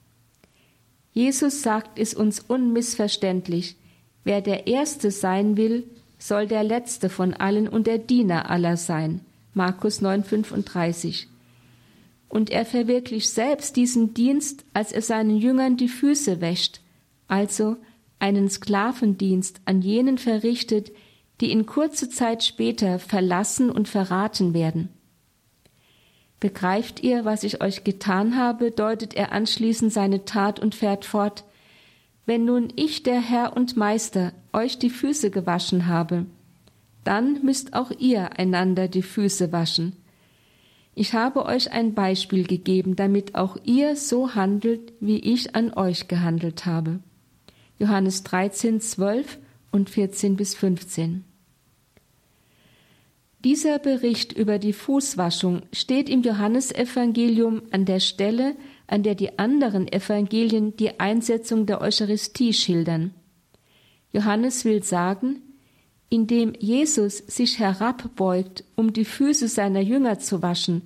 Jesus 1.13 1.63
sagt 1.63 1.99
es 1.99 2.15
uns 2.15 2.41
unmissverständlich, 2.41 3.77
wer 4.25 4.41
der 4.41 4.67
Erste 4.67 5.11
sein 5.11 5.57
will, 5.57 5.85
soll 6.19 6.47
der 6.47 6.65
Letzte 6.65 7.09
von 7.09 7.35
allen 7.35 7.69
und 7.69 7.87
der 7.87 7.99
Diener 7.99 8.51
aller 8.51 8.77
sein. 8.77 9.21
Markus 9.53 10.03
9,35. 10.03 11.27
Und 12.29 12.51
er 12.51 12.65
verwirklicht 12.65 13.31
selbst 13.31 13.77
diesen 13.77 14.15
Dienst, 14.15 14.65
als 14.73 14.91
er 14.91 15.03
seinen 15.03 15.37
Jüngern 15.37 15.77
die 15.77 15.89
Füße 15.89 16.41
wäscht, 16.41 16.81
also 17.29 17.77
einen 18.19 18.49
Sklavendienst 18.49 19.61
an 19.67 19.83
jenen 19.83 20.19
verrichtet, 20.19 20.91
die 21.41 21.53
in 21.53 21.67
kurze 21.67 22.09
Zeit 22.09 22.43
später 22.43 22.99
verlassen 22.99 23.71
und 23.71 23.87
verraten 23.89 24.55
werden. 24.55 24.89
Begreift 26.45 27.03
ihr, 27.03 27.25
was 27.25 27.43
ich 27.43 27.63
euch 27.63 27.85
getan 27.85 28.37
habe, 28.37 28.71
deutet 28.71 29.15
er 29.15 29.33
anschließend 29.33 29.91
seine 29.91 30.27
Tat 30.27 30.61
und 30.61 30.75
fährt 30.75 31.07
fort. 31.07 31.43
Wenn 32.27 32.45
nun 32.45 32.71
ich, 32.77 33.03
der 33.03 33.19
Herr 33.19 33.57
und 33.57 33.79
Meister, 33.79 34.35
euch 34.53 34.79
die 34.79 34.91
Füße 34.91 35.31
gewaschen 35.31 35.87
habe, 35.87 36.27
dann 37.03 37.43
müsst 37.43 37.73
auch 37.73 37.91
ihr 37.99 38.39
einander 38.39 38.89
die 38.89 39.01
Füße 39.01 39.53
waschen. 39.53 39.97
Ich 40.95 41.15
habe 41.15 41.47
euch 41.47 41.73
ein 41.73 41.95
Beispiel 41.95 42.47
gegeben, 42.47 42.95
damit 42.95 43.37
auch 43.37 43.57
ihr 43.65 43.97
so 43.97 44.35
handelt, 44.35 44.93
wie 45.01 45.21
ich 45.21 45.57
an 45.57 45.73
euch 45.73 46.09
gehandelt 46.09 46.67
habe. 46.67 46.99
Johannes 47.79 48.23
13, 48.23 48.83
12 48.83 49.39
und 49.73 49.89
14 49.89 50.37
bis 50.37 50.55
15. 50.55 51.25
Dieser 53.45 53.79
Bericht 53.79 54.33
über 54.33 54.59
die 54.59 54.73
Fußwaschung 54.73 55.65
steht 55.71 56.09
im 56.09 56.23
Johannesevangelium 56.23 57.61
an 57.73 57.85
der 57.85 58.01
Stelle, 58.01 58.57
an 58.87 59.03
der 59.03 59.15
die 59.15 59.39
anderen 59.39 59.87
Evangelien 59.87 60.75
die 60.79 60.99
Einsetzung 60.99 61.67
der 61.67 61.83
Eucharistie 61.83 62.55
schildern. 62.55 63.13
Johannes 64.15 64.65
will 64.65 64.83
sagen, 64.83 65.43
indem 66.09 66.55
Jesus 66.59 67.19
sich 67.19 67.59
herabbeugt, 67.59 68.65
um 68.77 68.95
die 68.95 69.05
Füße 69.05 69.49
seiner 69.49 69.81
Jünger 69.81 70.19
zu 70.19 70.41
waschen, 70.41 70.81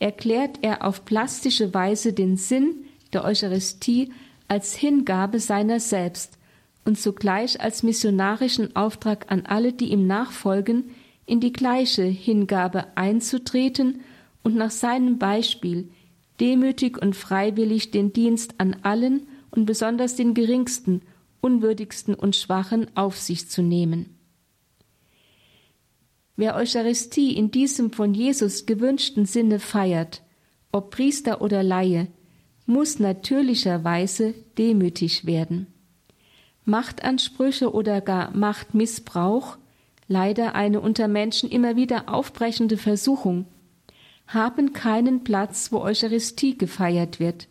erklärt 0.00 0.58
er 0.62 0.84
auf 0.84 1.04
plastische 1.04 1.72
Weise 1.72 2.12
den 2.12 2.36
Sinn 2.36 2.84
der 3.12 3.24
Eucharistie 3.24 4.12
als 4.48 4.74
Hingabe 4.74 5.38
seiner 5.38 5.78
selbst 5.78 6.36
und 6.84 6.98
zugleich 6.98 7.60
als 7.60 7.84
missionarischen 7.84 8.74
Auftrag 8.74 9.30
an 9.30 9.46
alle, 9.46 9.72
die 9.72 9.92
ihm 9.92 10.08
nachfolgen, 10.08 10.90
in 11.26 11.40
die 11.40 11.52
gleiche 11.52 12.04
Hingabe 12.04 12.96
einzutreten 12.96 14.00
und 14.42 14.54
nach 14.54 14.70
seinem 14.70 15.18
Beispiel 15.18 15.90
demütig 16.40 17.00
und 17.00 17.16
freiwillig 17.16 17.90
den 17.90 18.12
Dienst 18.12 18.54
an 18.58 18.76
allen 18.82 19.26
und 19.50 19.66
besonders 19.66 20.14
den 20.14 20.34
geringsten, 20.34 21.02
unwürdigsten 21.40 22.14
und 22.14 22.36
schwachen 22.36 22.86
auf 22.96 23.18
sich 23.18 23.48
zu 23.48 23.62
nehmen. 23.62 24.16
Wer 26.36 26.54
Eucharistie 26.54 27.34
in 27.34 27.50
diesem 27.50 27.92
von 27.92 28.12
Jesus 28.12 28.66
gewünschten 28.66 29.24
Sinne 29.24 29.58
feiert, 29.58 30.22
ob 30.70 30.90
Priester 30.90 31.40
oder 31.40 31.62
Laie, 31.62 32.08
muss 32.66 32.98
natürlicherweise 32.98 34.34
demütig 34.58 35.24
werden. 35.24 35.68
Machtansprüche 36.64 37.72
oder 37.72 38.00
gar 38.00 38.36
Machtmissbrauch, 38.36 39.56
leider 40.08 40.54
eine 40.54 40.80
unter 40.80 41.08
Menschen 41.08 41.50
immer 41.50 41.76
wieder 41.76 42.12
aufbrechende 42.12 42.76
Versuchung, 42.76 43.46
haben 44.26 44.72
keinen 44.72 45.24
Platz, 45.24 45.72
wo 45.72 45.80
Eucharistie 45.80 46.58
gefeiert 46.58 47.20
wird. 47.20 47.48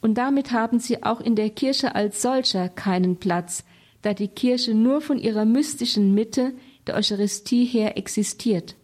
Und 0.00 0.14
damit 0.14 0.52
haben 0.52 0.80
sie 0.80 1.02
auch 1.02 1.20
in 1.20 1.36
der 1.36 1.50
Kirche 1.50 1.94
als 1.94 2.20
solcher 2.20 2.68
keinen 2.68 3.16
Platz, 3.16 3.64
da 4.02 4.12
die 4.12 4.28
Kirche 4.28 4.74
nur 4.74 5.00
von 5.00 5.18
ihrer 5.18 5.44
mystischen 5.44 6.14
Mitte 6.14 6.52
der 6.86 6.96
Eucharistie 6.96 7.64
her 7.64 7.96
existiert. 7.96 8.76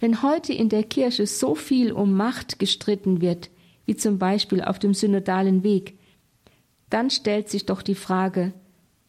Wenn 0.00 0.22
heute 0.22 0.52
in 0.52 0.68
der 0.68 0.82
Kirche 0.82 1.26
so 1.26 1.54
viel 1.54 1.92
um 1.92 2.14
Macht 2.14 2.58
gestritten 2.58 3.20
wird, 3.20 3.50
wie 3.86 3.96
zum 3.96 4.18
Beispiel 4.18 4.62
auf 4.62 4.78
dem 4.78 4.92
synodalen 4.92 5.62
Weg, 5.62 5.98
dann 6.90 7.10
stellt 7.10 7.48
sich 7.48 7.66
doch 7.66 7.82
die 7.82 7.94
Frage, 7.94 8.52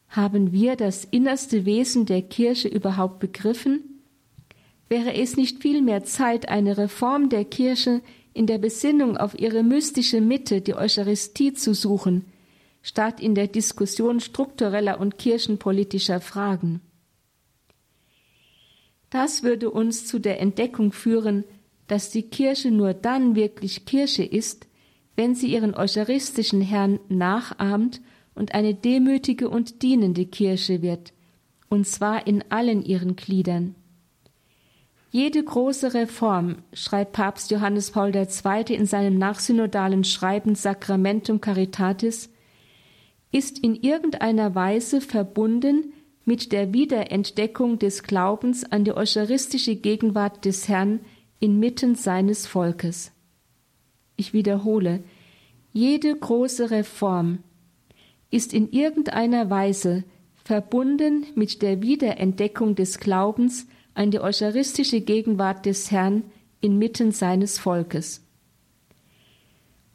haben 0.10 0.51
wir 0.51 0.76
das 0.76 1.05
innerste 1.05 1.66
Wesen 1.66 2.05
der 2.05 2.22
Kirche 2.22 2.68
überhaupt 2.68 3.20
begriffen? 3.20 4.01
Wäre 4.89 5.14
es 5.14 5.36
nicht 5.36 5.62
vielmehr 5.62 6.03
Zeit, 6.05 6.47
eine 6.47 6.78
Reform 6.78 7.30
der 7.30 7.43
Kirche 7.43 8.01
in 8.34 8.47
der 8.47 8.58
Besinnung 8.58 9.18
auf 9.18 9.38
ihre 9.38 9.64
mystische 9.64 10.22
Mitte, 10.22 10.62
die 10.62 10.76
Eucharistie, 10.76 11.53
zu 11.53 11.74
suchen, 11.74 12.26
statt 12.82 13.20
in 13.20 13.36
der 13.36 13.47
Diskussion 13.47 14.20
struktureller 14.20 14.99
und 14.99 15.18
kirchenpolitischer 15.18 16.22
Fragen? 16.22 16.82
Das 19.10 19.43
würde 19.43 19.72
uns 19.72 20.05
zu 20.05 20.20
der 20.20 20.39
Entdeckung 20.39 20.91
führen, 20.91 21.43
dass 21.88 22.12
die 22.12 22.24
Kirche 22.24 22.72
nur 22.72 22.93
dann 22.93 23.36
wirklich 23.36 23.86
Kirche 23.86 24.24
ist, 24.24 24.68
wenn 25.16 25.36
sie 25.36 25.47
ihren 25.47 25.74
eucharistischen 25.74 26.62
Herrn 26.62 26.99
nachahmt 27.10 28.01
und 28.38 28.54
eine 28.54 28.74
demütige 28.74 29.50
und 29.50 29.82
dienende 29.82 30.26
Kirche 30.26 30.82
wird, 30.82 31.14
und 31.70 31.86
zwar 31.86 32.28
in 32.28 32.44
allen 32.50 32.84
ihren 32.84 33.16
Gliedern. 33.16 33.76
Jede 35.10 35.44
große 35.44 35.94
Reform, 35.94 36.58
schreibt 36.74 37.14
Papst 37.14 37.50
Johannes 37.50 37.92
Paul 37.92 38.14
II. 38.16 38.76
in 38.76 38.86
seinem 38.86 39.18
nachsynodalen 39.18 40.04
Schreiben 40.04 40.54
Sacramentum 40.56 41.42
Caritatis, 41.42 42.30
ist 43.32 43.60
in 43.60 43.76
irgendeiner 43.76 44.54
Weise 44.54 45.02
verbunden 45.02 45.94
mit 46.26 46.52
der 46.52 46.74
Wiederentdeckung 46.74 47.80
des 47.80 48.04
Glaubens 48.04 48.70
an 48.70 48.84
die 48.84 48.96
eucharistische 48.96 49.76
Gegenwart 49.76 50.44
des 50.46 50.68
Herrn 50.68 51.00
inmitten 51.40 51.96
seines 51.96 52.46
Volkes. 52.48 53.12
Ich 54.18 54.34
wiederhole, 54.34 55.04
jede 55.72 56.14
große 56.16 56.70
Reform 56.72 57.40
ist 58.30 58.54
in 58.54 58.72
irgendeiner 58.72 59.50
Weise 59.50 60.04
verbunden 60.44 61.26
mit 61.36 61.62
der 61.62 61.82
Wiederentdeckung 61.82 62.76
des 62.76 63.00
Glaubens 63.00 63.68
an 63.94 64.12
die 64.12 64.20
eucharistische 64.20 65.02
Gegenwart 65.02 65.66
des 65.66 65.92
Herrn 65.92 66.24
inmitten 66.62 67.12
seines 67.12 67.58
Volkes. 67.60 68.24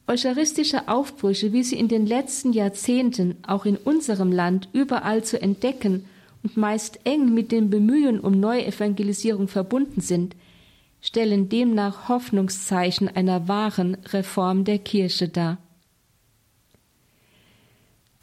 Eucharistische 0.06 0.88
Aufbrüche, 0.88 1.52
wie 1.52 1.62
sie 1.62 1.78
in 1.78 1.88
den 1.88 2.06
letzten 2.06 2.52
Jahrzehnten 2.52 3.36
auch 3.46 3.64
in 3.64 3.76
unserem 3.76 4.32
Land 4.32 4.68
überall 4.72 5.22
zu 5.22 5.40
entdecken 5.40 6.04
und 6.42 6.56
meist 6.56 7.00
eng 7.04 7.32
mit 7.32 7.52
dem 7.52 7.70
Bemühen 7.70 8.18
um 8.18 8.38
Neuevangelisierung 8.38 9.48
verbunden 9.48 10.00
sind, 10.00 10.34
stellen 11.00 11.48
demnach 11.48 12.08
Hoffnungszeichen 12.08 13.08
einer 13.08 13.48
wahren 13.48 13.96
Reform 14.12 14.64
der 14.64 14.78
Kirche 14.78 15.28
dar. 15.28 15.58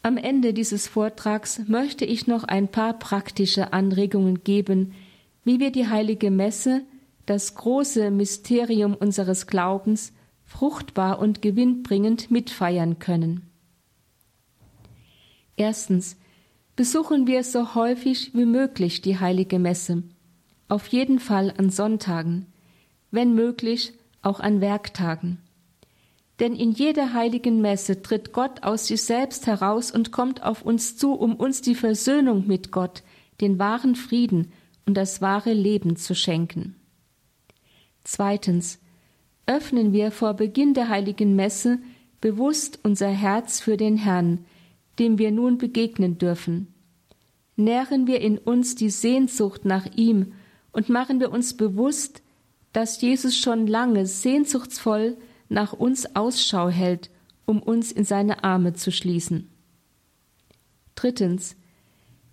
Am 0.01 0.15
Ende 0.15 0.53
dieses 0.53 0.87
Vortrags 0.87 1.61
möchte 1.67 2.05
ich 2.05 2.25
noch 2.25 2.45
ein 2.45 2.69
paar 2.69 2.97
praktische 2.97 3.73
Anregungen 3.73 4.43
geben, 4.43 4.93
wie 5.43 5.59
wir 5.59 5.71
die 5.71 5.87
heilige 5.87 6.31
Messe, 6.31 6.83
das 7.25 7.55
große 7.55 8.09
Mysterium 8.09 8.95
unseres 8.95 9.45
Glaubens, 9.45 10.13
fruchtbar 10.45 11.19
und 11.19 11.41
gewinnbringend 11.41 12.31
mitfeiern 12.31 12.99
können. 12.99 13.49
Erstens 15.57 16.17
besuchen 16.77 17.27
wir 17.27 17.43
so 17.43 17.75
häufig 17.75 18.33
wie 18.33 18.45
möglich 18.45 19.01
die 19.01 19.19
heilige 19.19 19.59
Messe, 19.59 20.03
auf 20.69 20.87
jeden 20.87 21.19
Fall 21.19 21.53
an 21.57 21.69
Sonntagen, 21.69 22.45
wenn 23.11 23.35
möglich 23.35 23.93
auch 24.21 24.39
an 24.39 24.61
Werktagen. 24.61 25.39
Denn 26.39 26.55
in 26.55 26.71
jeder 26.71 27.13
heiligen 27.13 27.59
Messe 27.59 28.01
tritt 28.01 28.31
Gott 28.31 28.63
aus 28.63 28.87
sich 28.87 29.01
selbst 29.01 29.45
heraus 29.45 29.91
und 29.91 30.11
kommt 30.11 30.43
auf 30.43 30.61
uns 30.61 30.95
zu, 30.95 31.13
um 31.13 31.35
uns 31.35 31.61
die 31.61 31.75
Versöhnung 31.75 32.47
mit 32.47 32.71
Gott, 32.71 33.03
den 33.41 33.59
wahren 33.59 33.95
Frieden 33.95 34.51
und 34.85 34.95
das 34.95 35.21
wahre 35.21 35.53
Leben 35.53 35.97
zu 35.97 36.15
schenken. 36.15 36.75
Zweitens 38.03 38.79
öffnen 39.45 39.91
wir 39.91 40.11
vor 40.11 40.33
Beginn 40.33 40.73
der 40.73 40.89
heiligen 40.89 41.35
Messe 41.35 41.79
bewusst 42.21 42.79
unser 42.83 43.09
Herz 43.09 43.59
für 43.59 43.77
den 43.77 43.97
Herrn, 43.97 44.45
dem 44.97 45.17
wir 45.17 45.31
nun 45.31 45.57
begegnen 45.57 46.17
dürfen. 46.17 46.73
Nähren 47.55 48.07
wir 48.07 48.21
in 48.21 48.37
uns 48.37 48.75
die 48.75 48.89
Sehnsucht 48.89 49.65
nach 49.65 49.85
ihm 49.95 50.33
und 50.71 50.87
machen 50.87 51.19
wir 51.19 51.31
uns 51.31 51.57
bewusst, 51.57 52.21
dass 52.71 53.01
Jesus 53.01 53.37
schon 53.37 53.67
lange 53.67 54.05
sehnsuchtsvoll 54.05 55.17
nach 55.49 55.73
uns 55.73 56.15
Ausschau 56.15 56.69
hält, 56.69 57.09
um 57.45 57.61
uns 57.61 57.91
in 57.91 58.05
seine 58.05 58.43
Arme 58.43 58.73
zu 58.73 58.91
schließen. 58.91 59.49
Drittens. 60.95 61.55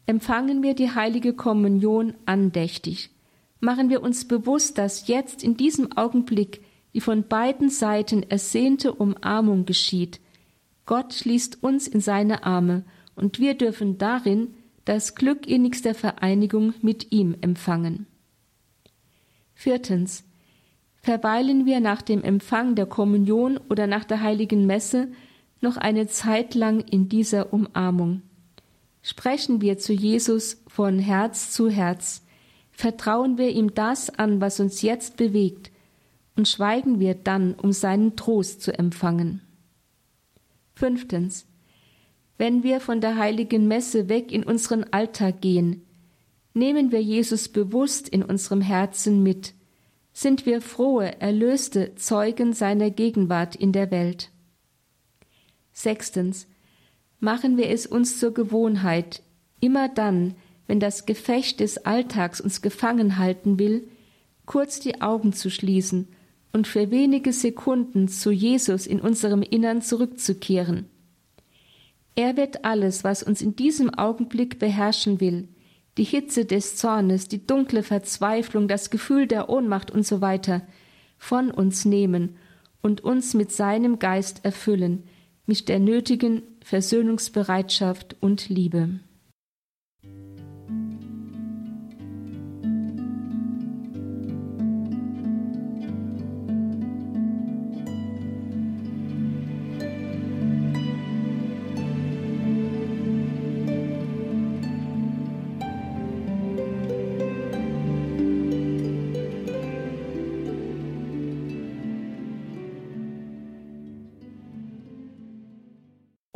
Empfangen 0.07 0.63
wir 0.63 0.75
die 0.75 0.91
heilige 0.91 1.33
Kommunion 1.35 2.15
andächtig. 2.27 3.11
Machen 3.59 3.91
wir 3.91 4.03
uns 4.03 4.29
bewusst, 4.29 4.79
dass 4.79 5.09
jetzt 5.09 5.43
in 5.43 5.57
diesem 5.57 5.97
Augenblick 5.97 6.63
die 6.95 7.01
von 7.01 7.27
beiden 7.29 7.69
Seiten 7.69 8.23
ersehnte 8.23 8.95
Umarmung 8.95 9.67
geschieht, 9.67 10.21
Gott 10.87 11.13
schließt 11.13 11.63
uns 11.63 11.89
in 11.89 12.01
seine 12.01 12.45
Arme, 12.45 12.85
und 13.17 13.39
wir 13.39 13.55
dürfen 13.55 13.99
darin 13.99 14.55
das 14.85 15.15
Glück 15.15 15.47
innigster 15.47 15.95
Vereinigung 15.95 16.75
mit 16.81 17.13
ihm 17.13 17.37
empfangen. 17.41 18.07
Viertens. 19.55 20.25
Verweilen 21.07 21.67
wir 21.67 21.79
nach 21.79 22.03
dem 22.03 22.25
Empfang 22.25 22.75
der 22.75 22.87
Kommunion 22.87 23.61
oder 23.69 23.87
nach 23.87 24.03
der 24.03 24.23
heiligen 24.23 24.67
Messe 24.67 25.07
noch 25.61 25.77
eine 25.77 26.09
Zeit 26.09 26.57
lang 26.57 26.81
in 26.81 27.09
dieser 27.09 27.53
Umarmung. 27.53 28.23
Sprechen 29.03 29.61
wir 29.61 29.79
zu 29.79 29.93
Jesus 29.93 30.65
von 30.67 30.99
Herz 30.99 31.53
zu 31.53 31.71
Herz, 31.71 32.25
vertrauen 32.73 33.39
wir 33.39 33.51
ihm 33.51 33.73
das 33.73 34.11
an, 34.11 34.41
was 34.41 34.59
uns 34.59 34.83
jetzt 34.83 35.17
bewegt, 35.17 35.71
und 36.35 36.49
schweigen 36.49 36.99
wir 36.99 37.15
dann, 37.15 37.55
um 37.55 37.71
seinen 37.71 38.17
Trost 38.17 38.63
zu 38.63 38.77
empfangen. 38.77 39.43
Fünftens. 40.75 41.47
Wenn 42.37 42.65
wir 42.65 42.81
von 42.81 43.01
der 43.01 43.17
heiligen 43.17 43.69
Messe 43.69 44.09
weg 44.09 44.33
in 44.33 44.43
unseren 44.43 44.83
Alltag 44.83 45.41
gehen, 45.41 45.87
nehmen 46.53 46.91
wir 46.91 47.01
Jesus 47.01 47.47
bewusst 47.49 48.09
in 48.09 48.25
unserem 48.25 48.61
Herzen 48.61 49.23
mit, 49.23 49.55
sind 50.17 50.47
wir 50.47 50.63
frohe, 50.63 51.21
erlöste 51.21 51.95
Zeugen 51.97 52.55
seiner 52.55 52.89
Gegenwart 52.89 53.55
in 53.55 53.73
der 53.73 53.91
Welt. 53.91 54.31
Sechstens. 55.75 56.47
Machen 57.21 57.59
wir 57.59 57.69
es 57.69 57.87
uns 57.87 58.19
zur 58.19 58.33
Gewohnheit, 58.33 59.23
immer 59.61 59.91
dann, 59.91 60.35
wenn 60.67 60.81
das 60.81 61.05
Gefecht 61.05 61.61
des 61.61 61.85
Alltags 61.85 62.41
uns 62.41 62.63
gefangen 62.63 63.19
halten 63.19 63.59
will, 63.59 63.89
kurz 64.47 64.81
die 64.81 65.03
Augen 65.03 65.35
zu 65.35 65.51
schließen 65.51 66.09
und 66.51 66.67
für 66.67 66.91
wenige 66.91 67.35
Sekunden 67.35 68.09
zu 68.09 68.31
Jesus 68.31 68.87
in 68.87 69.03
unserem 69.03 69.43
Innern 69.43 69.83
zurückzukehren. 69.83 70.87
Er 72.15 72.39
wird 72.39 72.65
alles, 72.65 73.05
was 73.05 73.23
uns 73.23 73.43
in 73.43 73.55
diesem 73.55 73.93
Augenblick 73.93 74.59
beherrschen 74.59 75.21
will, 75.21 75.49
die 75.97 76.05
Hitze 76.05 76.45
des 76.45 76.77
Zornes, 76.77 77.29
die 77.29 77.47
dunkle 77.47 77.83
Verzweiflung, 77.83 78.69
das 78.69 78.91
Gefühl 78.91 79.27
der 79.27 79.49
Ohnmacht 79.49 79.91
und 79.91 80.07
so 80.07 80.21
weiter, 80.21 80.63
von 81.19 81.51
uns 81.51 81.85
nehmen 81.85 82.37
und 82.83 83.03
uns 83.03 83.35
mit 83.35 83.53
seinem 83.53 83.99
Geist 83.99 84.45
erfüllen, 84.45 85.05
mit 85.47 85.69
der 85.69 85.79
nötigen 85.79 86.43
Versöhnungsbereitschaft 86.63 88.17
und 88.21 88.49
Liebe. 88.49 89.01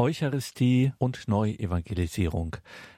Eucharistie 0.00 0.94
und 0.96 1.28
Neuevangelisierung. 1.28 2.56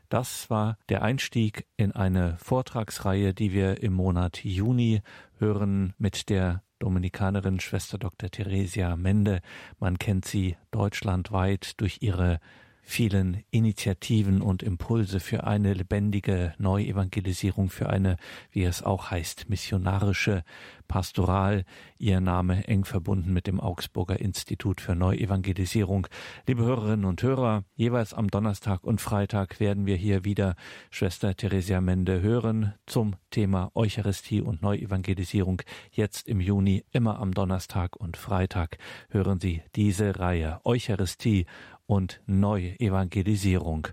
Das 0.08 0.48
war 0.50 0.78
der 0.88 1.02
Einstieg 1.02 1.66
in 1.76 1.90
eine 1.90 2.36
Vortragsreihe, 2.38 3.34
die 3.34 3.52
wir 3.52 3.82
im 3.82 3.92
Monat 3.92 4.44
Juni 4.44 5.02
hören 5.40 5.94
mit 5.98 6.28
der 6.28 6.62
Dominikanerin 6.78 7.58
Schwester 7.58 7.98
Dr. 7.98 8.30
Theresia 8.30 8.94
Mende. 8.94 9.40
Man 9.80 9.98
kennt 9.98 10.26
sie 10.26 10.56
deutschlandweit 10.70 11.72
durch 11.80 11.98
ihre 12.02 12.38
vielen 12.82 13.44
Initiativen 13.50 14.42
und 14.42 14.62
Impulse 14.62 15.20
für 15.20 15.44
eine 15.44 15.72
lebendige 15.72 16.54
Neuevangelisierung, 16.58 17.70
für 17.70 17.88
eine, 17.88 18.16
wie 18.50 18.64
es 18.64 18.82
auch 18.82 19.10
heißt, 19.10 19.48
missionarische 19.48 20.42
Pastoral. 20.88 21.64
Ihr 21.96 22.20
Name 22.20 22.68
eng 22.68 22.84
verbunden 22.84 23.32
mit 23.32 23.46
dem 23.46 23.60
Augsburger 23.60 24.20
Institut 24.20 24.80
für 24.80 24.94
Neuevangelisierung. 24.94 26.06
Liebe 26.46 26.64
Hörerinnen 26.64 27.06
und 27.06 27.22
Hörer, 27.22 27.64
jeweils 27.76 28.12
am 28.12 28.28
Donnerstag 28.28 28.84
und 28.84 29.00
Freitag 29.00 29.58
werden 29.58 29.86
wir 29.86 29.96
hier 29.96 30.24
wieder 30.24 30.54
Schwester 30.90 31.34
Theresia 31.34 31.80
Mende 31.80 32.20
hören 32.20 32.74
zum 32.84 33.14
Thema 33.30 33.70
Eucharistie 33.74 34.42
und 34.42 34.60
Neuevangelisierung. 34.60 35.62
Jetzt 35.92 36.28
im 36.28 36.40
Juni, 36.40 36.84
immer 36.90 37.20
am 37.20 37.32
Donnerstag 37.32 37.96
und 37.96 38.16
Freitag 38.18 38.76
hören 39.08 39.40
Sie 39.40 39.62
diese 39.74 40.18
Reihe 40.18 40.60
Eucharistie 40.64 41.46
und 41.86 42.20
Neuevangelisierung. 42.26 43.88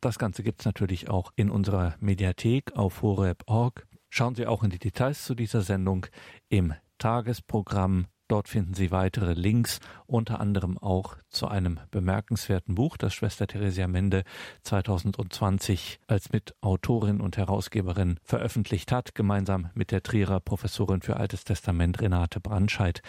Das 0.00 0.18
Ganze 0.18 0.42
gibt 0.42 0.60
es 0.60 0.66
natürlich 0.66 1.08
auch 1.08 1.32
in 1.34 1.50
unserer 1.50 1.96
Mediathek 2.00 2.76
auf 2.76 3.02
horeb.org. 3.02 3.86
Schauen 4.10 4.34
Sie 4.34 4.46
auch 4.46 4.62
in 4.62 4.70
die 4.70 4.78
Details 4.78 5.24
zu 5.24 5.34
dieser 5.34 5.62
Sendung 5.62 6.06
im 6.48 6.74
Tagesprogramm 6.98 8.06
Dort 8.28 8.48
finden 8.48 8.74
Sie 8.74 8.90
weitere 8.90 9.32
Links, 9.32 9.80
unter 10.06 10.38
anderem 10.38 10.76
auch 10.76 11.16
zu 11.30 11.48
einem 11.48 11.80
bemerkenswerten 11.90 12.74
Buch, 12.74 12.98
das 12.98 13.14
Schwester 13.14 13.46
Theresia 13.46 13.88
Mende 13.88 14.22
2020 14.64 15.98
als 16.06 16.30
Mitautorin 16.30 17.22
und 17.22 17.38
Herausgeberin 17.38 18.20
veröffentlicht 18.22 18.92
hat, 18.92 19.14
gemeinsam 19.14 19.70
mit 19.72 19.90
der 19.92 20.02
Trierer 20.02 20.40
Professorin 20.40 21.00
für 21.00 21.16
Altes 21.16 21.44
Testament 21.44 22.02
Renate 22.02 22.38
Brandscheid. 22.38 23.00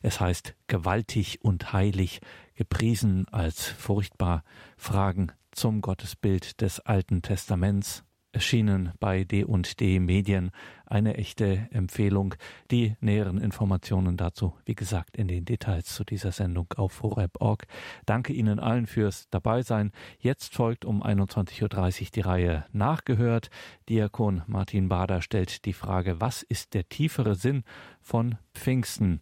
Es 0.00 0.20
heißt 0.20 0.54
Gewaltig 0.68 1.40
und 1.42 1.72
heilig, 1.72 2.20
gepriesen 2.54 3.26
als 3.32 3.66
furchtbar 3.66 4.44
Fragen 4.76 5.32
zum 5.50 5.80
Gottesbild 5.80 6.60
des 6.60 6.78
Alten 6.78 7.22
Testaments 7.22 8.04
erschienen 8.38 8.92
bei 9.00 9.24
D&D 9.24 9.98
Medien. 9.98 10.52
Eine 10.86 11.16
echte 11.16 11.66
Empfehlung. 11.72 12.36
Die 12.70 12.94
näheren 13.00 13.38
Informationen 13.38 14.16
dazu, 14.16 14.54
wie 14.64 14.76
gesagt, 14.76 15.16
in 15.16 15.26
den 15.26 15.44
Details 15.44 15.86
zu 15.86 16.04
dieser 16.04 16.30
Sendung 16.30 16.72
auf 16.76 17.02
horeb.org. 17.02 17.66
Danke 18.06 18.32
Ihnen 18.32 18.60
allen 18.60 18.86
fürs 18.86 19.28
Dabeisein. 19.30 19.90
Jetzt 20.20 20.54
folgt 20.54 20.84
um 20.84 21.02
21.30 21.02 21.64
Uhr 22.02 22.08
die 22.14 22.20
Reihe 22.20 22.64
Nachgehört. 22.70 23.50
Diakon 23.88 24.42
Martin 24.46 24.88
Bader 24.88 25.20
stellt 25.20 25.64
die 25.64 25.72
Frage, 25.72 26.20
was 26.20 26.44
ist 26.44 26.74
der 26.74 26.88
tiefere 26.88 27.34
Sinn 27.34 27.64
von 28.00 28.36
Pfingsten? 28.54 29.20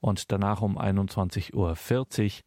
Und 0.00 0.32
danach 0.32 0.62
um 0.62 0.78
21.40 0.78 1.52
Uhr 1.54 1.76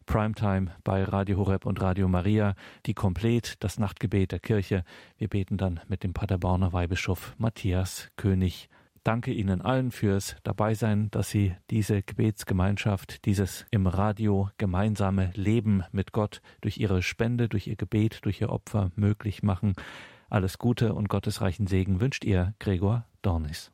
Primetime 0.06 0.72
bei 0.82 1.04
Radio 1.04 1.38
Horeb 1.38 1.66
und 1.66 1.80
Radio 1.80 2.08
Maria, 2.08 2.54
die 2.86 2.94
Komplett, 2.94 3.62
das 3.62 3.78
Nachtgebet 3.78 4.32
der 4.32 4.40
Kirche. 4.40 4.84
Wir 5.16 5.28
beten 5.28 5.56
dann 5.56 5.80
mit 5.88 6.02
dem 6.02 6.12
Paderborner 6.12 6.72
Weihbischof 6.72 7.34
Matthias 7.38 8.10
König. 8.16 8.68
Danke 9.04 9.32
Ihnen 9.32 9.60
allen 9.60 9.90
fürs 9.90 10.36
Dabeisein, 10.44 11.10
dass 11.10 11.28
Sie 11.28 11.54
diese 11.70 12.02
Gebetsgemeinschaft, 12.02 13.26
dieses 13.26 13.66
im 13.70 13.86
Radio 13.86 14.48
gemeinsame 14.56 15.30
Leben 15.34 15.84
mit 15.92 16.12
Gott 16.12 16.40
durch 16.62 16.78
Ihre 16.78 17.02
Spende, 17.02 17.50
durch 17.50 17.66
Ihr 17.66 17.76
Gebet, 17.76 18.20
durch 18.24 18.40
Ihr 18.40 18.48
Opfer 18.48 18.90
möglich 18.96 19.42
machen. 19.42 19.74
Alles 20.30 20.56
Gute 20.56 20.94
und 20.94 21.10
gottesreichen 21.10 21.66
Segen 21.66 22.00
wünscht 22.00 22.24
Ihr 22.24 22.54
Gregor 22.58 23.04
Dornis. 23.20 23.73